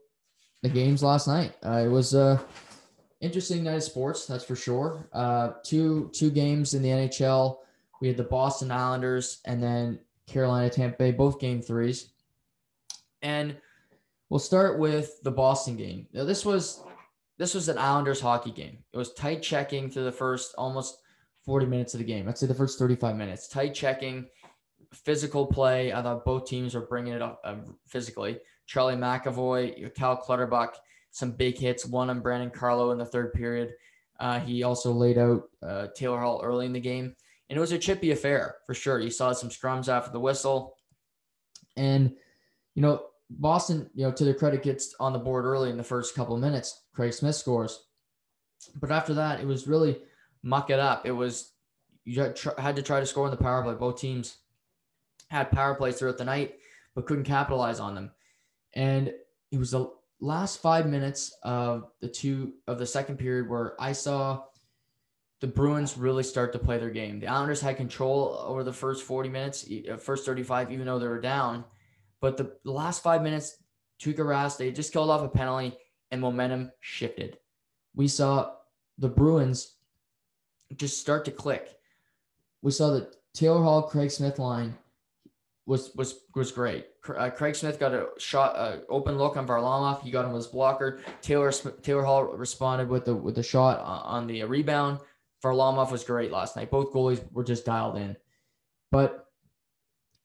the 0.61 0.69
games 0.69 1.03
last 1.03 1.27
night. 1.27 1.53
Uh, 1.65 1.83
it 1.85 1.89
was 1.89 2.13
a 2.13 2.43
interesting 3.21 3.63
night 3.63 3.75
of 3.75 3.83
sports, 3.83 4.25
that's 4.25 4.43
for 4.43 4.55
sure. 4.55 5.07
Uh, 5.13 5.53
two 5.63 6.09
two 6.13 6.29
games 6.31 6.73
in 6.73 6.81
the 6.81 6.89
NHL. 6.89 7.57
We 8.01 8.07
had 8.07 8.17
the 8.17 8.23
Boston 8.23 8.71
Islanders 8.71 9.39
and 9.45 9.61
then 9.61 9.99
Carolina 10.27 10.69
Tampa 10.69 10.97
Bay, 10.97 11.11
both 11.11 11.39
game 11.39 11.61
threes. 11.61 12.09
And 13.21 13.55
we'll 14.29 14.39
start 14.39 14.77
with 14.77 15.21
the 15.23 15.31
Boston 15.31 15.77
game. 15.77 16.07
Now 16.13 16.25
this 16.25 16.45
was 16.45 16.83
this 17.37 17.53
was 17.53 17.69
an 17.69 17.77
Islanders 17.77 18.19
hockey 18.19 18.51
game. 18.51 18.79
It 18.91 18.97
was 18.97 19.13
tight 19.13 19.41
checking 19.41 19.89
through 19.89 20.05
the 20.05 20.11
first 20.11 20.53
almost 20.57 20.97
40 21.45 21.65
minutes 21.65 21.93
of 21.93 21.99
the 21.99 22.05
game. 22.05 22.27
I'd 22.27 22.37
say 22.37 22.47
the 22.47 22.53
first 22.53 22.79
35 22.79 23.15
minutes. 23.15 23.47
Tight 23.47 23.73
checking 23.73 24.27
physical 24.93 25.45
play. 25.45 25.91
I 25.91 26.01
thought 26.01 26.25
both 26.25 26.47
teams 26.47 26.75
were 26.75 26.81
bringing 26.81 27.13
it 27.13 27.21
up 27.21 27.41
uh, 27.43 27.55
physically. 27.87 28.39
Charlie 28.65 28.95
McAvoy, 28.95 29.93
Cal 29.95 30.15
Clutterbuck, 30.15 30.77
some 31.11 31.31
big 31.31 31.57
hits, 31.57 31.85
one 31.85 32.09
on 32.09 32.21
Brandon 32.21 32.49
Carlo 32.49 32.91
in 32.91 32.97
the 32.97 33.05
third 33.05 33.33
period. 33.33 33.73
Uh, 34.19 34.39
he 34.39 34.63
also 34.63 34.91
laid 34.91 35.17
out 35.17 35.43
uh, 35.61 35.87
Taylor 35.95 36.19
Hall 36.19 36.41
early 36.43 36.65
in 36.65 36.73
the 36.73 36.79
game. 36.79 37.15
And 37.49 37.57
it 37.57 37.59
was 37.59 37.71
a 37.71 37.77
chippy 37.77 38.11
affair 38.11 38.55
for 38.65 38.73
sure. 38.73 38.99
You 38.99 39.09
saw 39.09 39.33
some 39.33 39.49
scrums 39.49 39.89
after 39.89 40.11
the 40.11 40.19
whistle. 40.19 40.77
And, 41.75 42.13
you 42.73 42.81
know, 42.81 43.03
Boston, 43.29 43.89
you 43.93 44.05
know, 44.05 44.11
to 44.11 44.23
their 44.23 44.33
credit, 44.33 44.63
gets 44.63 44.95
on 44.99 45.13
the 45.13 45.19
board 45.19 45.45
early 45.45 45.69
in 45.69 45.77
the 45.77 45.83
first 45.83 46.15
couple 46.15 46.37
minutes. 46.37 46.83
Craig 46.93 47.13
Smith 47.13 47.35
scores. 47.35 47.85
But 48.75 48.91
after 48.91 49.13
that, 49.15 49.41
it 49.41 49.47
was 49.47 49.67
really 49.67 49.99
muck 50.43 50.69
it 50.69 50.79
up. 50.79 51.05
It 51.05 51.11
was, 51.11 51.51
you 52.05 52.21
had 52.21 52.75
to 52.75 52.81
try 52.83 52.99
to 52.99 53.05
score 53.05 53.25
in 53.25 53.31
the 53.31 53.37
power 53.37 53.63
play. 53.63 53.73
Both 53.73 53.99
teams 53.99 54.37
had 55.29 55.51
power 55.51 55.73
plays 55.73 55.97
throughout 55.97 56.17
the 56.17 56.25
night, 56.25 56.55
but 56.93 57.05
couldn't 57.05 57.23
capitalize 57.23 57.79
on 57.79 57.95
them. 57.95 58.11
And 58.73 59.13
it 59.51 59.57
was 59.57 59.71
the 59.71 59.91
last 60.19 60.61
five 60.61 60.87
minutes 60.87 61.35
of 61.43 61.91
the 62.01 62.07
two 62.07 62.53
of 62.67 62.79
the 62.79 62.85
second 62.85 63.17
period 63.17 63.49
where 63.49 63.75
I 63.79 63.91
saw 63.93 64.43
the 65.41 65.47
Bruins 65.47 65.97
really 65.97 66.23
start 66.23 66.53
to 66.53 66.59
play 66.59 66.77
their 66.77 66.89
game. 66.89 67.19
The 67.19 67.27
Islanders 67.27 67.59
had 67.59 67.75
control 67.75 68.37
over 68.47 68.63
the 68.63 68.71
first 68.71 69.03
40 69.03 69.27
minutes, 69.27 69.67
uh, 69.91 69.97
first 69.97 70.25
35, 70.25 70.71
even 70.71 70.85
though 70.85 70.99
they 70.99 71.07
were 71.07 71.19
down. 71.19 71.65
But 72.21 72.37
the, 72.37 72.55
the 72.63 72.71
last 72.71 73.03
five 73.03 73.21
minutes, 73.21 73.57
Tuukka 74.01 74.19
Rask, 74.19 74.57
they 74.57 74.71
just 74.71 74.93
killed 74.93 75.09
off 75.09 75.21
a 75.21 75.27
penalty 75.27 75.77
and 76.11 76.21
momentum 76.21 76.71
shifted. 76.79 77.39
We 77.93 78.07
saw 78.07 78.53
the 78.97 79.09
Bruins 79.09 79.75
just 80.75 80.99
start 80.99 81.25
to 81.25 81.31
click. 81.31 81.75
We 82.61 82.71
saw 82.71 82.91
the 82.91 83.11
Taylor 83.33 83.63
Hall, 83.63 83.83
Craig 83.83 84.11
Smith 84.11 84.39
line 84.39 84.75
was 85.65 85.91
was 85.95 86.19
was 86.35 86.51
great. 86.51 86.87
Uh, 87.07 87.29
Craig 87.29 87.55
Smith 87.55 87.79
got 87.79 87.93
a 87.93 88.07
shot, 88.17 88.55
uh, 88.55 88.77
open 88.89 89.17
look 89.17 89.37
on 89.37 89.47
Varlamov. 89.47 90.01
He 90.01 90.11
got 90.11 90.25
him 90.25 90.33
his 90.33 90.47
blocker. 90.47 90.99
Taylor 91.21 91.51
Taylor 91.51 92.03
Hall 92.03 92.23
responded 92.23 92.89
with 92.89 93.05
the 93.05 93.15
with 93.15 93.35
the 93.35 93.43
shot 93.43 93.79
on 93.79 94.27
the 94.27 94.43
rebound. 94.43 94.99
Varlamov 95.43 95.91
was 95.91 96.03
great 96.03 96.31
last 96.31 96.55
night. 96.55 96.71
Both 96.71 96.93
goalies 96.93 97.21
were 97.31 97.43
just 97.43 97.65
dialed 97.65 97.97
in. 97.97 98.15
But 98.91 99.27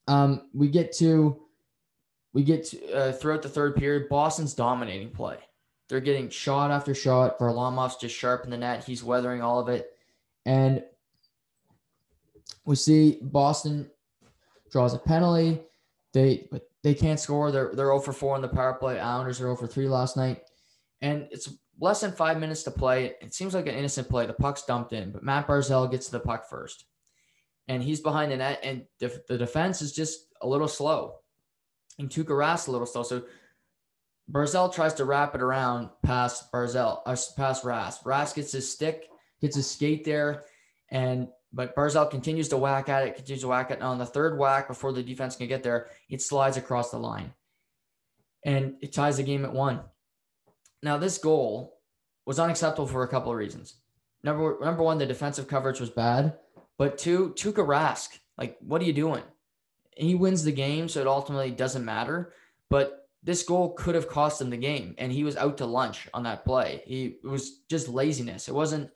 um, 0.07 0.49
we 0.55 0.69
get 0.69 0.93
to 0.99 1.41
we 2.33 2.43
get 2.43 2.67
to, 2.67 2.93
uh, 2.93 3.13
throughout 3.13 3.43
the 3.43 3.49
third 3.49 3.77
period. 3.77 4.09
Boston's 4.09 4.55
dominating 4.55 5.11
play. 5.11 5.39
They're 5.89 6.01
getting 6.01 6.29
shot 6.29 6.71
after 6.71 6.95
shot. 6.95 7.39
Varlamov's 7.39 7.97
just 7.97 8.15
sharp 8.15 8.45
in 8.45 8.51
the 8.51 8.59
net. 8.59 8.85
He's 8.85 9.03
weathering 9.03 9.41
all 9.41 9.59
of 9.59 9.69
it, 9.69 9.91
and 10.49 10.83
we 12.65 12.75
see 12.75 13.19
Boston 13.21 13.91
draws 14.73 14.95
a 14.95 14.99
penalty. 14.99 15.61
They 16.15 16.49
but 16.51 16.63
they 16.83 16.95
can't 16.95 17.21
score. 17.21 17.53
They're 17.53 17.71
they're 17.75 17.87
0 17.87 18.01
for 18.01 18.15
4 18.15 18.37
in 18.37 18.43
the 18.43 18.49
power 18.49 18.73
play. 18.73 18.99
Islanders 18.99 19.41
are 19.41 19.45
0 19.45 19.57
for 19.57 19.67
3 19.67 19.89
last 19.89 20.17
night. 20.17 20.41
And 21.03 21.29
it's 21.31 21.51
less 21.79 22.01
than 22.01 22.13
five 22.13 22.41
minutes 22.41 22.63
to 22.63 22.71
play. 22.71 23.13
It 23.21 23.35
seems 23.35 23.55
like 23.55 23.67
an 23.67 23.75
innocent 23.75 24.09
play. 24.09 24.25
The 24.25 24.33
puck's 24.33 24.65
dumped 24.65 24.95
in, 24.95 25.13
but 25.13 25.23
Matt 25.23 25.47
Barzal 25.47 25.91
gets 25.91 26.09
the 26.09 26.19
puck 26.19 26.49
first. 26.49 26.87
And 27.69 27.83
he's 27.83 28.01
behind 28.01 28.33
the 28.33 28.39
net, 28.39 28.61
and 28.63 28.87
the, 29.01 29.23
the 29.29 29.37
defense 29.37 29.83
is 29.83 29.93
just 29.93 30.29
a 30.41 30.49
little 30.49 30.67
slow. 30.67 31.17
And 31.99 32.09
Tuukka 32.09 32.29
Rask 32.29 32.69
a 32.69 32.71
little 32.71 32.87
slow. 32.87 33.03
So 33.03 33.25
Barzal 34.33 34.75
tries 34.75 34.95
to 34.95 35.05
wrap 35.05 35.35
it 35.35 35.43
around 35.43 35.91
past 36.03 36.51
Barzal, 36.51 37.03
uh, 37.05 37.17
past 37.37 37.65
Rask. 37.65 38.03
Rask 38.05 38.35
gets 38.37 38.53
his 38.53 38.73
stick, 38.73 39.09
gets 39.41 39.57
a 39.57 39.63
skate 39.63 40.05
there, 40.05 40.45
and 40.91 41.29
but 41.53 41.75
Barzal 41.75 42.11
continues 42.11 42.49
to 42.51 42.57
whack 42.57 42.89
at 42.89 43.07
it, 43.07 43.17
continues 43.17 43.43
to 43.43 43.49
whack 43.49 43.71
it. 43.71 43.81
Now 43.81 43.91
on 43.91 43.99
the 43.99 44.07
third 44.07 44.39
whack, 44.39 44.69
before 44.69 44.93
the 44.93 45.03
defense 45.03 45.37
can 45.37 45.49
get 45.49 45.63
there, 45.63 45.89
it 46.09 46.21
slides 46.21 46.57
across 46.57 46.91
the 46.91 46.99
line. 46.99 47.33
And 48.45 48.75
it 48.81 48.93
ties 48.93 49.17
the 49.17 49.23
game 49.23 49.45
at 49.45 49.53
one. 49.53 49.81
Now, 50.83 50.97
this 50.99 51.19
goal 51.19 51.81
was 52.25 52.39
unacceptable 52.39 52.87
for 52.87 53.03
a 53.03 53.09
couple 53.09 53.33
of 53.33 53.39
reasons. 53.39 53.77
Number 54.23 54.59
number 54.61 54.83
one, 54.83 54.99
the 54.99 55.07
defensive 55.07 55.49
coverage 55.49 55.81
was 55.81 55.91
bad, 55.91 56.39
but 56.77 56.99
two, 56.99 57.31
Tuukka 57.31 57.67
Rask, 57.67 58.19
like, 58.37 58.57
what 58.61 58.83
are 58.83 58.85
you 58.85 58.93
doing? 58.93 59.23
He 59.97 60.15
wins 60.15 60.45
the 60.45 60.53
game, 60.53 60.89
so 60.89 61.01
it 61.01 61.07
ultimately 61.07 61.51
doesn't 61.51 61.85
matter. 61.85 62.33
But 62.69 63.09
this 63.23 63.43
goal 63.43 63.73
could 63.75 63.95
have 63.95 64.09
cost 64.09 64.41
him 64.41 64.51
the 64.51 64.57
game, 64.57 64.95
and 64.99 65.11
he 65.11 65.25
was 65.25 65.37
out 65.37 65.59
to 65.59 65.67
lunch 65.67 66.09
on 66.15 66.25
that 66.25 66.45
play. 66.45 66.83
He 66.87 67.17
it 67.23 67.27
was 67.27 67.61
just 67.69 67.89
laziness. 67.89 68.49
It 68.49 68.55
wasn't. 68.55 68.91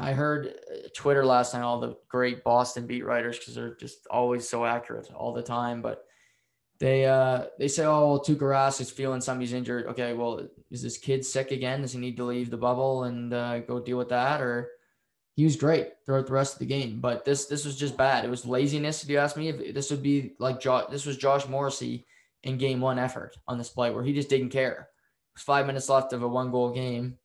I 0.00 0.12
heard 0.12 0.46
uh, 0.48 0.88
Twitter 0.94 1.24
last 1.24 1.54
night 1.54 1.62
all 1.62 1.80
the 1.80 1.96
great 2.08 2.42
Boston 2.42 2.86
beat 2.86 3.04
writers 3.04 3.38
because 3.38 3.54
they're 3.54 3.76
just 3.76 4.06
always 4.10 4.48
so 4.48 4.64
accurate 4.64 5.10
all 5.14 5.32
the 5.32 5.42
time, 5.42 5.82
but 5.82 6.04
they 6.78 7.04
uh 7.04 7.44
they 7.58 7.68
say, 7.68 7.84
oh, 7.84 8.08
well, 8.08 8.20
Tuukka 8.20 8.40
Rask 8.40 8.80
is 8.80 8.90
feeling 8.90 9.20
somebody's 9.20 9.52
injured. 9.52 9.86
Okay, 9.86 10.14
well, 10.14 10.46
is 10.70 10.82
this 10.82 10.96
kid 10.96 11.24
sick 11.24 11.50
again? 11.50 11.82
Does 11.82 11.92
he 11.92 11.98
need 11.98 12.16
to 12.16 12.24
leave 12.24 12.50
the 12.50 12.56
bubble 12.56 13.04
and 13.04 13.32
uh, 13.34 13.58
go 13.60 13.78
deal 13.78 13.98
with 13.98 14.08
that? 14.08 14.40
Or 14.40 14.70
he 15.36 15.44
was 15.44 15.56
great 15.56 15.88
throughout 16.04 16.26
the 16.26 16.32
rest 16.32 16.54
of 16.54 16.58
the 16.58 16.66
game, 16.66 17.00
but 17.00 17.24
this 17.24 17.46
this 17.46 17.64
was 17.64 17.76
just 17.76 17.96
bad. 17.96 18.24
It 18.24 18.30
was 18.30 18.46
laziness. 18.46 19.02
If 19.02 19.10
you 19.10 19.18
ask 19.18 19.36
me, 19.36 19.48
if 19.48 19.74
this 19.74 19.90
would 19.90 20.02
be 20.02 20.32
like 20.38 20.62
this 20.90 21.06
was 21.06 21.18
Josh 21.18 21.46
Morrissey 21.46 22.06
in 22.42 22.56
game 22.56 22.80
one 22.80 22.98
effort 22.98 23.36
on 23.46 23.58
this 23.58 23.68
play 23.68 23.90
where 23.90 24.02
he 24.04 24.14
just 24.14 24.30
didn't 24.30 24.48
care. 24.48 24.72
It 24.72 25.36
was 25.36 25.42
five 25.42 25.66
minutes 25.66 25.88
left 25.88 26.14
of 26.14 26.22
a 26.22 26.28
one 26.28 26.50
goal 26.50 26.72
game. 26.72 27.18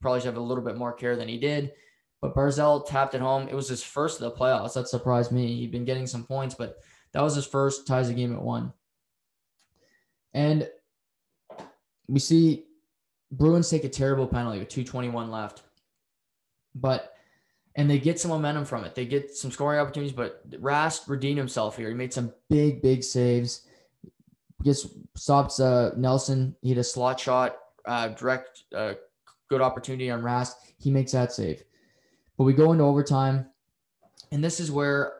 Probably 0.00 0.20
should 0.20 0.26
have 0.26 0.36
a 0.36 0.40
little 0.40 0.64
bit 0.64 0.76
more 0.76 0.92
care 0.92 1.16
than 1.16 1.28
he 1.28 1.38
did. 1.38 1.72
But 2.22 2.36
Barzal 2.36 2.86
tapped 2.86 3.14
it 3.14 3.20
home. 3.20 3.48
It 3.48 3.54
was 3.54 3.68
his 3.68 3.82
first 3.82 4.20
of 4.20 4.30
the 4.30 4.38
playoffs. 4.38 4.74
That 4.74 4.88
surprised 4.88 5.32
me. 5.32 5.56
He'd 5.56 5.72
been 5.72 5.84
getting 5.84 6.06
some 6.06 6.24
points, 6.24 6.54
but 6.54 6.78
that 7.12 7.20
was 7.20 7.34
his 7.34 7.44
first 7.44 7.86
ties 7.86 8.08
the 8.08 8.14
game 8.14 8.32
at 8.32 8.40
one. 8.40 8.72
And 10.32 10.70
we 12.06 12.20
see 12.20 12.64
Bruins 13.32 13.68
take 13.68 13.82
a 13.82 13.88
terrible 13.88 14.28
penalty 14.28 14.60
with 14.60 14.68
221 14.68 15.32
left. 15.32 15.62
But 16.76 17.12
and 17.74 17.90
they 17.90 17.98
get 17.98 18.20
some 18.20 18.30
momentum 18.30 18.66
from 18.66 18.84
it. 18.84 18.94
They 18.94 19.04
get 19.04 19.34
some 19.34 19.50
scoring 19.50 19.80
opportunities, 19.80 20.14
but 20.14 20.48
Rask 20.60 21.08
redeemed 21.08 21.38
himself 21.38 21.76
here. 21.76 21.88
He 21.88 21.94
made 21.94 22.12
some 22.12 22.32
big, 22.48 22.82
big 22.82 23.02
saves. 23.02 23.66
Gets 24.62 24.86
stops 25.16 25.58
uh, 25.58 25.90
Nelson. 25.96 26.54
He 26.62 26.68
had 26.68 26.78
a 26.78 26.84
slot 26.84 27.18
shot, 27.18 27.56
uh, 27.84 28.08
direct, 28.08 28.62
uh, 28.74 28.94
good 29.48 29.60
opportunity 29.60 30.08
on 30.10 30.22
Rask. 30.22 30.52
He 30.78 30.90
makes 30.90 31.12
that 31.12 31.32
save. 31.32 31.64
But 32.36 32.44
we 32.44 32.54
go 32.54 32.72
into 32.72 32.84
overtime, 32.84 33.46
and 34.30 34.42
this 34.42 34.58
is 34.60 34.70
where 34.70 35.12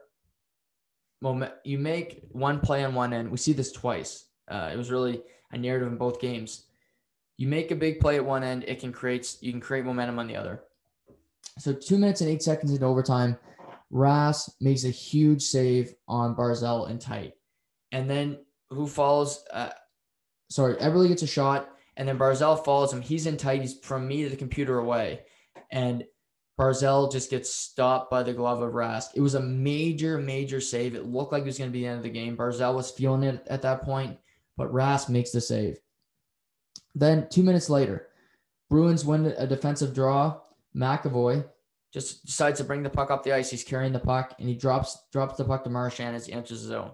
moment 1.20 1.52
you 1.64 1.78
make 1.78 2.22
one 2.30 2.60
play 2.60 2.84
on 2.84 2.94
one 2.94 3.12
end. 3.12 3.30
We 3.30 3.36
see 3.36 3.52
this 3.52 3.72
twice. 3.72 4.26
Uh, 4.48 4.70
it 4.72 4.76
was 4.76 4.90
really 4.90 5.22
a 5.52 5.58
narrative 5.58 5.88
in 5.88 5.96
both 5.96 6.20
games. 6.20 6.64
You 7.36 7.46
make 7.46 7.70
a 7.70 7.76
big 7.76 8.00
play 8.00 8.16
at 8.16 8.24
one 8.24 8.42
end, 8.42 8.64
it 8.66 8.80
can 8.80 8.92
create 8.92 9.36
you 9.40 9.52
can 9.52 9.60
create 9.60 9.84
momentum 9.84 10.18
on 10.18 10.26
the 10.26 10.36
other. 10.36 10.64
So 11.58 11.72
two 11.72 11.98
minutes 11.98 12.20
and 12.20 12.30
eight 12.30 12.42
seconds 12.42 12.72
into 12.72 12.84
overtime, 12.84 13.38
Rask 13.92 14.50
makes 14.60 14.84
a 14.84 14.90
huge 14.90 15.42
save 15.42 15.94
on 16.08 16.34
Barzal 16.34 16.90
and 16.90 17.00
tight, 17.00 17.34
and 17.92 18.08
then 18.08 18.38
who 18.70 18.86
follows? 18.86 19.44
Uh, 19.52 19.70
sorry, 20.50 20.74
Eberle 20.76 21.08
gets 21.08 21.22
a 21.22 21.26
shot, 21.26 21.68
and 21.96 22.08
then 22.08 22.18
Barzal 22.18 22.64
follows 22.64 22.92
him. 22.92 23.02
He's 23.02 23.26
in 23.26 23.36
tight. 23.36 23.60
He's 23.60 23.78
from 23.78 24.08
me 24.08 24.22
to 24.24 24.30
the 24.30 24.36
computer 24.36 24.78
away, 24.78 25.20
and 25.70 26.04
Barzal 26.62 27.10
just 27.10 27.30
gets 27.30 27.52
stopped 27.52 28.10
by 28.10 28.22
the 28.22 28.32
glove 28.32 28.62
of 28.62 28.72
Rask. 28.72 29.08
It 29.14 29.20
was 29.20 29.34
a 29.34 29.40
major, 29.40 30.18
major 30.18 30.60
save. 30.60 30.94
It 30.94 31.06
looked 31.06 31.32
like 31.32 31.42
it 31.42 31.46
was 31.46 31.58
going 31.58 31.70
to 31.70 31.72
be 31.72 31.80
the 31.80 31.88
end 31.88 31.96
of 31.96 32.02
the 32.04 32.10
game. 32.10 32.36
Barzal 32.36 32.74
was 32.74 32.90
feeling 32.90 33.24
it 33.24 33.44
at 33.48 33.62
that 33.62 33.82
point 33.82 34.18
but 34.56 34.72
Rask 34.72 35.08
makes 35.08 35.30
the 35.30 35.40
save. 35.40 35.78
Then 36.94 37.28
two 37.30 37.42
minutes 37.42 37.70
later, 37.70 38.08
Bruins 38.68 39.04
win 39.04 39.26
a 39.26 39.46
defensive 39.46 39.94
draw. 39.94 40.40
McAvoy 40.76 41.44
just 41.92 42.24
decides 42.24 42.58
to 42.58 42.64
bring 42.64 42.82
the 42.82 42.90
puck 42.90 43.10
up 43.10 43.22
the 43.22 43.32
ice. 43.32 43.50
He's 43.50 43.64
carrying 43.64 43.92
the 43.92 43.98
puck 43.98 44.34
and 44.38 44.48
he 44.48 44.54
drops 44.54 44.98
drops 45.10 45.36
the 45.36 45.44
puck 45.44 45.64
to 45.64 45.70
Marchand 45.70 46.16
as 46.16 46.26
he 46.26 46.32
enters 46.32 46.62
the 46.62 46.68
zone. 46.68 46.92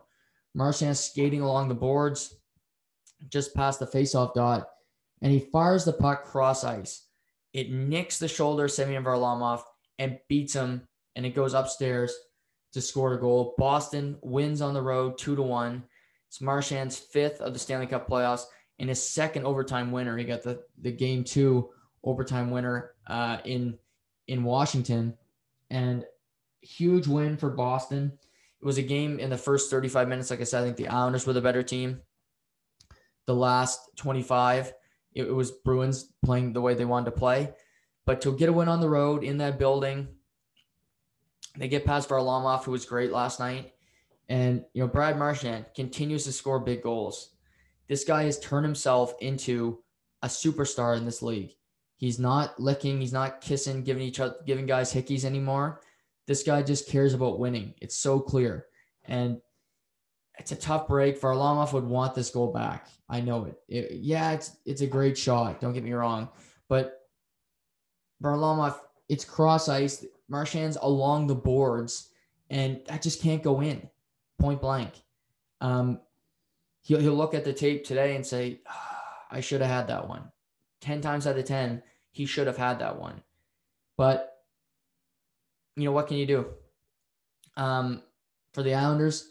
Marchand 0.54 0.96
skating 0.96 1.40
along 1.40 1.68
the 1.68 1.74
boards 1.74 2.34
just 3.28 3.54
past 3.54 3.80
the 3.80 3.86
faceoff 3.86 4.34
dot, 4.34 4.68
and 5.20 5.32
he 5.32 5.40
fires 5.40 5.84
the 5.84 5.92
puck 5.92 6.24
cross 6.24 6.64
ice. 6.64 7.07
It 7.52 7.70
nicks 7.70 8.18
the 8.18 8.28
shoulder 8.28 8.66
of 8.66 8.72
Semyon 8.72 9.04
Varlamov 9.04 9.62
and 9.98 10.18
beats 10.28 10.54
him, 10.54 10.86
and 11.16 11.24
it 11.24 11.34
goes 11.34 11.54
upstairs 11.54 12.14
to 12.72 12.80
score 12.80 13.14
a 13.14 13.20
goal. 13.20 13.54
Boston 13.58 14.18
wins 14.22 14.60
on 14.60 14.74
the 14.74 14.82
road 14.82 15.18
two 15.18 15.34
to 15.36 15.42
one. 15.42 15.84
It's 16.28 16.40
Marchand's 16.40 16.98
fifth 16.98 17.40
of 17.40 17.52
the 17.52 17.58
Stanley 17.58 17.86
Cup 17.86 18.08
playoffs 18.08 18.44
and 18.78 18.88
his 18.88 19.02
second 19.02 19.44
overtime 19.44 19.90
winner. 19.90 20.16
He 20.16 20.24
got 20.24 20.42
the, 20.42 20.62
the 20.80 20.92
game 20.92 21.24
two 21.24 21.70
overtime 22.04 22.50
winner 22.50 22.92
uh, 23.06 23.38
in 23.44 23.78
in 24.28 24.44
Washington, 24.44 25.16
and 25.70 26.04
huge 26.60 27.06
win 27.06 27.36
for 27.36 27.50
Boston. 27.50 28.12
It 28.60 28.66
was 28.66 28.78
a 28.78 28.82
game 28.82 29.18
in 29.18 29.30
the 29.30 29.38
first 29.38 29.70
35 29.70 30.08
minutes. 30.08 30.30
Like 30.30 30.40
I 30.40 30.44
said, 30.44 30.62
I 30.62 30.64
think 30.64 30.76
the 30.76 30.88
Islanders 30.88 31.26
were 31.26 31.32
the 31.32 31.40
better 31.40 31.62
team. 31.62 32.02
The 33.26 33.34
last 33.34 33.80
25, 33.96 34.72
it, 35.14 35.34
was 35.34 35.50
Bruins 35.50 36.12
playing 36.24 36.52
the 36.52 36.60
way 36.60 36.74
they 36.74 36.84
wanted 36.84 37.06
to 37.06 37.18
play. 37.18 37.52
But 38.04 38.20
to 38.22 38.36
get 38.36 38.48
a 38.48 38.52
win 38.52 38.68
on 38.68 38.80
the 38.80 38.88
road 38.88 39.22
in 39.24 39.38
that 39.38 39.58
building, 39.58 40.08
they 41.56 41.68
get 41.68 41.84
past 41.84 42.08
Varlamov, 42.08 42.64
who 42.64 42.70
was 42.70 42.86
great 42.86 43.12
last 43.12 43.40
night. 43.40 43.72
And, 44.28 44.64
you 44.72 44.82
know, 44.82 44.88
Brad 44.88 45.18
Marchand 45.18 45.66
continues 45.74 46.24
to 46.24 46.32
score 46.32 46.60
big 46.60 46.82
goals. 46.82 47.30
This 47.88 48.04
guy 48.04 48.24
has 48.24 48.38
turned 48.38 48.66
himself 48.66 49.14
into 49.20 49.82
a 50.22 50.28
superstar 50.28 50.96
in 50.96 51.04
this 51.04 51.22
league. 51.22 51.52
He's 51.96 52.18
not 52.18 52.60
licking, 52.60 53.00
he's 53.00 53.12
not 53.12 53.40
kissing, 53.40 53.82
giving 53.82 54.02
each 54.02 54.20
other, 54.20 54.36
giving 54.46 54.66
guys 54.66 54.92
hickeys 54.92 55.24
anymore. 55.24 55.80
This 56.26 56.42
guy 56.42 56.62
just 56.62 56.88
cares 56.88 57.14
about 57.14 57.40
winning. 57.40 57.74
It's 57.80 57.96
so 57.96 58.20
clear. 58.20 58.66
And 59.04 59.40
it's 60.38 60.52
a 60.52 60.56
tough 60.56 60.88
break. 60.88 61.20
Varlamov 61.20 61.72
would 61.72 61.84
want 61.84 62.14
this 62.14 62.30
goal 62.30 62.52
back. 62.52 62.88
I 63.08 63.20
know 63.20 63.44
it. 63.44 63.60
it. 63.68 63.92
Yeah, 64.00 64.32
it's 64.32 64.56
it's 64.64 64.82
a 64.82 64.86
great 64.86 65.18
shot. 65.18 65.60
Don't 65.60 65.72
get 65.72 65.84
me 65.84 65.92
wrong. 65.92 66.28
But 66.68 67.08
Varlamov, 68.22 68.78
it's 69.08 69.24
cross 69.24 69.68
ice. 69.68 70.04
Marchand's 70.28 70.76
along 70.80 71.26
the 71.26 71.34
boards, 71.34 72.10
and 72.50 72.80
that 72.86 73.02
just 73.02 73.22
can't 73.22 73.42
go 73.42 73.60
in 73.60 73.88
point 74.38 74.60
blank. 74.60 74.92
Um, 75.60 76.00
he'll, 76.82 77.00
he'll 77.00 77.14
look 77.14 77.34
at 77.34 77.44
the 77.44 77.52
tape 77.52 77.84
today 77.84 78.16
and 78.16 78.24
say, 78.24 78.60
oh, 78.68 78.98
I 79.30 79.40
should 79.40 79.60
have 79.60 79.70
had 79.70 79.88
that 79.88 80.08
one. 80.08 80.30
10 80.80 81.00
times 81.00 81.26
out 81.26 81.38
of 81.38 81.44
10, 81.44 81.82
he 82.10 82.24
should 82.26 82.46
have 82.46 82.56
had 82.56 82.78
that 82.78 82.98
one. 82.98 83.22
But, 83.96 84.38
you 85.76 85.84
know, 85.84 85.92
what 85.92 86.06
can 86.06 86.16
you 86.16 86.26
do? 86.26 86.46
Um, 87.56 88.02
for 88.54 88.62
the 88.62 88.74
Islanders, 88.74 89.30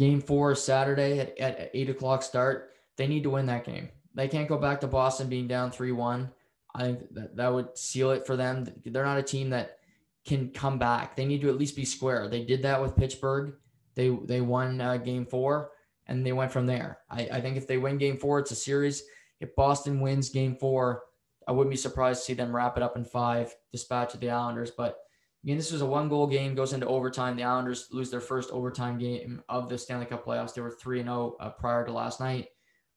game 0.00 0.22
four 0.22 0.54
Saturday 0.54 1.18
at, 1.18 1.38
at 1.38 1.70
8 1.74 1.90
o'clock 1.90 2.22
start. 2.22 2.70
They 2.96 3.06
need 3.06 3.22
to 3.24 3.30
win 3.30 3.44
that 3.46 3.66
game. 3.66 3.90
They 4.14 4.28
can't 4.28 4.48
go 4.48 4.56
back 4.56 4.80
to 4.80 4.86
Boston 4.86 5.28
being 5.28 5.46
down 5.46 5.70
3 5.70 5.92
1. 5.92 6.30
I 6.74 6.82
think 6.82 7.14
that, 7.14 7.36
that 7.36 7.52
would 7.52 7.76
seal 7.76 8.10
it 8.12 8.26
for 8.26 8.34
them. 8.34 8.66
They're 8.82 9.04
not 9.04 9.18
a 9.18 9.22
team 9.22 9.50
that 9.50 9.76
can 10.24 10.50
come 10.52 10.78
back. 10.78 11.16
They 11.16 11.26
need 11.26 11.42
to 11.42 11.50
at 11.50 11.58
least 11.58 11.76
be 11.76 11.84
square. 11.84 12.28
They 12.28 12.44
did 12.44 12.62
that 12.62 12.80
with 12.80 12.96
Pittsburgh. 12.96 13.54
They 13.94 14.08
they 14.24 14.40
won 14.40 14.80
uh, 14.80 14.96
game 14.96 15.26
four 15.26 15.72
and 16.06 16.24
they 16.24 16.32
went 16.32 16.52
from 16.52 16.66
there. 16.66 17.00
I, 17.10 17.28
I 17.32 17.40
think 17.42 17.58
if 17.58 17.66
they 17.66 17.76
win 17.76 17.98
game 17.98 18.16
four, 18.16 18.38
it's 18.38 18.52
a 18.52 18.56
series. 18.56 19.02
If 19.40 19.54
Boston 19.54 20.00
wins 20.00 20.30
game 20.30 20.56
four, 20.56 21.02
I 21.46 21.52
wouldn't 21.52 21.72
be 21.72 21.76
surprised 21.76 22.20
to 22.20 22.24
see 22.24 22.34
them 22.34 22.56
wrap 22.56 22.78
it 22.78 22.82
up 22.82 22.96
in 22.96 23.04
five, 23.04 23.54
dispatch 23.70 24.14
of 24.14 24.20
the 24.20 24.30
Islanders. 24.30 24.70
But 24.70 24.96
again, 25.44 25.56
this 25.56 25.72
was 25.72 25.80
a 25.80 25.86
one 25.86 26.08
goal 26.08 26.26
game, 26.26 26.54
goes 26.54 26.72
into 26.72 26.86
overtime. 26.86 27.36
The 27.36 27.44
Islanders 27.44 27.88
lose 27.92 28.10
their 28.10 28.20
first 28.20 28.50
overtime 28.50 28.98
game 28.98 29.42
of 29.48 29.68
the 29.68 29.78
Stanley 29.78 30.06
Cup 30.06 30.24
playoffs. 30.24 30.54
They 30.54 30.60
were 30.60 30.70
3 30.70 31.02
0 31.02 31.36
uh, 31.40 31.50
prior 31.50 31.84
to 31.84 31.92
last 31.92 32.20
night. 32.20 32.48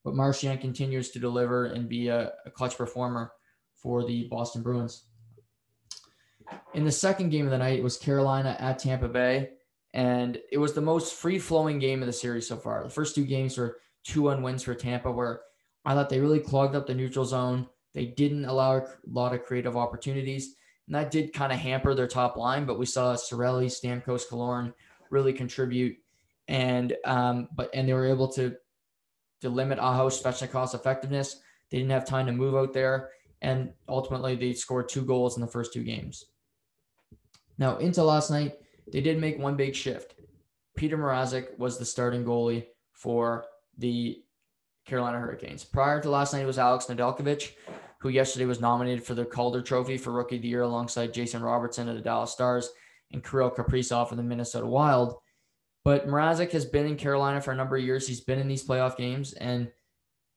But 0.03 0.15
Marchand 0.15 0.59
continues 0.59 1.11
to 1.11 1.19
deliver 1.19 1.67
and 1.67 1.87
be 1.87 2.09
a, 2.09 2.33
a 2.45 2.51
clutch 2.51 2.77
performer 2.77 3.31
for 3.75 4.05
the 4.05 4.27
Boston 4.29 4.61
Bruins. 4.61 5.05
In 6.73 6.83
the 6.83 6.91
second 6.91 7.29
game 7.29 7.45
of 7.45 7.51
the 7.51 7.57
night, 7.57 7.79
it 7.79 7.83
was 7.83 7.97
Carolina 7.97 8.57
at 8.59 8.79
Tampa 8.79 9.07
Bay 9.07 9.51
and 9.93 10.39
it 10.51 10.57
was 10.57 10.73
the 10.73 10.81
most 10.81 11.13
free 11.15 11.37
flowing 11.37 11.79
game 11.79 12.01
of 12.01 12.07
the 12.07 12.13
series 12.13 12.47
so 12.47 12.57
far. 12.57 12.83
The 12.83 12.89
first 12.89 13.13
two 13.13 13.25
games 13.25 13.57
were 13.57 13.77
two 14.03 14.23
one 14.23 14.41
wins 14.41 14.63
for 14.63 14.73
Tampa, 14.73 15.11
where 15.11 15.41
I 15.85 15.93
thought 15.93 16.09
they 16.09 16.19
really 16.19 16.39
clogged 16.39 16.75
up 16.75 16.87
the 16.87 16.95
neutral 16.95 17.25
zone. 17.25 17.67
They 17.93 18.07
didn't 18.07 18.45
allow 18.45 18.77
a 18.77 18.87
lot 19.07 19.33
of 19.33 19.43
creative 19.43 19.77
opportunities, 19.77 20.55
and 20.87 20.95
that 20.95 21.11
did 21.11 21.33
kind 21.33 21.51
of 21.51 21.59
hamper 21.59 21.93
their 21.93 22.07
top 22.07 22.35
line. 22.35 22.65
But 22.65 22.79
we 22.79 22.85
saw 22.85 23.15
Cirelli, 23.15 23.67
Stamkos, 23.67 24.27
Killorn 24.29 24.73
really 25.09 25.33
contribute, 25.33 25.97
and 26.47 26.95
um, 27.05 27.47
but 27.55 27.69
and 27.73 27.87
they 27.87 27.93
were 27.93 28.07
able 28.07 28.27
to 28.33 28.55
to 29.41 29.49
limit 29.49 29.79
Aho 29.79 30.09
Svechnikov's 30.09 30.73
effectiveness. 30.73 31.41
They 31.69 31.77
didn't 31.77 31.91
have 31.91 32.05
time 32.05 32.25
to 32.27 32.31
move 32.31 32.55
out 32.55 32.73
there, 32.73 33.09
and 33.41 33.71
ultimately 33.87 34.35
they 34.35 34.53
scored 34.53 34.89
two 34.89 35.03
goals 35.03 35.35
in 35.35 35.41
the 35.41 35.47
first 35.47 35.73
two 35.73 35.83
games. 35.83 36.25
Now 37.57 37.77
into 37.77 38.03
last 38.03 38.29
night, 38.29 38.55
they 38.91 39.01
did 39.01 39.19
make 39.19 39.39
one 39.39 39.55
big 39.55 39.75
shift. 39.75 40.15
Peter 40.75 40.97
Mrazek 40.97 41.57
was 41.57 41.77
the 41.77 41.85
starting 41.85 42.25
goalie 42.25 42.65
for 42.93 43.45
the 43.77 44.23
Carolina 44.85 45.19
Hurricanes. 45.19 45.63
Prior 45.63 46.01
to 46.01 46.09
last 46.09 46.33
night, 46.33 46.43
it 46.43 46.47
was 46.47 46.59
Alex 46.59 46.85
Nedeljkovic, 46.85 47.51
who 48.03 48.09
yesterday 48.09 48.43
was 48.43 48.59
nominated 48.59 49.01
for 49.01 49.15
the 49.15 49.23
Calder 49.23 49.61
Trophy 49.61 49.97
for 49.97 50.11
Rookie 50.11 50.35
of 50.35 50.41
the 50.41 50.49
Year 50.49 50.63
alongside 50.63 51.13
Jason 51.13 51.41
Robertson 51.41 51.87
of 51.87 51.95
the 51.95 52.01
Dallas 52.01 52.31
Stars 52.31 52.69
and 53.13 53.23
Kirill 53.23 53.49
Kaprizov 53.49 54.11
of 54.11 54.17
the 54.17 54.23
Minnesota 54.23 54.67
Wild. 54.67 55.15
But 55.85 56.05
Mrazek 56.05 56.51
has 56.51 56.65
been 56.65 56.85
in 56.85 56.97
Carolina 56.97 57.39
for 57.39 57.51
a 57.51 57.55
number 57.55 57.77
of 57.77 57.83
years. 57.83 58.05
He's 58.05 58.19
been 58.19 58.39
in 58.39 58.49
these 58.49 58.67
playoff 58.67 58.97
games, 58.97 59.31
and 59.31 59.71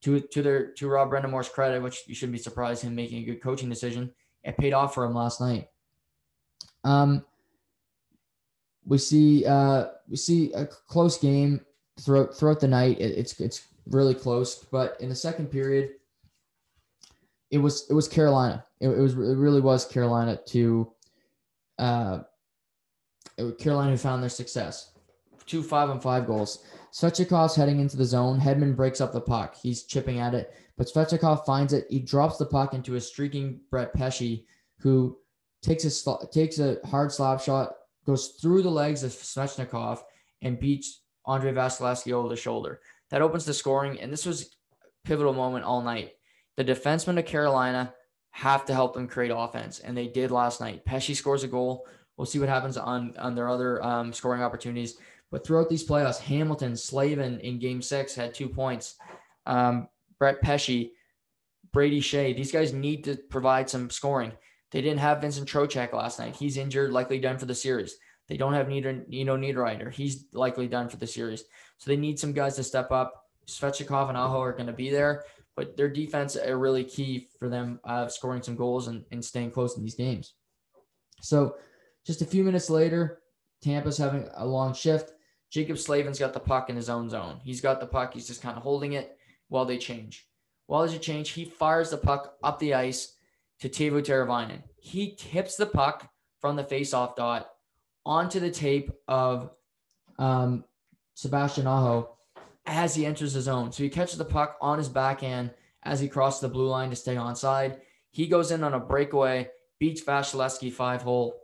to 0.02 0.20
to 0.20 0.42
their 0.42 0.72
to 0.74 0.88
Rob 0.88 1.10
Brind'Amour's 1.10 1.48
credit, 1.48 1.82
which 1.82 2.04
you 2.06 2.14
shouldn't 2.14 2.34
be 2.34 2.42
surprised 2.42 2.84
him 2.84 2.94
making 2.94 3.18
a 3.18 3.26
good 3.26 3.42
coaching 3.42 3.68
decision, 3.68 4.12
it 4.44 4.56
paid 4.56 4.72
off 4.72 4.94
for 4.94 5.04
him 5.04 5.14
last 5.14 5.40
night. 5.40 5.68
Um, 6.84 7.24
we 8.84 8.98
see 8.98 9.44
uh, 9.44 9.86
we 10.08 10.16
see 10.16 10.52
a 10.52 10.66
close 10.66 11.18
game 11.18 11.62
throughout 12.00 12.32
throughout 12.32 12.60
the 12.60 12.68
night. 12.68 13.00
It, 13.00 13.18
it's 13.18 13.40
it's 13.40 13.66
really 13.88 14.14
close, 14.14 14.64
but 14.70 14.96
in 15.00 15.08
the 15.08 15.16
second 15.16 15.50
period, 15.50 15.94
it 17.50 17.58
was 17.58 17.86
it 17.88 17.94
was 17.94 18.08
Carolina. 18.08 18.64
It, 18.80 18.88
it 18.88 19.00
was 19.00 19.14
it 19.14 19.36
really 19.36 19.60
was 19.60 19.84
Carolina 19.84 20.38
to 20.48 20.92
uh, 21.78 22.20
Carolina 23.58 23.92
who 23.92 23.96
found 23.96 24.22
their 24.22 24.30
success. 24.30 24.92
Two 25.46 25.62
five 25.62 25.90
on 25.90 26.00
five 26.00 26.26
goals. 26.26 26.64
Svechnikov's 26.92 27.54
heading 27.54 27.78
into 27.78 27.96
the 27.96 28.04
zone. 28.04 28.40
Hedman 28.40 28.74
breaks 28.74 29.00
up 29.00 29.12
the 29.12 29.20
puck. 29.20 29.54
He's 29.62 29.84
chipping 29.84 30.18
at 30.18 30.34
it, 30.34 30.54
but 30.76 30.88
Svechnikov 30.88 31.44
finds 31.44 31.72
it. 31.72 31.86
He 31.88 32.00
drops 32.00 32.36
the 32.36 32.46
puck 32.46 32.74
into 32.74 32.96
a 32.96 33.00
streaking 33.00 33.60
Brett 33.70 33.92
Pesce, 33.94 34.44
who 34.78 35.18
takes 35.62 35.84
a 35.84 36.26
takes 36.32 36.58
a 36.58 36.78
hard 36.84 37.12
slap 37.12 37.40
shot, 37.40 37.74
goes 38.06 38.38
through 38.40 38.62
the 38.62 38.70
legs 38.70 39.04
of 39.04 39.12
Svechnikov, 39.12 40.00
and 40.42 40.58
beats 40.58 41.02
Andrei 41.28 41.52
Vasilevskiy 41.52 42.12
over 42.12 42.28
the 42.28 42.36
shoulder. 42.36 42.80
That 43.10 43.22
opens 43.22 43.44
the 43.44 43.54
scoring, 43.54 44.00
and 44.00 44.12
this 44.12 44.26
was 44.26 44.56
pivotal 45.04 45.32
moment 45.32 45.64
all 45.64 45.82
night. 45.82 46.15
The 46.56 46.64
defensemen 46.64 47.18
of 47.18 47.26
Carolina 47.26 47.94
have 48.30 48.64
to 48.66 48.74
help 48.74 48.94
them 48.94 49.08
create 49.08 49.32
offense, 49.34 49.78
and 49.78 49.96
they 49.96 50.08
did 50.08 50.30
last 50.30 50.60
night. 50.60 50.84
Pesce 50.84 51.14
scores 51.14 51.44
a 51.44 51.48
goal. 51.48 51.86
We'll 52.16 52.26
see 52.26 52.38
what 52.38 52.48
happens 52.48 52.76
on 52.76 53.14
on 53.18 53.34
their 53.34 53.48
other 53.48 53.82
um, 53.84 54.12
scoring 54.12 54.42
opportunities. 54.42 54.98
But 55.30 55.46
throughout 55.46 55.68
these 55.68 55.86
playoffs, 55.86 56.18
Hamilton, 56.18 56.76
Slavin 56.76 57.40
in 57.40 57.58
Game 57.58 57.82
Six 57.82 58.14
had 58.14 58.34
two 58.34 58.48
points. 58.48 58.96
Um, 59.44 59.88
Brett 60.18 60.40
Pesce, 60.40 60.90
Brady 61.72 62.00
Skjei. 62.00 62.36
these 62.36 62.52
guys 62.52 62.72
need 62.72 63.04
to 63.04 63.16
provide 63.16 63.68
some 63.68 63.90
scoring. 63.90 64.32
They 64.70 64.80
didn't 64.80 65.00
have 65.00 65.20
Vincent 65.20 65.48
Trocheck 65.48 65.92
last 65.92 66.18
night. 66.18 66.36
He's 66.36 66.56
injured, 66.56 66.92
likely 66.92 67.18
done 67.18 67.38
for 67.38 67.46
the 67.46 67.54
series. 67.54 67.96
They 68.28 68.36
don't 68.36 68.54
have 68.54 68.68
Nieder, 68.68 69.04
Nino 69.06 69.36
Niederreiter. 69.36 69.92
He's 69.92 70.24
likely 70.32 70.68
done 70.68 70.88
for 70.88 70.96
the 70.96 71.06
series. 71.06 71.44
So 71.78 71.90
they 71.90 71.96
need 71.96 72.18
some 72.18 72.32
guys 72.32 72.56
to 72.56 72.64
step 72.64 72.90
up. 72.90 73.26
Svechnikov 73.46 74.08
and 74.08 74.18
Aho 74.18 74.40
are 74.40 74.52
going 74.52 74.66
to 74.66 74.72
be 74.72 74.90
there, 74.90 75.24
but 75.56 75.76
their 75.76 75.88
defense 75.88 76.36
are 76.36 76.58
really 76.58 76.84
key 76.84 77.28
for 77.38 77.48
them 77.48 77.80
uh, 77.84 78.06
scoring 78.06 78.42
some 78.42 78.54
goals 78.54 78.88
and, 78.88 79.04
and 79.10 79.24
staying 79.24 79.50
close 79.50 79.76
in 79.76 79.82
these 79.82 79.94
games. 79.94 80.34
So 81.22 81.56
just 82.06 82.22
a 82.22 82.26
few 82.26 82.44
minutes 82.44 82.70
later, 82.70 83.22
Tampa's 83.62 83.96
having 83.96 84.28
a 84.34 84.46
long 84.46 84.74
shift. 84.74 85.12
Jacob 85.50 85.78
Slavin's 85.78 86.18
got 86.18 86.34
the 86.34 86.40
puck 86.40 86.68
in 86.68 86.76
his 86.76 86.90
own 86.90 87.08
zone. 87.08 87.40
He's 87.42 87.62
got 87.62 87.80
the 87.80 87.86
puck. 87.86 88.12
He's 88.12 88.26
just 88.26 88.42
kind 88.42 88.56
of 88.56 88.62
holding 88.62 88.92
it 88.92 89.16
while 89.48 89.64
they 89.64 89.78
change. 89.78 90.28
While 90.66 90.82
there's 90.82 90.92
a 90.92 90.98
change, 90.98 91.30
he 91.30 91.44
fires 91.44 91.90
the 91.90 91.96
puck 91.96 92.36
up 92.42 92.58
the 92.58 92.74
ice 92.74 93.14
to 93.60 93.68
Teuvo 93.68 94.02
Teravainen. 94.02 94.62
He 94.78 95.14
tips 95.14 95.56
the 95.56 95.66
puck 95.66 96.10
from 96.40 96.56
the 96.56 96.64
faceoff 96.64 97.16
dot 97.16 97.48
onto 98.04 98.40
the 98.40 98.50
tape 98.50 98.90
of 99.08 99.50
um, 100.18 100.64
Sebastian 101.14 101.66
Aho 101.66 102.15
as 102.66 102.94
he 102.94 103.06
enters 103.06 103.34
the 103.34 103.40
zone. 103.40 103.72
So 103.72 103.82
he 103.82 103.88
catches 103.88 104.18
the 104.18 104.24
puck 104.24 104.56
on 104.60 104.78
his 104.78 104.88
backhand 104.88 105.50
as 105.84 106.00
he 106.00 106.08
crosses 106.08 106.40
the 106.40 106.48
blue 106.48 106.68
line 106.68 106.90
to 106.90 106.96
stay 106.96 107.14
onside. 107.14 107.78
He 108.10 108.26
goes 108.26 108.50
in 108.50 108.64
on 108.64 108.74
a 108.74 108.80
breakaway, 108.80 109.50
beats 109.78 110.02
Vasilevskiy 110.02 110.72
five 110.72 111.02
hole, 111.02 111.40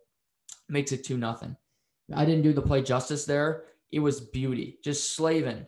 makes 0.69 0.93
it 0.93 1.05
two 1.05 1.17
nothing. 1.17 1.57
I 2.15 2.25
didn't 2.25 2.43
do 2.43 2.53
the 2.53 2.63
play 2.63 2.83
justice 2.83 3.25
there. 3.25 3.65
It 3.91 4.01
was 4.01 4.21
beauty, 4.21 4.79
just 4.83 5.15
slaving. 5.15 5.67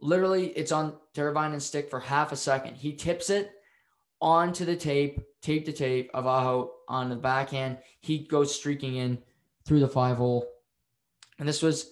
Literally, 0.00 0.48
it's 0.48 0.72
on 0.72 0.94
Teravainen's 1.14 1.64
stick 1.64 1.88
for 1.88 2.00
half 2.00 2.32
a 2.32 2.36
second. 2.36 2.76
He 2.76 2.94
tips 2.94 3.30
it 3.30 3.50
onto 4.20 4.64
the 4.64 4.76
tape, 4.76 5.20
tape 5.40 5.64
to 5.66 5.72
tape 5.72 6.10
of 6.12 6.26
Aho 6.26 6.72
on 6.88 7.08
the 7.08 7.16
backhand. 7.16 7.78
He 8.00 8.26
goes 8.26 8.54
streaking 8.54 8.96
in 8.96 9.18
through 9.64 9.80
the 9.80 9.88
five 9.88 10.16
hole. 10.16 10.46
And 11.38 11.48
this 11.48 11.62
was, 11.62 11.90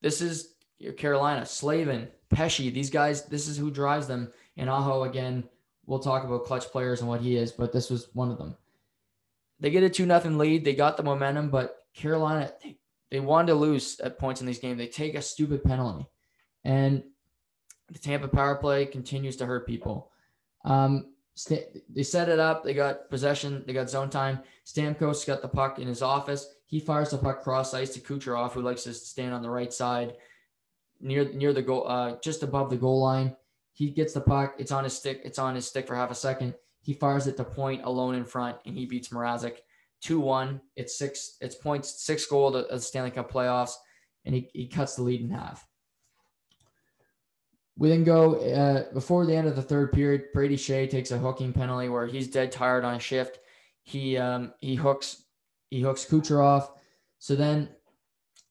this 0.00 0.20
is 0.20 0.54
your 0.78 0.92
Carolina, 0.92 1.44
Slavin, 1.44 2.08
Pesce, 2.30 2.70
these 2.70 2.90
guys, 2.90 3.24
this 3.24 3.48
is 3.48 3.56
who 3.56 3.70
drives 3.70 4.06
them. 4.06 4.32
And 4.56 4.70
Aho, 4.70 5.04
again, 5.04 5.44
we'll 5.86 5.98
talk 5.98 6.24
about 6.24 6.44
clutch 6.44 6.66
players 6.66 7.00
and 7.00 7.08
what 7.08 7.20
he 7.20 7.36
is, 7.36 7.52
but 7.52 7.72
this 7.72 7.90
was 7.90 8.08
one 8.14 8.30
of 8.30 8.38
them. 8.38 8.56
They 9.58 9.70
get 9.70 9.82
a 9.82 9.90
2 9.90 10.06
nothing 10.06 10.38
lead. 10.38 10.64
They 10.64 10.74
got 10.74 10.96
the 10.96 11.02
momentum, 11.02 11.50
but 11.50 11.84
Carolina, 11.92 12.52
they, 12.62 12.78
they 13.10 13.20
wanted 13.20 13.48
to 13.48 13.54
lose 13.54 14.00
at 14.00 14.18
points 14.18 14.40
in 14.40 14.46
this 14.46 14.58
game. 14.58 14.78
They 14.78 14.86
take 14.86 15.14
a 15.14 15.22
stupid 15.22 15.64
penalty. 15.64 16.06
And 16.64 17.02
the 17.90 17.98
Tampa 17.98 18.28
power 18.28 18.54
play 18.54 18.86
continues 18.86 19.36
to 19.36 19.46
hurt 19.46 19.66
people. 19.66 20.12
Um, 20.64 21.12
they 21.48 22.02
set 22.02 22.28
it 22.28 22.38
up. 22.38 22.64
They 22.64 22.74
got 22.74 23.10
possession. 23.10 23.64
They 23.66 23.72
got 23.72 23.90
zone 23.90 24.10
time. 24.10 24.40
Stamkos 24.66 25.26
got 25.26 25.42
the 25.42 25.48
puck 25.48 25.78
in 25.78 25.88
his 25.88 26.02
office. 26.02 26.54
He 26.66 26.78
fires 26.80 27.10
the 27.10 27.18
puck 27.18 27.42
cross 27.42 27.74
ice 27.74 27.94
to 27.94 28.00
Kucherov, 28.00 28.52
who 28.52 28.62
likes 28.62 28.84
to 28.84 28.94
stand 28.94 29.34
on 29.34 29.42
the 29.42 29.50
right 29.50 29.72
side 29.72 30.14
near 31.00 31.32
near 31.32 31.52
the 31.52 31.62
goal, 31.62 31.86
uh, 31.88 32.16
just 32.22 32.42
above 32.42 32.70
the 32.70 32.76
goal 32.76 33.00
line. 33.00 33.36
He 33.72 33.90
gets 33.90 34.12
the 34.12 34.20
puck. 34.20 34.56
It's 34.58 34.72
on 34.72 34.84
his 34.84 34.96
stick. 34.96 35.22
It's 35.24 35.38
on 35.38 35.54
his 35.54 35.66
stick 35.66 35.86
for 35.86 35.94
half 35.94 36.10
a 36.10 36.14
second. 36.14 36.54
He 36.82 36.92
fires 36.92 37.26
it 37.26 37.36
to 37.36 37.44
Point 37.44 37.82
alone 37.84 38.14
in 38.14 38.24
front, 38.24 38.58
and 38.66 38.76
he 38.76 38.86
beats 38.86 39.08
Mrazek 39.08 39.58
two 40.00 40.20
one. 40.20 40.60
It's 40.76 40.98
six. 40.98 41.36
It's 41.40 41.54
points 41.54 42.02
six 42.02 42.26
goal 42.26 42.52
to 42.52 42.66
the 42.70 42.80
Stanley 42.80 43.10
Cup 43.10 43.30
playoffs, 43.30 43.74
and 44.24 44.34
he, 44.34 44.50
he 44.52 44.66
cuts 44.66 44.96
the 44.96 45.02
lead 45.02 45.20
in 45.20 45.30
half. 45.30 45.66
We 47.76 47.88
then 47.88 48.04
go 48.04 48.34
uh, 48.34 48.92
before 48.92 49.24
the 49.24 49.34
end 49.34 49.48
of 49.48 49.56
the 49.56 49.62
third 49.62 49.92
period. 49.92 50.24
Brady 50.34 50.56
Skjei 50.56 50.90
takes 50.90 51.12
a 51.12 51.18
hooking 51.18 51.52
penalty 51.52 51.88
where 51.88 52.06
he's 52.06 52.28
dead 52.28 52.52
tired 52.52 52.84
on 52.84 52.96
a 52.96 53.00
shift. 53.00 53.38
He 53.82 54.18
um, 54.18 54.52
he 54.60 54.74
hooks 54.74 55.24
he 55.70 55.80
hooks 55.80 56.04
Kucherov. 56.04 56.68
So 57.18 57.34
then 57.36 57.70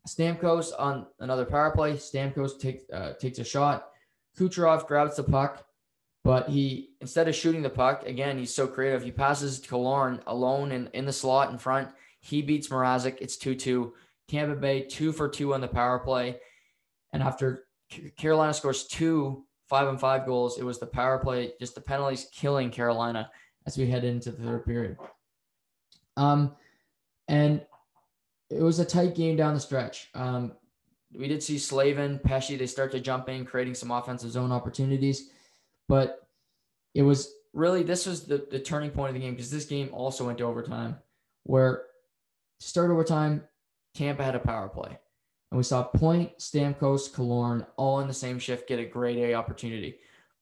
Stamkos 0.08 0.72
on 0.78 1.08
another 1.20 1.46
power 1.46 1.72
play. 1.72 1.94
Stamkos 1.94 2.60
takes 2.60 2.84
uh, 2.92 3.14
takes 3.20 3.40
a 3.40 3.44
shot. 3.44 3.88
Kucherov 4.38 4.88
grabs 4.88 5.18
the 5.18 5.24
puck, 5.24 5.66
but 6.24 6.50
he 6.50 6.92
instead 7.02 7.28
of 7.28 7.36
shooting 7.36 7.62
the 7.62 7.70
puck 7.70 8.06
again, 8.06 8.38
he's 8.38 8.54
so 8.54 8.68
creative. 8.68 9.04
He 9.04 9.12
passes 9.12 9.60
to 9.60 9.70
Killorn 9.70 10.22
alone 10.26 10.72
in, 10.72 10.88
in 10.94 11.06
the 11.06 11.14
slot 11.14 11.52
in 11.52 11.58
front. 11.58 11.90
He 12.22 12.42
beats 12.42 12.70
Mrazek. 12.70 13.18
It's 13.22 13.38
two 13.38 13.56
two. 13.56 13.94
Tampa 14.28 14.56
Bay 14.56 14.84
two 14.84 15.12
for 15.12 15.28
two 15.28 15.54
on 15.54 15.62
the 15.62 15.68
power 15.68 16.00
play, 16.00 16.38
and 17.12 17.24
after 17.24 17.66
Carolina 18.18 18.54
scores 18.54 18.86
two 18.86 19.46
five 19.68 19.88
and 19.88 20.00
five 20.00 20.26
goals, 20.26 20.58
it 20.58 20.64
was 20.64 20.80
the 20.80 20.86
power 20.86 21.20
play, 21.20 21.54
just 21.60 21.76
the 21.76 21.82
penalties 21.82 22.28
killing 22.34 22.72
Carolina 22.72 23.30
as 23.68 23.78
we 23.78 23.88
head 23.88 24.04
into 24.04 24.32
the 24.32 24.44
third 24.44 24.66
period. 24.66 24.98
Um, 26.18 26.56
and 27.28 27.62
it 28.50 28.62
was 28.62 28.80
a 28.80 28.86
tight 28.86 29.16
game 29.16 29.36
down 29.36 29.54
the 29.54 29.60
stretch. 29.60 30.10
Um, 30.14 30.54
we 31.14 31.28
did 31.28 31.42
see 31.42 31.58
Slavin, 31.58 32.20
Pesce, 32.20 32.58
they 32.58 32.68
start 32.68 32.92
to 32.92 33.00
jump 33.00 33.30
in, 33.30 33.46
creating 33.46 33.76
some 33.76 33.92
offensive 33.92 34.32
zone 34.32 34.52
opportunities. 34.52 35.30
But 35.88 36.28
it 36.94 37.02
was 37.02 37.34
really, 37.54 37.84
this 37.84 38.06
was 38.06 38.26
the, 38.26 38.48
the 38.50 38.60
turning 38.60 38.92
point 38.92 39.10
of 39.10 39.16
the 39.16 39.22
game 39.22 39.34
because 39.34 39.52
this 39.52 39.66
game 39.66 39.90
also 39.92 40.26
went 40.26 40.38
to 40.38 40.44
overtime 40.44 40.98
where 41.44 41.86
to 42.60 42.68
start 42.68 42.92
overtime, 42.92 43.44
Tampa 43.96 44.24
had 44.24 44.36
a 44.36 44.40
power 44.40 44.70
play. 44.70 44.98
And 45.52 45.58
we 45.58 45.64
saw 45.64 45.84
Point, 45.84 46.38
Stamkos, 46.38 47.12
Killorn 47.12 47.66
all 47.76 48.02
in 48.02 48.08
the 48.08 48.14
same 48.14 48.38
shift 48.38 48.68
get 48.68 48.80
a 48.80 48.86
great 48.86 49.18
A 49.18 49.34
opportunity. 49.34 49.96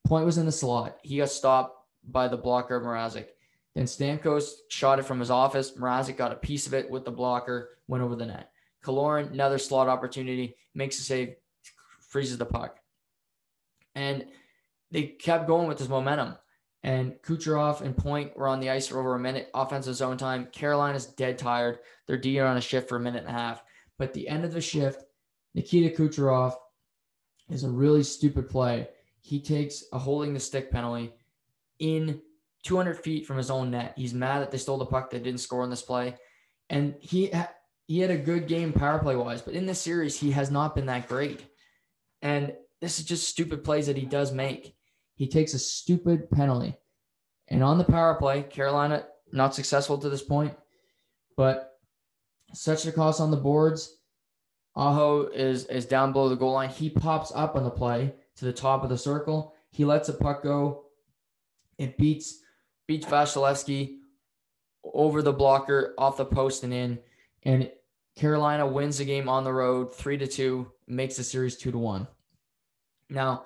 Point 0.05 0.25
was 0.25 0.37
in 0.37 0.45
the 0.45 0.51
slot. 0.51 0.97
He 1.03 1.17
got 1.17 1.29
stopped 1.29 1.77
by 2.03 2.27
the 2.27 2.37
blocker 2.37 2.81
Mrazek. 2.81 3.27
Then 3.73 3.85
Stamkos 3.85 4.51
shot 4.69 4.99
it 4.99 5.05
from 5.05 5.19
his 5.19 5.31
office. 5.31 5.71
Mrazek 5.71 6.17
got 6.17 6.33
a 6.33 6.35
piece 6.35 6.67
of 6.67 6.73
it 6.73 6.89
with 6.89 7.05
the 7.05 7.11
blocker, 7.11 7.76
went 7.87 8.03
over 8.03 8.15
the 8.15 8.25
net. 8.25 8.51
Killorn, 8.83 9.31
another 9.31 9.57
slot 9.57 9.87
opportunity, 9.87 10.55
makes 10.73 10.99
a 10.99 11.01
save, 11.01 11.35
freezes 12.09 12.37
the 12.37 12.45
puck. 12.45 12.79
And 13.95 14.25
they 14.91 15.03
kept 15.03 15.47
going 15.47 15.67
with 15.67 15.77
this 15.77 15.89
momentum. 15.89 16.35
And 16.83 17.15
Kucherov 17.23 17.81
and 17.81 17.97
Point 17.97 18.37
were 18.37 18.47
on 18.47 18.59
the 18.59 18.69
ice 18.69 18.87
for 18.87 18.99
over 18.99 19.15
a 19.15 19.19
minute. 19.19 19.49
Offensive 19.53 19.95
zone 19.95 20.17
time. 20.17 20.47
Carolina's 20.51 21.05
dead 21.05 21.37
tired. 21.37 21.79
They're 22.05 22.17
D 22.17 22.39
on 22.39 22.57
a 22.57 22.61
shift 22.61 22.87
for 22.87 22.95
a 22.95 22.99
minute 22.99 23.25
and 23.25 23.35
a 23.35 23.39
half. 23.39 23.63
But 23.97 24.13
the 24.13 24.27
end 24.27 24.45
of 24.45 24.53
the 24.53 24.61
shift, 24.61 25.03
Nikita 25.55 25.95
Kucherov 25.95 26.53
is 27.49 27.63
a 27.63 27.69
really 27.69 28.03
stupid 28.03 28.49
play. 28.49 28.87
He 29.21 29.41
takes 29.41 29.83
a 29.91 29.99
holding 29.99 30.33
the 30.33 30.39
stick 30.39 30.71
penalty 30.71 31.13
in 31.79 32.21
200 32.63 32.97
feet 32.97 33.25
from 33.25 33.37
his 33.37 33.49
own 33.49 33.71
net. 33.71 33.93
He's 33.97 34.13
mad 34.13 34.39
that 34.39 34.51
they 34.51 34.57
stole 34.57 34.77
the 34.77 34.85
puck. 34.85 35.09
They 35.09 35.19
didn't 35.19 35.39
score 35.39 35.63
on 35.63 35.69
this 35.69 35.81
play. 35.81 36.15
And 36.69 36.95
he, 36.99 37.33
he 37.87 37.99
had 37.99 38.11
a 38.11 38.17
good 38.17 38.47
game 38.47 38.73
power 38.73 38.99
play 38.99 39.15
wise, 39.15 39.41
but 39.41 39.53
in 39.53 39.65
this 39.65 39.81
series, 39.81 40.19
he 40.19 40.31
has 40.31 40.51
not 40.51 40.75
been 40.75 40.87
that 40.87 41.07
great. 41.07 41.45
And 42.21 42.53
this 42.81 42.99
is 42.99 43.05
just 43.05 43.29
stupid 43.29 43.63
plays 43.63 43.87
that 43.87 43.97
he 43.97 44.05
does 44.05 44.31
make. 44.31 44.75
He 45.15 45.27
takes 45.27 45.53
a 45.53 45.59
stupid 45.59 46.29
penalty. 46.29 46.75
And 47.47 47.63
on 47.63 47.77
the 47.77 47.85
power 47.85 48.15
play, 48.15 48.43
Carolina 48.43 49.05
not 49.31 49.55
successful 49.55 49.97
to 49.97 50.09
this 50.09 50.21
point, 50.21 50.53
but 51.37 51.79
such 52.53 52.85
a 52.85 52.91
cost 52.91 53.21
on 53.21 53.31
the 53.31 53.37
boards. 53.37 53.97
Aho 54.75 55.23
is 55.27 55.65
is 55.65 55.85
down 55.85 56.11
below 56.11 56.29
the 56.29 56.35
goal 56.35 56.53
line. 56.53 56.69
He 56.69 56.89
pops 56.89 57.31
up 57.33 57.55
on 57.55 57.63
the 57.63 57.71
play 57.71 58.13
to 58.35 58.45
the 58.45 58.53
top 58.53 58.83
of 58.83 58.89
the 58.89 58.97
circle. 58.97 59.55
He 59.71 59.85
lets 59.85 60.09
a 60.09 60.13
puck 60.13 60.43
go. 60.43 60.85
It 61.77 61.97
beats 61.97 62.41
beats 62.85 63.05
Vasilevskiy 63.05 63.97
over 64.93 65.21
the 65.21 65.33
blocker, 65.33 65.95
off 65.97 66.17
the 66.17 66.25
post 66.25 66.63
and 66.63 66.73
in. 66.73 66.99
And 67.43 67.71
Carolina 68.17 68.65
wins 68.65 68.97
the 68.97 69.05
game 69.05 69.29
on 69.29 69.43
the 69.43 69.53
road, 69.53 69.93
three 69.93 70.17
to 70.17 70.25
two, 70.25 70.71
makes 70.87 71.17
the 71.17 71.23
series 71.23 71.55
two 71.55 71.71
to 71.71 71.77
one. 71.77 72.07
Now, 73.09 73.43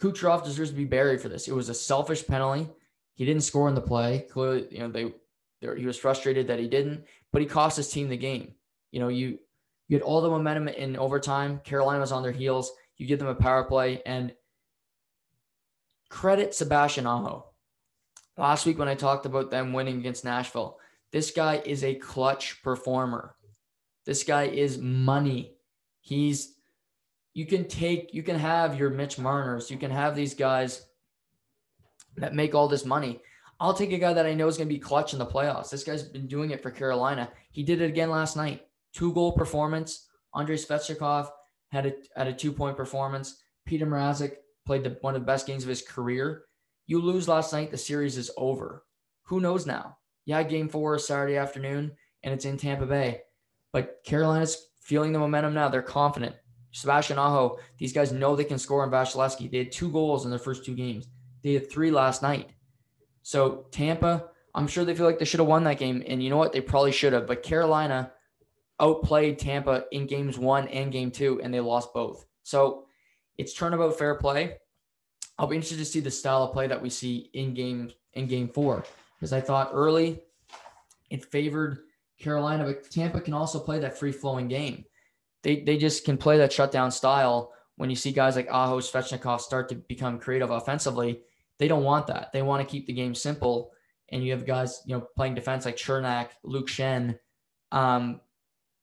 Kucherov 0.00 0.44
deserves 0.44 0.70
to 0.70 0.76
be 0.76 0.84
buried 0.84 1.20
for 1.20 1.28
this. 1.28 1.48
It 1.48 1.54
was 1.54 1.68
a 1.68 1.74
selfish 1.74 2.26
penalty. 2.26 2.68
He 3.14 3.24
didn't 3.24 3.42
score 3.42 3.68
in 3.68 3.74
the 3.74 3.80
play. 3.80 4.26
Clearly, 4.30 4.68
you 4.70 4.78
know, 4.78 4.88
they, 4.88 5.12
he 5.76 5.86
was 5.86 5.98
frustrated 5.98 6.46
that 6.46 6.60
he 6.60 6.68
didn't, 6.68 7.04
but 7.32 7.42
he 7.42 7.48
cost 7.48 7.76
his 7.76 7.90
team 7.90 8.08
the 8.08 8.16
game. 8.16 8.54
You 8.92 9.00
know, 9.00 9.08
you 9.08 9.38
you 9.88 9.96
had 9.96 10.02
all 10.02 10.20
the 10.20 10.30
momentum 10.30 10.68
in 10.68 10.96
overtime. 10.96 11.58
Carolina 11.64 12.00
was 12.00 12.12
on 12.12 12.22
their 12.22 12.32
heels. 12.32 12.72
You 12.96 13.06
give 13.06 13.18
them 13.18 13.28
a 13.28 13.34
power 13.34 13.64
play 13.64 14.02
and 14.06 14.32
credit 16.08 16.54
Sebastian 16.54 17.06
Aho. 17.06 17.46
Last 18.38 18.66
week 18.66 18.78
when 18.78 18.88
I 18.88 18.94
talked 18.94 19.26
about 19.26 19.50
them 19.50 19.72
winning 19.72 19.98
against 19.98 20.24
Nashville, 20.24 20.78
this 21.10 21.32
guy 21.32 21.60
is 21.64 21.82
a 21.84 21.96
clutch 21.96 22.62
performer. 22.62 23.34
This 24.04 24.24
guy 24.24 24.44
is 24.44 24.78
money. 24.78 25.54
He's 26.00 26.54
you 27.34 27.46
can 27.46 27.66
take 27.66 28.12
you 28.12 28.22
can 28.22 28.38
have 28.38 28.78
your 28.78 28.90
Mitch 28.90 29.18
Marners, 29.18 29.70
you 29.70 29.78
can 29.78 29.90
have 29.90 30.14
these 30.14 30.34
guys 30.34 30.86
that 32.16 32.34
make 32.34 32.54
all 32.54 32.68
this 32.68 32.84
money. 32.84 33.20
I'll 33.60 33.74
take 33.74 33.92
a 33.92 33.98
guy 33.98 34.12
that 34.12 34.26
I 34.26 34.34
know 34.34 34.48
is 34.48 34.56
going 34.56 34.68
to 34.68 34.74
be 34.74 34.80
clutch 34.80 35.12
in 35.12 35.20
the 35.20 35.26
playoffs. 35.26 35.70
This 35.70 35.84
guy's 35.84 36.02
been 36.02 36.26
doing 36.26 36.50
it 36.50 36.62
for 36.62 36.70
Carolina. 36.70 37.30
He 37.52 37.62
did 37.62 37.80
it 37.80 37.88
again 37.88 38.10
last 38.10 38.36
night. 38.36 38.66
Two 38.92 39.12
goal 39.14 39.32
performance. 39.32 40.08
Andrei 40.34 40.56
Svechnikov 40.56 41.28
had 41.70 41.86
a 41.86 41.92
had 42.16 42.26
a 42.26 42.32
two 42.32 42.52
point 42.52 42.76
performance. 42.76 43.42
Peter 43.64 43.86
Mrazek 43.86 44.34
played 44.66 44.84
the, 44.84 44.98
one 45.00 45.14
of 45.14 45.22
the 45.22 45.26
best 45.26 45.46
games 45.46 45.62
of 45.62 45.68
his 45.68 45.82
career. 45.82 46.44
You 46.86 47.00
lose 47.00 47.28
last 47.28 47.52
night, 47.52 47.70
the 47.70 47.78
series 47.78 48.18
is 48.18 48.30
over. 48.36 48.84
Who 49.24 49.40
knows 49.40 49.66
now? 49.66 49.98
Yeah, 50.24 50.42
game 50.42 50.68
four 50.68 50.96
is 50.96 51.06
Saturday 51.06 51.36
afternoon, 51.36 51.92
and 52.22 52.34
it's 52.34 52.44
in 52.44 52.56
Tampa 52.56 52.86
Bay. 52.86 53.20
But 53.72 54.04
Carolina's 54.04 54.68
feeling 54.80 55.12
the 55.12 55.18
momentum 55.18 55.54
now. 55.54 55.68
They're 55.68 55.82
confident. 55.82 56.36
Sebastian 56.72 57.18
Aho, 57.18 57.58
these 57.78 57.92
guys 57.92 58.12
know 58.12 58.34
they 58.34 58.44
can 58.44 58.58
score 58.58 58.82
on 58.82 58.90
Vasilevskiy. 58.90 59.50
They 59.50 59.58
had 59.58 59.72
two 59.72 59.90
goals 59.90 60.24
in 60.24 60.30
their 60.30 60.38
first 60.38 60.64
two 60.64 60.74
games. 60.74 61.06
They 61.42 61.54
had 61.54 61.70
three 61.70 61.90
last 61.90 62.22
night. 62.22 62.50
So 63.22 63.66
Tampa, 63.70 64.30
I'm 64.54 64.66
sure 64.66 64.84
they 64.84 64.94
feel 64.94 65.06
like 65.06 65.18
they 65.18 65.24
should 65.24 65.40
have 65.40 65.48
won 65.48 65.64
that 65.64 65.78
game. 65.78 66.02
And 66.06 66.22
you 66.22 66.30
know 66.30 66.36
what? 66.36 66.52
They 66.52 66.60
probably 66.60 66.92
should 66.92 67.12
have. 67.12 67.26
But 67.26 67.42
Carolina 67.42 68.12
outplayed 68.80 69.38
Tampa 69.38 69.84
in 69.92 70.06
games 70.06 70.38
one 70.38 70.68
and 70.68 70.90
game 70.90 71.10
two, 71.10 71.40
and 71.42 71.52
they 71.52 71.60
lost 71.60 71.94
both. 71.94 72.26
So 72.42 72.86
it's 73.38 73.54
turnabout 73.54 73.98
fair 73.98 74.14
play. 74.16 74.56
I'll 75.38 75.46
be 75.46 75.56
interested 75.56 75.78
to 75.78 75.84
see 75.84 76.00
the 76.00 76.10
style 76.10 76.44
of 76.44 76.52
play 76.52 76.66
that 76.66 76.82
we 76.82 76.90
see 76.90 77.30
in 77.32 77.54
game 77.54 77.92
in 78.14 78.26
game 78.26 78.48
four. 78.48 78.84
Because 79.18 79.32
I 79.32 79.40
thought 79.40 79.70
early 79.72 80.22
it 81.10 81.24
favored 81.24 81.78
Carolina, 82.22 82.64
but 82.64 82.90
Tampa 82.90 83.20
can 83.20 83.34
also 83.34 83.58
play 83.58 83.78
that 83.80 83.98
free 83.98 84.12
flowing 84.12 84.48
game. 84.48 84.84
They, 85.42 85.62
they 85.62 85.76
just 85.76 86.04
can 86.04 86.16
play 86.16 86.38
that 86.38 86.52
shutdown 86.52 86.90
style. 86.90 87.52
When 87.76 87.90
you 87.90 87.96
see 87.96 88.12
guys 88.12 88.36
like 88.36 88.48
Aho, 88.50 88.78
Svechnikov 88.80 89.40
start 89.40 89.68
to 89.70 89.74
become 89.74 90.18
creative 90.18 90.50
offensively, 90.50 91.20
they 91.58 91.68
don't 91.68 91.84
want 91.84 92.06
that. 92.08 92.32
They 92.32 92.42
want 92.42 92.66
to 92.66 92.70
keep 92.70 92.86
the 92.86 92.92
game 92.92 93.14
simple. 93.14 93.72
And 94.10 94.22
you 94.22 94.32
have 94.32 94.46
guys, 94.46 94.82
you 94.86 94.94
know, 94.94 95.06
playing 95.16 95.34
defense 95.34 95.64
like 95.64 95.76
Cernak, 95.76 96.28
Luke 96.42 96.68
Schenn, 96.68 97.18
um, 97.72 98.20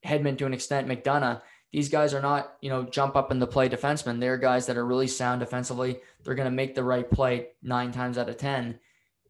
Hedman 0.06 0.38
to 0.38 0.46
an 0.46 0.54
extent, 0.54 0.88
McDonagh. 0.88 1.42
These 1.72 1.90
guys 1.90 2.14
are 2.16 2.22
not, 2.22 2.54
you 2.62 2.70
know, 2.70 2.84
jump 2.84 3.16
up 3.16 3.32
in 3.32 3.40
the 3.40 3.46
play 3.46 3.70
defensemen. 3.70 4.20
They're 4.20 4.38
guys 4.38 4.66
that 4.66 4.78
are 4.78 4.86
really 4.86 5.08
sound 5.08 5.40
defensively. 5.40 6.00
They're 6.24 6.36
going 6.36 6.50
to 6.50 6.56
make 6.56 6.74
the 6.74 6.84
right 6.84 7.10
play 7.10 7.50
nine 7.62 7.92
times 7.92 8.18
out 8.18 8.28
of 8.28 8.38
10. 8.38 8.80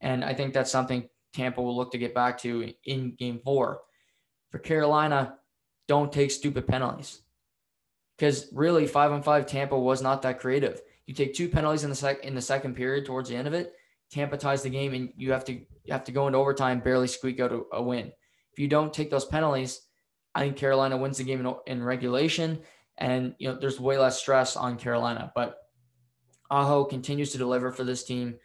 And 0.01 0.23
I 0.23 0.33
think 0.33 0.53
that's 0.53 0.71
something 0.71 1.09
Tampa 1.33 1.61
will 1.61 1.75
look 1.75 1.91
to 1.91 1.97
get 1.97 2.15
back 2.15 2.37
to 2.39 2.73
in 2.85 3.15
game 3.15 3.39
four. 3.43 3.81
For 4.49 4.59
Carolina, 4.59 5.37
don't 5.87 6.11
take 6.11 6.31
stupid 6.31 6.67
penalties. 6.67 7.21
Because 8.17 8.47
really, 8.51 8.87
five 8.87 9.11
on 9.11 9.23
five, 9.23 9.45
Tampa 9.45 9.79
was 9.79 10.01
not 10.01 10.21
that 10.23 10.39
creative. 10.39 10.81
You 11.05 11.13
take 11.13 11.33
two 11.33 11.49
penalties 11.49 11.83
in 11.83 11.89
the 11.89 11.95
sec 11.95 12.23
in 12.23 12.35
the 12.35 12.41
second 12.41 12.75
period 12.75 13.05
towards 13.05 13.29
the 13.29 13.35
end 13.35 13.47
of 13.47 13.53
it, 13.53 13.73
Tampa 14.11 14.37
ties 14.37 14.63
the 14.63 14.69
game, 14.69 14.93
and 14.93 15.13
you 15.15 15.31
have 15.31 15.45
to 15.45 15.53
you 15.53 15.93
have 15.93 16.03
to 16.05 16.11
go 16.11 16.27
into 16.27 16.39
overtime, 16.39 16.79
barely 16.79 17.07
squeak 17.07 17.39
out 17.39 17.51
a, 17.51 17.61
a 17.73 17.81
win. 17.81 18.11
If 18.51 18.59
you 18.59 18.67
don't 18.67 18.93
take 18.93 19.09
those 19.09 19.25
penalties, 19.25 19.81
I 20.33 20.41
think 20.41 20.57
Carolina 20.57 20.97
wins 20.97 21.17
the 21.17 21.23
game 21.23 21.45
in, 21.45 21.55
in 21.67 21.83
regulation, 21.83 22.59
and 22.97 23.35
you 23.37 23.47
know 23.47 23.59
there's 23.59 23.79
way 23.79 23.97
less 23.97 24.19
stress 24.19 24.55
on 24.55 24.77
Carolina. 24.77 25.31
But 25.35 25.57
Aho 26.49 26.85
continues 26.85 27.31
to 27.31 27.37
deliver 27.37 27.71
for 27.71 27.83
this 27.83 28.03
team 28.03 28.35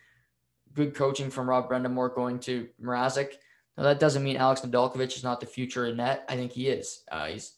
good 0.75 0.95
coaching 0.95 1.31
from 1.31 1.49
Rob 1.49 1.71
Brind'Amour 1.71 2.15
going 2.15 2.39
to 2.41 2.69
Mrazek. 2.83 3.35
Now 3.77 3.85
that 3.85 4.01
doesn't 4.01 4.23
mean 4.23 4.37
Alex 4.37 4.61
Nedeljkovic 4.61 5.17
is 5.17 5.25
not 5.25 5.41
the 5.41 5.47
future 5.47 5.87
in 5.87 5.97
net. 5.97 6.25
I 6.29 6.37
think 6.37 6.53
he 6.53 6.69
is. 6.69 7.03
Uh, 7.11 7.27
he's 7.27 7.55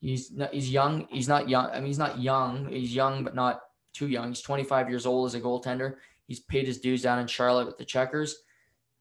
he's 0.00 0.30
not, 0.30 0.52
he's 0.52 0.70
young. 0.70 1.06
He's 1.10 1.28
not 1.28 1.48
young. 1.48 1.66
I 1.70 1.76
mean, 1.76 1.86
he's 1.86 1.98
not 1.98 2.20
young. 2.20 2.68
He's 2.68 2.94
young, 2.94 3.24
but 3.24 3.34
not 3.34 3.60
too 3.94 4.08
young. 4.08 4.28
He's 4.28 4.42
25 4.42 4.90
years 4.90 5.06
old 5.06 5.26
as 5.26 5.34
a 5.34 5.40
goaltender. 5.40 5.96
He's 6.26 6.40
paid 6.40 6.66
his 6.66 6.80
dues 6.80 7.02
down 7.02 7.18
in 7.18 7.26
Charlotte 7.26 7.66
with 7.66 7.78
the 7.78 7.84
Checkers. 7.84 8.42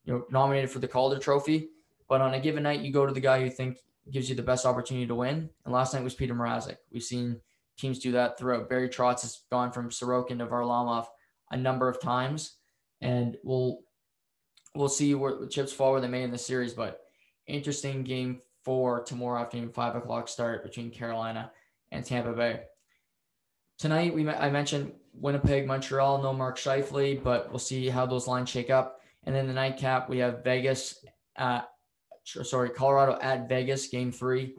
You 0.06 0.14
know, 0.14 0.26
nominated 0.30 0.70
for 0.70 0.80
the 0.80 0.88
Calder 0.88 1.20
Trophy. 1.20 1.70
But 2.08 2.22
on 2.22 2.34
a 2.34 2.40
given 2.40 2.64
night, 2.64 2.82
you 2.82 2.92
go 2.92 3.06
to 3.06 3.14
the 3.14 3.20
guy 3.20 3.38
you 3.38 3.50
think 3.50 3.78
gives 4.12 4.30
you 4.30 4.36
the 4.36 4.44
best 4.44 4.66
opportunity 4.66 5.08
to 5.08 5.16
win. 5.16 5.50
And 5.66 5.74
last 5.74 5.94
night 5.94 6.04
was 6.04 6.14
Peter 6.14 6.36
Mrazek. 6.36 6.78
We've 6.92 7.04
seen 7.04 7.40
teams 7.78 8.00
do 8.00 8.12
that 8.12 8.38
throughout. 8.38 8.70
Barry 8.70 8.90
Trotz 8.90 9.22
has 9.22 9.42
gone 9.50 9.72
from 9.72 9.90
Sorokin 9.90 10.40
to 10.40 10.46
Varlamov 10.46 11.08
a 11.52 11.58
number 11.58 11.88
of 11.88 12.02
times 12.02 12.58
and 13.02 13.38
we'll 13.44 13.80
we'll 14.76 14.90
see 14.90 15.14
where 15.16 15.36
the 15.36 15.48
chips 15.48 15.74
fall 15.74 15.92
where 15.92 16.02
they 16.02 16.08
may 16.08 16.24
in 16.24 16.32
the 16.32 16.38
series. 16.38 16.74
But 16.74 17.02
interesting 17.48 18.04
game 18.04 18.42
four 18.64 19.04
tomorrow 19.04 19.42
afternoon, 19.42 19.70
five 19.70 19.96
o'clock 19.96 20.28
start 20.28 20.64
between 20.64 20.92
Carolina 20.92 21.52
and 21.92 22.06
Tampa 22.06 22.34
Bay. 22.34 22.62
Tonight, 23.78 24.14
we 24.14 24.28
I 24.30 24.50
mentioned 24.50 24.94
Winnipeg, 25.14 25.68
Montreal, 25.68 26.22
no 26.22 26.34
Mark 26.34 26.58
Scheifele, 26.58 27.22
but 27.24 27.50
we'll 27.50 27.60
see 27.60 27.90
how 27.90 28.06
those 28.06 28.28
lines 28.28 28.50
shake 28.50 28.70
up. 28.70 29.02
And 29.26 29.36
then 29.36 29.48
the 29.48 29.54
nightcap, 29.54 30.10
we 30.10 30.20
have 30.20 30.44
Vegas, 30.44 31.06
at, 31.36 31.70
sorry, 32.24 32.70
Colorado 32.70 33.18
at 33.22 33.48
Vegas, 33.48 33.88
game 33.88 34.12
three. 34.12 34.56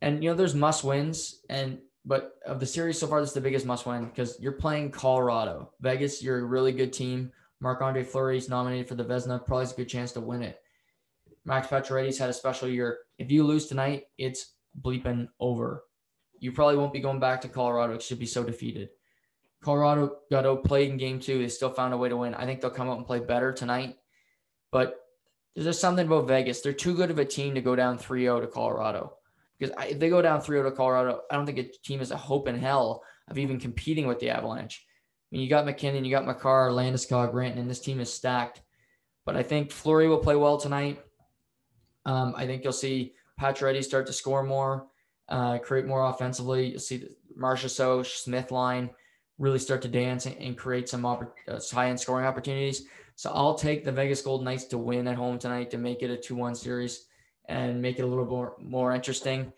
And 0.00 0.22
you 0.22 0.30
know, 0.30 0.36
there's 0.36 0.54
must 0.54 0.84
wins, 0.84 1.42
and 1.48 1.78
but 2.04 2.36
of 2.46 2.60
the 2.60 2.66
series 2.66 2.98
so 2.98 3.06
far, 3.06 3.20
this 3.20 3.30
is 3.30 3.34
the 3.34 3.40
biggest 3.40 3.66
must 3.66 3.84
win 3.84 4.06
because 4.06 4.38
you're 4.40 4.52
playing 4.52 4.90
Colorado. 4.90 5.72
Vegas, 5.80 6.22
you're 6.22 6.38
a 6.38 6.44
really 6.44 6.72
good 6.72 6.92
team. 6.92 7.32
Marc 7.60 7.82
Andre 7.82 8.04
Fleury 8.04 8.38
is 8.38 8.48
nominated 8.48 8.88
for 8.88 8.94
the 8.94 9.04
Vezina, 9.04 9.44
Probably 9.44 9.64
has 9.64 9.72
a 9.72 9.76
good 9.76 9.88
chance 9.88 10.12
to 10.12 10.20
win 10.20 10.42
it. 10.42 10.60
Max 11.44 11.68
Pacioretty's 11.68 12.18
had 12.18 12.30
a 12.30 12.34
special 12.34 12.68
year. 12.68 12.98
If 13.18 13.30
you 13.30 13.44
lose 13.44 13.66
tonight, 13.66 14.04
it's 14.16 14.54
bleeping 14.80 15.28
over. 15.40 15.84
You 16.40 16.52
probably 16.52 16.76
won't 16.76 16.92
be 16.92 17.00
going 17.00 17.20
back 17.20 17.40
to 17.40 17.48
Colorado. 17.48 17.94
It 17.94 18.02
should 18.02 18.18
be 18.18 18.26
so 18.26 18.44
defeated. 18.44 18.90
Colorado 19.60 20.18
got 20.30 20.46
outplayed 20.46 20.90
in 20.90 20.98
game 20.98 21.18
two. 21.18 21.38
They 21.38 21.48
still 21.48 21.70
found 21.70 21.94
a 21.94 21.96
way 21.96 22.08
to 22.08 22.16
win. 22.16 22.34
I 22.34 22.44
think 22.44 22.60
they'll 22.60 22.70
come 22.70 22.88
out 22.88 22.98
and 22.98 23.06
play 23.06 23.18
better 23.18 23.52
tonight. 23.52 23.96
But 24.70 25.00
there's 25.54 25.66
just 25.66 25.80
something 25.80 26.06
about 26.06 26.28
Vegas. 26.28 26.60
They're 26.60 26.72
too 26.72 26.94
good 26.94 27.10
of 27.10 27.18
a 27.18 27.24
team 27.24 27.54
to 27.54 27.60
go 27.60 27.74
down 27.74 27.98
3 27.98 28.22
0 28.22 28.40
to 28.40 28.46
Colorado. 28.46 29.14
Because 29.58 29.74
if 29.88 29.98
they 29.98 30.08
go 30.08 30.22
down 30.22 30.40
3 30.40 30.58
0 30.58 30.70
to 30.70 30.76
Colorado, 30.76 31.22
I 31.30 31.34
don't 31.34 31.46
think 31.46 31.58
a 31.58 31.70
team 31.82 31.98
has 31.98 32.12
a 32.12 32.16
hope 32.16 32.46
in 32.46 32.56
hell 32.56 33.02
of 33.26 33.38
even 33.38 33.58
competing 33.58 34.06
with 34.06 34.20
the 34.20 34.30
Avalanche. 34.30 34.84
Mean, 35.30 35.42
you 35.42 35.48
got 35.48 35.66
MacKinnon, 35.66 36.04
you 36.04 36.10
got 36.10 36.26
Makar, 36.26 36.70
Landeskog, 36.70 37.32
Granton, 37.32 37.60
and 37.60 37.70
this 37.70 37.80
team 37.80 38.00
is 38.00 38.12
stacked. 38.12 38.62
But 39.24 39.36
I 39.36 39.42
think 39.42 39.70
Fleury 39.70 40.08
will 40.08 40.18
play 40.18 40.36
well 40.36 40.56
tonight. 40.56 41.00
Um, 42.06 42.34
I 42.36 42.46
think 42.46 42.64
you'll 42.64 42.72
see 42.72 43.12
Pacioretty 43.38 43.84
start 43.84 44.06
to 44.06 44.12
score 44.12 44.42
more, 44.42 44.86
uh, 45.28 45.58
create 45.58 45.84
more 45.84 46.06
offensively. 46.06 46.70
You'll 46.70 46.80
see 46.80 46.96
the 46.96 47.10
Marchessault, 47.38 48.06
Smith 48.06 48.50
line 48.50 48.90
really 49.38 49.58
start 49.58 49.82
to 49.82 49.88
dance 49.88 50.26
and, 50.26 50.36
and 50.38 50.56
create 50.56 50.88
some 50.88 51.04
uh, 51.06 51.16
high-end 51.70 52.00
scoring 52.00 52.26
opportunities. 52.26 52.86
So 53.14 53.30
I'll 53.32 53.54
take 53.54 53.84
the 53.84 53.92
Vegas 53.92 54.22
Golden 54.22 54.44
Knights 54.44 54.64
to 54.66 54.78
win 54.78 55.08
at 55.08 55.16
home 55.16 55.38
tonight 55.38 55.70
to 55.70 55.78
make 55.78 56.02
it 56.02 56.10
a 56.10 56.16
2-1 56.16 56.56
series 56.56 57.06
and 57.48 57.80
make 57.80 57.98
it 57.98 58.02
a 58.02 58.06
little 58.06 58.26
more 58.26 58.54
more 58.60 58.92
interesting. 58.92 59.52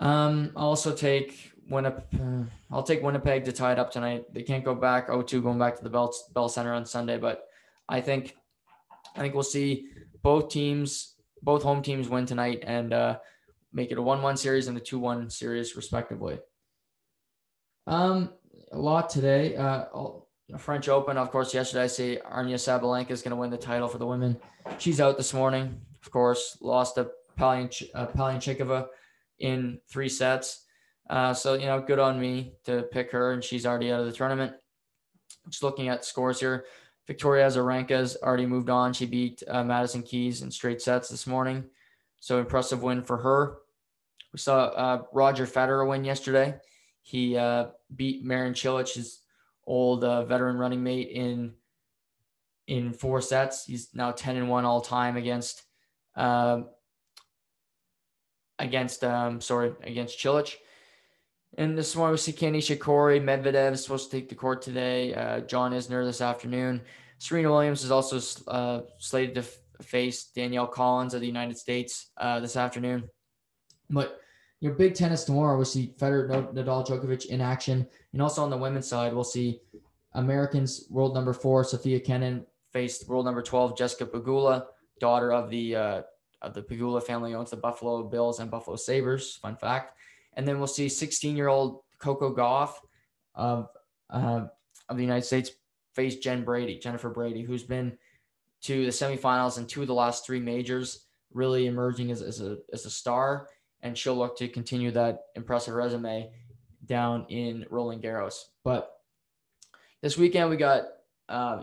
Um, 0.00 0.52
also 0.56 0.94
take 0.94 1.52
Winnipeg. 1.68 2.48
I'll 2.70 2.82
take 2.82 3.02
Winnipeg 3.02 3.44
to 3.44 3.52
tie 3.52 3.72
it 3.72 3.78
up 3.78 3.90
tonight. 3.90 4.32
They 4.32 4.42
can't 4.42 4.64
go 4.64 4.74
back 4.74 5.08
0-2 5.08 5.42
going 5.42 5.58
back 5.58 5.76
to 5.76 5.82
the 5.84 5.90
Bell 5.90 6.14
Bell 6.32 6.48
Center 6.48 6.72
on 6.72 6.86
Sunday, 6.86 7.18
but 7.18 7.44
I 7.88 8.00
think 8.00 8.36
I 9.16 9.20
think 9.20 9.34
we'll 9.34 9.42
see 9.42 9.88
both 10.22 10.48
teams, 10.48 11.14
both 11.42 11.62
home 11.62 11.82
teams 11.82 12.08
win 12.08 12.26
tonight 12.26 12.64
and 12.66 12.92
uh, 12.92 13.18
make 13.72 13.90
it 13.92 13.98
a 13.98 14.02
one-one 14.02 14.36
series 14.36 14.66
and 14.68 14.76
a 14.76 14.80
two-one 14.80 15.30
series 15.30 15.76
respectively. 15.76 16.38
Um, 17.86 18.30
a 18.72 18.78
lot 18.78 19.10
today. 19.10 19.56
Uh, 19.56 19.84
French 20.58 20.88
Open, 20.88 21.16
of 21.16 21.30
course, 21.30 21.54
yesterday 21.54 21.84
I 21.84 21.86
say 21.86 22.18
Aryna 22.18 22.54
Sabalenka 22.54 23.10
is 23.10 23.22
going 23.22 23.30
to 23.30 23.36
win 23.36 23.50
the 23.50 23.56
title 23.56 23.88
for 23.88 23.98
the 23.98 24.06
women. 24.06 24.36
She's 24.78 25.00
out 25.00 25.16
this 25.16 25.32
morning, 25.32 25.80
of 26.02 26.10
course, 26.10 26.58
lost 26.60 26.96
to 26.96 27.10
Palyanch- 27.38 27.88
uh, 27.94 28.86
in 29.38 29.78
three 29.88 30.08
sets. 30.08 30.63
Uh, 31.08 31.34
so, 31.34 31.54
you 31.54 31.66
know, 31.66 31.80
good 31.80 31.98
on 31.98 32.18
me 32.18 32.54
to 32.64 32.82
pick 32.90 33.10
her, 33.10 33.32
and 33.32 33.44
she's 33.44 33.66
already 33.66 33.92
out 33.92 34.00
of 34.00 34.06
the 34.06 34.12
tournament. 34.12 34.54
Just 35.48 35.62
looking 35.62 35.88
at 35.88 36.04
scores 36.04 36.40
here. 36.40 36.64
Victoria 37.06 37.46
Azarenka's 37.46 38.16
already 38.22 38.46
moved 38.46 38.70
on. 38.70 38.92
She 38.92 39.04
beat 39.04 39.42
uh, 39.46 39.62
Madison 39.62 40.02
Keys 40.02 40.40
in 40.40 40.50
straight 40.50 40.80
sets 40.80 41.08
this 41.08 41.26
morning. 41.26 41.64
So 42.20 42.38
impressive 42.38 42.82
win 42.82 43.02
for 43.02 43.18
her. 43.18 43.58
We 44.32 44.38
saw 44.38 44.64
uh, 44.64 45.02
Roger 45.12 45.46
Federer 45.46 45.86
win 45.86 46.04
yesterday. 46.04 46.54
He 47.02 47.36
uh, 47.36 47.66
beat 47.94 48.24
Marin 48.24 48.54
Cilic, 48.54 48.94
his 48.94 49.20
old 49.66 50.02
uh, 50.04 50.24
veteran 50.24 50.56
running 50.56 50.82
mate, 50.82 51.10
in 51.10 51.52
in 52.66 52.94
four 52.94 53.20
sets. 53.20 53.66
He's 53.66 53.90
now 53.94 54.10
ten 54.10 54.36
and 54.36 54.48
one 54.48 54.64
all 54.64 54.80
time 54.80 55.18
against 55.18 55.64
um, 56.16 56.70
against 58.58 59.04
um, 59.04 59.42
sorry 59.42 59.74
against 59.82 60.18
Cilic. 60.18 60.56
And 61.56 61.78
this 61.78 61.94
one 61.94 62.10
we 62.10 62.16
see 62.16 62.32
Kei 62.32 62.50
Nishikori, 62.50 63.22
Medvedev 63.22 63.72
is 63.72 63.82
supposed 63.82 64.10
to 64.10 64.16
take 64.16 64.28
the 64.28 64.34
court 64.34 64.60
today. 64.60 65.14
Uh, 65.14 65.40
John 65.40 65.72
Isner 65.72 66.04
this 66.04 66.20
afternoon. 66.20 66.80
Serena 67.18 67.50
Williams 67.50 67.84
is 67.84 67.90
also 67.90 68.20
uh, 68.48 68.80
slated 68.98 69.36
to 69.36 69.40
f- 69.42 69.86
face 69.86 70.24
Danielle 70.24 70.66
Collins 70.66 71.14
of 71.14 71.20
the 71.20 71.26
United 71.26 71.56
States 71.56 72.10
uh, 72.16 72.40
this 72.40 72.56
afternoon. 72.56 73.08
But 73.88 74.20
your 74.60 74.74
big 74.74 74.94
tennis 74.94 75.24
tomorrow, 75.24 75.56
we'll 75.56 75.64
see 75.64 75.94
Federer, 75.98 76.52
Nadal, 76.52 76.86
Djokovic 76.86 77.26
in 77.26 77.40
action, 77.40 77.86
and 78.12 78.22
also 78.22 78.42
on 78.42 78.50
the 78.50 78.56
women's 78.56 78.88
side, 78.88 79.14
we'll 79.14 79.22
see 79.22 79.60
Americans 80.14 80.86
world 80.90 81.14
number 81.14 81.32
four 81.32 81.62
Sofia 81.62 82.00
Kenin 82.00 82.44
faced 82.72 83.08
world 83.08 83.24
number 83.24 83.42
twelve 83.42 83.76
Jessica 83.76 84.06
Pegula, 84.06 84.66
daughter 84.98 85.32
of 85.32 85.50
the 85.50 85.76
uh, 85.76 86.02
of 86.42 86.54
the 86.54 86.62
Pegula 86.62 87.02
family, 87.02 87.34
owns 87.34 87.50
the 87.50 87.56
Buffalo 87.56 88.02
Bills 88.02 88.40
and 88.40 88.50
Buffalo 88.50 88.76
Sabres. 88.76 89.36
Fun 89.36 89.56
fact. 89.56 89.96
And 90.36 90.46
then 90.46 90.58
we'll 90.58 90.66
see 90.66 90.88
16 90.88 91.36
year 91.36 91.48
old 91.48 91.80
Coco 91.98 92.34
Gauff 92.34 92.74
of, 93.34 93.68
uh, 94.10 94.46
of 94.88 94.96
the 94.96 95.02
United 95.02 95.24
States 95.24 95.50
face 95.94 96.16
Jen 96.16 96.44
Brady, 96.44 96.78
Jennifer 96.78 97.10
Brady, 97.10 97.42
who's 97.42 97.62
been 97.62 97.96
to 98.62 98.84
the 98.84 98.90
semifinals 98.90 99.58
and 99.58 99.68
two 99.68 99.82
of 99.82 99.86
the 99.86 99.94
last 99.94 100.26
three 100.26 100.40
majors, 100.40 101.06
really 101.32 101.66
emerging 101.66 102.10
as, 102.10 102.22
as, 102.22 102.40
a, 102.40 102.58
as 102.72 102.86
a 102.86 102.90
star. 102.90 103.48
And 103.82 103.96
she'll 103.96 104.16
look 104.16 104.38
to 104.38 104.48
continue 104.48 104.90
that 104.92 105.20
impressive 105.34 105.74
resume 105.74 106.30
down 106.86 107.26
in 107.28 107.66
Roland 107.70 108.02
Garros. 108.02 108.36
But 108.64 108.90
this 110.02 110.16
weekend, 110.16 110.50
we 110.50 110.56
got 110.56 110.84
uh, 111.28 111.62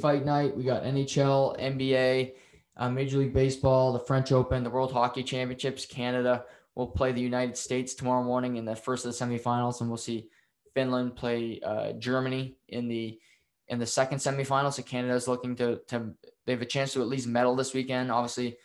Fight 0.00 0.24
Night, 0.24 0.56
we 0.56 0.64
got 0.64 0.84
NHL, 0.84 1.60
NBA, 1.60 2.32
uh, 2.76 2.90
Major 2.90 3.18
League 3.18 3.34
Baseball, 3.34 3.92
the 3.92 3.98
French 3.98 4.32
Open, 4.32 4.64
the 4.64 4.70
World 4.70 4.92
Hockey 4.92 5.22
Championships, 5.22 5.86
Canada 5.86 6.44
will 6.80 6.86
play 6.86 7.12
the 7.12 7.20
United 7.20 7.58
States 7.58 7.92
tomorrow 7.92 8.24
morning 8.24 8.56
in 8.56 8.64
the 8.64 8.74
first 8.74 9.04
of 9.04 9.12
the 9.12 9.24
semifinals, 9.24 9.82
and 9.82 9.90
we'll 9.90 9.98
see 9.98 10.28
Finland 10.72 11.14
play 11.14 11.60
uh, 11.62 11.92
Germany 11.92 12.56
in 12.68 12.88
the 12.88 13.20
in 13.68 13.78
the 13.78 13.86
second 13.86 14.16
semifinal. 14.16 14.72
So 14.72 14.82
Canada 14.82 15.12
is 15.12 15.28
looking 15.28 15.54
to 15.56 15.80
to 15.88 16.14
they 16.46 16.52
have 16.52 16.62
a 16.62 16.66
chance 16.66 16.94
to 16.94 17.02
at 17.02 17.08
least 17.08 17.28
medal 17.28 17.54
this 17.54 17.74
weekend. 17.74 18.10
Obviously, 18.10 18.48
it 18.48 18.56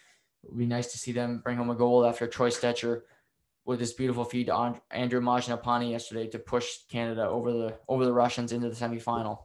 would 0.44 0.58
be 0.58 0.66
nice 0.66 0.94
to 0.94 0.98
see 0.98 1.12
them 1.12 1.42
bring 1.44 1.58
home 1.58 1.70
a 1.70 1.76
gold 1.76 2.06
after 2.06 2.26
Troy 2.26 2.50
Stecher 2.50 3.02
with 3.66 3.80
this 3.80 3.92
beautiful 3.92 4.24
feed 4.24 4.46
to 4.46 4.76
Andrew 4.92 5.20
Mangiapane 5.20 5.92
yesterday 5.92 6.28
to 6.28 6.40
push 6.40 6.86
Canada 6.90 7.28
over 7.28 7.52
the 7.52 7.78
over 7.90 8.06
the 8.06 8.14
Russians 8.14 8.54
into 8.54 8.70
the 8.70 8.76
semifinal. 8.76 9.40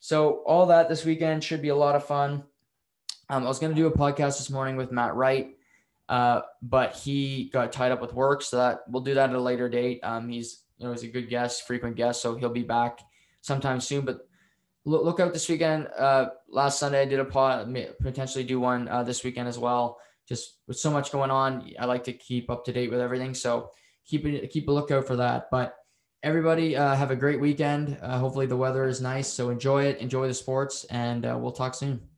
So 0.00 0.42
all 0.46 0.66
that 0.66 0.88
this 0.88 1.04
weekend 1.04 1.44
should 1.44 1.62
be 1.62 1.68
a 1.68 1.76
lot 1.76 1.94
of 1.94 2.04
fun. 2.04 2.42
Um, 3.28 3.44
I 3.44 3.46
was 3.46 3.60
going 3.60 3.72
to 3.72 3.80
do 3.80 3.86
a 3.86 3.96
podcast 3.96 4.38
this 4.38 4.50
morning 4.50 4.74
with 4.74 4.90
Matt 4.90 5.14
Wright 5.14 5.54
uh, 6.10 6.42
but 6.60 6.96
he 6.96 7.48
got 7.52 7.72
tied 7.72 7.92
up 7.92 8.00
with 8.00 8.12
work, 8.12 8.42
so 8.42 8.56
that 8.56 8.80
we'll 8.88 9.02
do 9.02 9.14
that 9.14 9.30
at 9.30 9.36
a 9.36 9.40
later 9.40 9.68
date. 9.68 10.00
Um, 10.02 10.28
he's 10.28 10.64
you 10.76 10.86
know 10.86 10.92
he's 10.92 11.04
a 11.04 11.08
good 11.08 11.30
guest, 11.30 11.68
frequent 11.68 11.94
guest, 11.94 12.20
so 12.20 12.34
he'll 12.34 12.50
be 12.50 12.64
back 12.64 12.98
sometime 13.42 13.80
soon. 13.80 14.04
But 14.04 14.26
look, 14.84 15.04
look 15.04 15.20
out 15.20 15.32
this 15.32 15.48
weekend. 15.48 15.86
Uh, 15.96 16.30
last 16.48 16.80
Sunday 16.80 17.02
I 17.02 17.04
did 17.04 17.20
a 17.20 17.24
pod, 17.24 17.72
potentially 18.02 18.42
do 18.42 18.58
one 18.58 18.88
uh, 18.88 19.04
this 19.04 19.22
weekend 19.22 19.46
as 19.46 19.56
well. 19.56 19.98
Just 20.28 20.58
with 20.66 20.78
so 20.78 20.90
much 20.90 21.12
going 21.12 21.30
on, 21.30 21.70
I 21.78 21.84
like 21.84 22.02
to 22.04 22.12
keep 22.12 22.50
up 22.50 22.64
to 22.64 22.72
date 22.72 22.90
with 22.90 23.00
everything. 23.00 23.32
So 23.32 23.70
keep 24.04 24.50
keep 24.50 24.66
a 24.68 24.72
lookout 24.72 25.06
for 25.06 25.14
that. 25.14 25.46
But 25.52 25.76
everybody 26.24 26.76
uh, 26.76 26.96
have 26.96 27.12
a 27.12 27.16
great 27.16 27.40
weekend. 27.40 27.98
Uh, 28.02 28.18
hopefully 28.18 28.46
the 28.46 28.56
weather 28.56 28.88
is 28.88 29.00
nice, 29.00 29.28
so 29.28 29.50
enjoy 29.50 29.84
it, 29.84 29.98
enjoy 29.98 30.26
the 30.26 30.34
sports, 30.34 30.84
and 30.86 31.24
uh, 31.24 31.38
we'll 31.40 31.52
talk 31.52 31.76
soon. 31.76 32.09